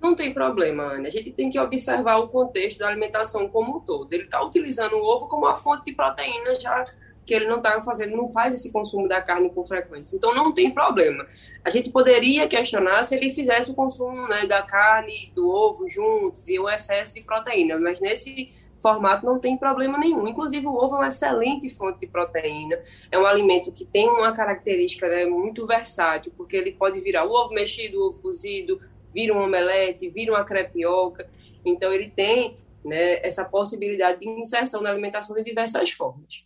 Não 0.00 0.14
tem 0.14 0.32
problema, 0.32 0.84
Ana. 0.84 1.08
A 1.08 1.10
gente 1.10 1.32
tem 1.32 1.50
que 1.50 1.58
observar 1.58 2.18
o 2.18 2.28
contexto 2.28 2.78
da 2.78 2.88
alimentação 2.88 3.48
como 3.48 3.78
um 3.78 3.80
todo. 3.80 4.12
Ele 4.12 4.24
está 4.24 4.42
utilizando 4.42 4.94
o 4.94 5.04
ovo 5.04 5.26
como 5.26 5.46
uma 5.46 5.56
fonte 5.56 5.86
de 5.86 5.92
proteína, 5.92 6.58
já 6.60 6.84
que 7.26 7.34
ele 7.34 7.46
não 7.46 7.58
está 7.58 7.82
fazendo, 7.82 8.16
não 8.16 8.26
faz 8.28 8.54
esse 8.54 8.72
consumo 8.72 9.06
da 9.06 9.20
carne 9.20 9.50
com 9.50 9.62
frequência. 9.64 10.16
Então 10.16 10.34
não 10.34 10.54
tem 10.54 10.70
problema. 10.70 11.26
A 11.62 11.68
gente 11.68 11.90
poderia 11.90 12.48
questionar 12.48 13.04
se 13.04 13.14
ele 13.14 13.30
fizesse 13.30 13.70
o 13.70 13.74
consumo 13.74 14.26
né, 14.28 14.46
da 14.46 14.62
carne, 14.62 15.30
do 15.34 15.46
ovo 15.46 15.88
juntos 15.88 16.48
e 16.48 16.58
o 16.58 16.68
excesso 16.70 17.14
de 17.14 17.20
proteína, 17.20 17.78
mas 17.78 18.00
nesse 18.00 18.50
formato 18.80 19.26
não 19.26 19.38
tem 19.38 19.56
problema 19.56 19.98
nenhum. 19.98 20.26
Inclusive, 20.26 20.66
o 20.66 20.74
ovo 20.74 20.96
é 20.96 20.98
uma 20.98 21.08
excelente 21.08 21.68
fonte 21.70 22.00
de 22.00 22.06
proteína. 22.06 22.78
É 23.10 23.18
um 23.18 23.26
alimento 23.26 23.72
que 23.72 23.84
tem 23.84 24.08
uma 24.08 24.32
característica 24.32 25.08
né, 25.08 25.24
muito 25.24 25.66
versátil, 25.66 26.32
porque 26.36 26.56
ele 26.56 26.72
pode 26.72 27.00
virar 27.00 27.24
o 27.24 27.32
ovo 27.32 27.54
mexido, 27.54 27.98
o 27.98 28.08
ovo 28.08 28.18
cozido, 28.20 28.80
vira 29.12 29.34
um 29.34 29.42
omelete, 29.42 30.08
vira 30.08 30.32
uma 30.32 30.44
crepioca. 30.44 31.28
Então, 31.64 31.92
ele 31.92 32.08
tem 32.08 32.56
né, 32.84 33.20
essa 33.22 33.44
possibilidade 33.44 34.20
de 34.20 34.28
inserção 34.28 34.80
na 34.80 34.90
alimentação 34.90 35.36
de 35.36 35.42
diversas 35.42 35.90
formas. 35.90 36.44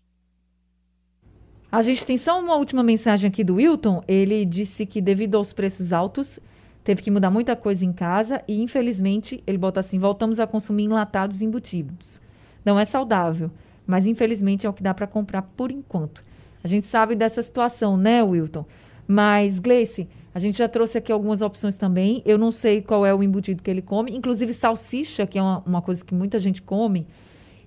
A 1.70 1.80
gente 1.80 2.04
tem 2.04 2.18
só 2.18 2.38
uma 2.38 2.54
última 2.56 2.82
mensagem 2.82 3.28
aqui 3.28 3.42
do 3.42 3.54
Wilton. 3.54 4.04
Ele 4.06 4.44
disse 4.44 4.84
que, 4.84 5.00
devido 5.00 5.36
aos 5.36 5.54
preços 5.54 5.90
altos, 5.90 6.38
teve 6.84 7.02
que 7.02 7.10
mudar 7.10 7.30
muita 7.30 7.56
coisa 7.56 7.84
em 7.84 7.92
casa 7.92 8.42
e, 8.46 8.60
infelizmente, 8.60 9.42
ele 9.46 9.56
bota 9.56 9.80
assim: 9.80 9.98
voltamos 9.98 10.38
a 10.38 10.46
consumir 10.46 10.84
enlatados 10.84 11.40
e 11.40 11.44
embutidos. 11.44 12.20
Não 12.64 12.78
é 12.78 12.84
saudável, 12.84 13.50
mas 13.86 14.06
infelizmente 14.06 14.66
é 14.66 14.70
o 14.70 14.72
que 14.72 14.82
dá 14.82 14.94
para 14.94 15.06
comprar 15.06 15.42
por 15.42 15.70
enquanto. 15.70 16.22
A 16.62 16.68
gente 16.68 16.86
sabe 16.86 17.14
dessa 17.14 17.42
situação, 17.42 17.96
né, 17.96 18.22
Wilton? 18.22 18.64
Mas, 19.06 19.58
Gleice, 19.58 20.08
a 20.34 20.38
gente 20.38 20.58
já 20.58 20.68
trouxe 20.68 20.98
aqui 20.98 21.10
algumas 21.10 21.42
opções 21.42 21.76
também. 21.76 22.22
Eu 22.24 22.38
não 22.38 22.52
sei 22.52 22.80
qual 22.80 23.04
é 23.04 23.14
o 23.14 23.22
embutido 23.22 23.62
que 23.62 23.70
ele 23.70 23.82
come, 23.82 24.14
inclusive 24.16 24.54
salsicha, 24.54 25.26
que 25.26 25.38
é 25.38 25.42
uma, 25.42 25.58
uma 25.66 25.82
coisa 25.82 26.04
que 26.04 26.14
muita 26.14 26.38
gente 26.38 26.62
come 26.62 27.06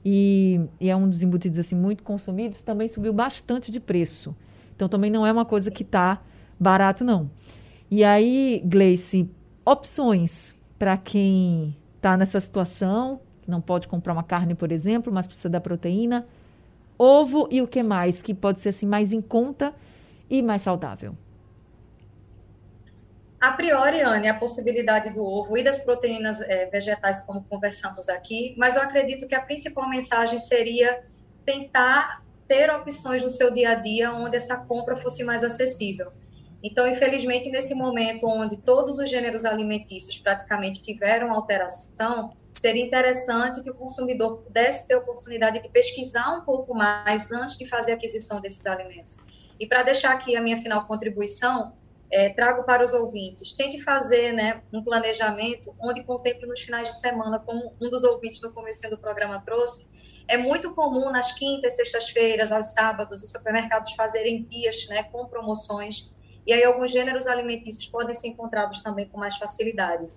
e, 0.05 0.61
e, 0.79 0.87
é 0.87 0.95
um 0.95 1.09
dos 1.09 1.23
embutidos 1.23 1.57
assim 1.57 1.75
muito 1.75 2.03
consumidos, 2.03 2.61
também 2.61 2.87
subiu 2.87 3.11
bastante 3.11 3.71
de 3.71 3.79
preço. 3.79 4.35
Então 4.75 4.87
também 4.87 5.09
não 5.09 5.25
é 5.25 5.31
uma 5.31 5.45
coisa 5.45 5.71
que 5.71 5.81
está 5.81 6.21
barato, 6.59 7.03
não. 7.03 7.29
E 7.89 8.03
aí, 8.03 8.61
Gleice, 8.63 9.27
opções 9.65 10.55
para 10.77 10.95
quem 10.95 11.75
está 11.95 12.15
nessa 12.15 12.39
situação, 12.39 13.19
não 13.47 13.61
pode 13.61 13.87
comprar 13.87 14.13
uma 14.13 14.23
carne, 14.23 14.55
por 14.55 14.71
exemplo, 14.71 15.11
mas 15.11 15.27
precisa 15.27 15.49
da 15.49 15.61
proteína. 15.61 16.25
Ovo 16.97 17.47
e 17.51 17.61
o 17.61 17.67
que 17.67 17.83
mais 17.83 18.21
que 18.21 18.33
pode 18.33 18.61
ser 18.61 18.69
assim 18.69 18.85
mais 18.85 19.11
em 19.11 19.21
conta 19.21 19.73
e 20.29 20.41
mais 20.41 20.61
saudável? 20.61 21.15
A 23.39 23.51
priori, 23.51 24.01
Anne, 24.01 24.27
a 24.27 24.39
possibilidade 24.39 25.13
do 25.13 25.23
ovo 25.23 25.57
e 25.57 25.63
das 25.63 25.79
proteínas 25.79 26.41
é, 26.41 26.67
vegetais, 26.67 27.21
como 27.21 27.43
conversamos 27.43 28.09
aqui, 28.09 28.55
mas 28.57 28.75
eu 28.75 28.81
acredito 28.81 29.27
que 29.27 29.35
a 29.35 29.41
principal 29.41 29.87
mensagem 29.89 30.39
seria 30.39 31.03
tentar 31.45 32.23
ter 32.47 32.71
opções 32.71 33.21
no 33.21 33.29
seu 33.29 33.51
dia 33.51 33.71
a 33.71 33.75
dia 33.75 34.11
onde 34.13 34.35
essa 34.35 34.57
compra 34.57 34.95
fosse 34.95 35.23
mais 35.23 35.43
acessível. 35.43 36.11
Então, 36.63 36.87
infelizmente, 36.87 37.51
nesse 37.51 37.75
momento 37.75 38.27
onde 38.27 38.57
todos 38.57 38.97
os 38.97 39.09
gêneros 39.09 39.45
alimentícios 39.45 40.17
praticamente 40.17 40.81
tiveram 40.81 41.31
alteração, 41.31 42.35
seria 42.55 42.83
interessante 42.83 43.61
que 43.61 43.69
o 43.69 43.73
consumidor 43.75 44.39
pudesse 44.39 44.87
ter 44.87 44.95
a 44.95 44.97
oportunidade 44.97 45.61
de 45.61 45.69
pesquisar 45.69 46.37
um 46.37 46.41
pouco 46.41 46.73
mais 46.73 47.31
antes 47.31 47.57
de 47.57 47.67
fazer 47.67 47.91
a 47.91 47.95
aquisição 47.95 48.41
desses 48.41 48.65
alimentos. 48.65 49.17
E 49.59 49.67
para 49.67 49.83
deixar 49.83 50.13
aqui 50.13 50.35
a 50.35 50.41
minha 50.41 50.57
final 50.57 50.85
contribuição, 50.85 51.73
é, 52.11 52.29
trago 52.29 52.63
para 52.63 52.83
os 52.83 52.93
ouvintes, 52.93 53.53
tente 53.53 53.81
fazer 53.81 54.31
né, 54.31 54.61
um 54.71 54.83
planejamento 54.83 55.75
onde 55.79 56.03
contemple 56.03 56.47
nos 56.47 56.61
finais 56.61 56.87
de 56.87 56.99
semana, 56.99 57.39
como 57.39 57.73
um 57.81 57.89
dos 57.89 58.03
ouvintes 58.03 58.41
no 58.41 58.51
começo 58.51 58.89
do 58.89 58.97
programa 58.97 59.41
trouxe, 59.45 59.89
é 60.27 60.37
muito 60.37 60.73
comum 60.73 61.11
nas 61.11 61.31
quintas, 61.33 61.75
sextas-feiras, 61.75 62.51
aos 62.51 62.73
sábados, 62.73 63.21
os 63.21 63.31
supermercados 63.31 63.93
fazerem 63.93 64.43
dias 64.43 64.87
né, 64.87 65.03
com 65.03 65.25
promoções, 65.27 66.11
e 66.47 66.53
aí 66.53 66.63
alguns 66.63 66.91
gêneros 66.91 67.27
alimentícios 67.27 67.87
podem 67.87 68.13
ser 68.13 68.29
encontrados 68.29 68.81
também 68.81 69.07
com 69.07 69.19
mais 69.19 69.35
facilidade. 69.37 70.07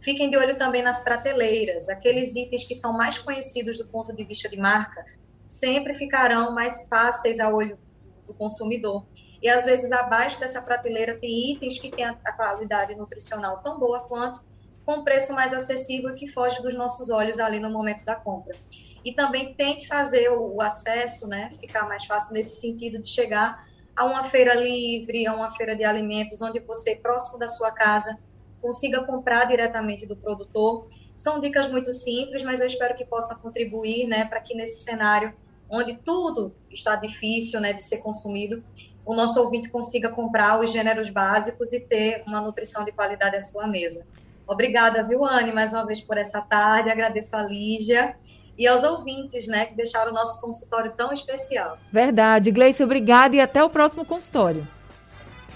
Fiquem 0.00 0.30
de 0.30 0.36
olho 0.36 0.56
também 0.56 0.82
nas 0.82 1.02
prateleiras, 1.02 1.88
aqueles 1.88 2.36
itens 2.36 2.64
que 2.64 2.74
são 2.74 2.92
mais 2.92 3.18
conhecidos 3.18 3.78
do 3.78 3.86
ponto 3.86 4.14
de 4.14 4.24
vista 4.24 4.48
de 4.48 4.56
marca, 4.56 5.04
sempre 5.46 5.94
ficarão 5.94 6.54
mais 6.54 6.86
fáceis 6.88 7.40
ao 7.40 7.54
olho 7.54 7.78
do 8.26 8.34
consumidor. 8.34 9.04
E 9.42 9.48
às 9.48 9.66
vezes 9.66 9.90
abaixo 9.92 10.38
dessa 10.38 10.60
prateleira 10.62 11.18
tem 11.18 11.52
itens 11.52 11.78
que 11.78 11.90
têm 11.90 12.04
a 12.04 12.32
qualidade 12.32 12.94
nutricional 12.94 13.62
tão 13.62 13.78
boa 13.78 14.00
quanto, 14.00 14.44
com 14.84 15.04
preço 15.04 15.34
mais 15.34 15.52
acessível 15.52 16.14
que 16.14 16.28
foge 16.28 16.62
dos 16.62 16.74
nossos 16.74 17.10
olhos 17.10 17.38
ali 17.38 17.60
no 17.60 17.70
momento 17.70 18.04
da 18.04 18.14
compra. 18.14 18.56
E 19.04 19.12
também 19.12 19.54
tente 19.54 19.86
fazer 19.86 20.30
o, 20.30 20.60
acesso, 20.60 21.28
né, 21.28 21.50
ficar 21.60 21.86
mais 21.86 22.04
fácil 22.04 22.34
nesse 22.34 22.60
sentido 22.60 22.98
de 22.98 23.08
chegar 23.08 23.66
a 23.94 24.04
uma 24.04 24.22
feira 24.22 24.54
livre, 24.54 25.26
a 25.26 25.34
uma 25.34 25.50
feira 25.50 25.76
de 25.76 25.84
alimentos, 25.84 26.40
onde 26.40 26.60
você, 26.60 26.96
próximo 26.96 27.38
da 27.38 27.48
sua 27.48 27.70
casa, 27.70 28.18
consiga 28.60 29.02
comprar 29.04 29.44
diretamente 29.44 30.06
do 30.06 30.16
produtor. 30.16 30.88
São 31.14 31.40
dicas 31.40 31.70
muito 31.70 31.92
simples, 31.92 32.42
mas 32.42 32.60
eu 32.60 32.66
espero 32.66 32.94
que 32.94 33.04
possa 33.04 33.34
contribuir 33.34 34.06
né, 34.06 34.24
para 34.24 34.40
que 34.40 34.54
nesse 34.54 34.82
cenário 34.82 35.34
onde 35.70 35.96
tudo 35.96 36.54
está 36.70 36.96
difícil 36.96 37.60
né, 37.60 37.72
de 37.72 37.82
ser 37.82 37.98
consumido, 37.98 38.62
o 39.04 39.14
nosso 39.14 39.40
ouvinte 39.40 39.68
consiga 39.68 40.08
comprar 40.08 40.60
os 40.60 40.72
gêneros 40.72 41.10
básicos 41.10 41.72
e 41.72 41.80
ter 41.80 42.22
uma 42.26 42.40
nutrição 42.40 42.84
de 42.84 42.92
qualidade 42.92 43.36
à 43.36 43.40
sua 43.40 43.66
mesa. 43.66 44.06
Obrigada, 44.46 45.02
viu, 45.02 45.24
Anne, 45.24 45.52
mais 45.52 45.72
uma 45.72 45.84
vez 45.84 46.00
por 46.00 46.16
essa 46.16 46.40
tarde. 46.40 46.90
Agradeço 46.90 47.36
a 47.36 47.42
Lígia 47.42 48.16
e 48.56 48.66
aos 48.66 48.82
ouvintes, 48.82 49.46
né, 49.46 49.66
que 49.66 49.74
deixaram 49.74 50.10
o 50.10 50.14
nosso 50.14 50.40
consultório 50.40 50.92
tão 50.92 51.12
especial. 51.12 51.78
Verdade. 51.92 52.50
Gleice, 52.50 52.82
obrigada 52.82 53.36
e 53.36 53.40
até 53.40 53.62
o 53.62 53.70
próximo 53.70 54.04
consultório. 54.04 54.66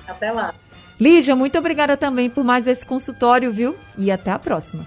Até 0.06 0.30
lá. 0.30 0.54
Lígia, 1.00 1.34
muito 1.34 1.58
obrigada 1.58 1.96
também 1.96 2.30
por 2.30 2.44
mais 2.44 2.66
esse 2.66 2.84
consultório, 2.84 3.50
viu? 3.50 3.76
E 3.96 4.10
até 4.10 4.30
a 4.30 4.38
próxima. 4.38 4.86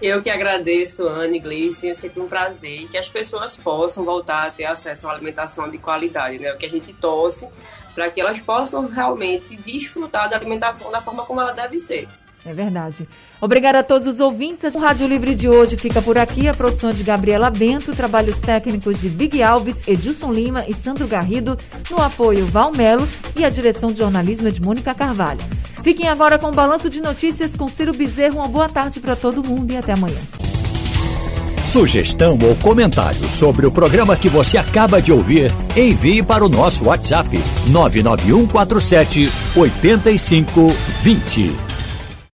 Eu 0.00 0.22
que 0.22 0.28
agradeço, 0.28 1.08
Anne 1.08 1.38
Gleice, 1.38 1.88
é 1.88 1.94
sempre 1.94 2.20
um 2.20 2.28
prazer 2.28 2.86
que 2.88 2.98
as 2.98 3.08
pessoas 3.08 3.56
possam 3.56 4.04
voltar 4.04 4.46
a 4.46 4.50
ter 4.50 4.66
acesso 4.66 5.06
a 5.06 5.08
uma 5.08 5.16
alimentação 5.16 5.70
de 5.70 5.78
qualidade, 5.78 6.38
né? 6.38 6.52
O 6.52 6.58
que 6.58 6.66
a 6.66 6.68
gente 6.68 6.92
torce 6.92 7.48
para 7.94 8.10
que 8.10 8.20
elas 8.20 8.38
possam 8.40 8.86
realmente 8.88 9.56
desfrutar 9.56 10.28
da 10.28 10.36
alimentação 10.36 10.90
da 10.90 11.00
forma 11.00 11.24
como 11.24 11.40
ela 11.40 11.52
deve 11.52 11.78
ser. 11.78 12.06
É 12.46 12.54
verdade. 12.54 13.08
Obrigada 13.40 13.80
a 13.80 13.82
todos 13.82 14.06
os 14.06 14.20
ouvintes. 14.20 14.74
O 14.74 14.78
Rádio 14.78 15.08
Livre 15.08 15.34
de 15.34 15.48
hoje 15.48 15.76
fica 15.76 16.00
por 16.00 16.16
aqui. 16.16 16.48
A 16.48 16.54
produção 16.54 16.90
de 16.90 17.02
Gabriela 17.02 17.50
Bento, 17.50 17.94
trabalhos 17.94 18.38
técnicos 18.38 19.00
de 19.00 19.08
Big 19.08 19.42
Alves, 19.42 19.86
Edilson 19.86 20.32
Lima 20.32 20.64
e 20.68 20.72
Sandro 20.72 21.08
Garrido, 21.08 21.58
no 21.90 22.00
apoio 22.00 22.46
Val 22.46 22.72
Melo 22.72 23.06
e 23.34 23.44
a 23.44 23.48
direção 23.48 23.92
de 23.92 23.98
jornalismo 23.98 24.50
de 24.50 24.62
Mônica 24.62 24.94
Carvalho. 24.94 25.40
Fiquem 25.82 26.08
agora 26.08 26.38
com 26.38 26.48
o 26.48 26.52
balanço 26.52 26.88
de 26.88 27.00
notícias 27.00 27.56
com 27.56 27.66
Ciro 27.66 27.92
Bezerro. 27.92 28.38
Uma 28.38 28.48
boa 28.48 28.68
tarde 28.68 29.00
para 29.00 29.16
todo 29.16 29.46
mundo 29.46 29.72
e 29.72 29.76
até 29.76 29.92
amanhã. 29.92 30.18
Sugestão 31.64 32.38
ou 32.42 32.54
comentário 32.56 33.28
sobre 33.28 33.66
o 33.66 33.72
programa 33.72 34.16
que 34.16 34.28
você 34.28 34.56
acaba 34.56 35.02
de 35.02 35.12
ouvir, 35.12 35.50
envie 35.76 36.22
para 36.22 36.44
o 36.44 36.48
nosso 36.48 36.84
WhatsApp 36.84 37.28
99147 37.68 39.28
8520. 39.56 41.65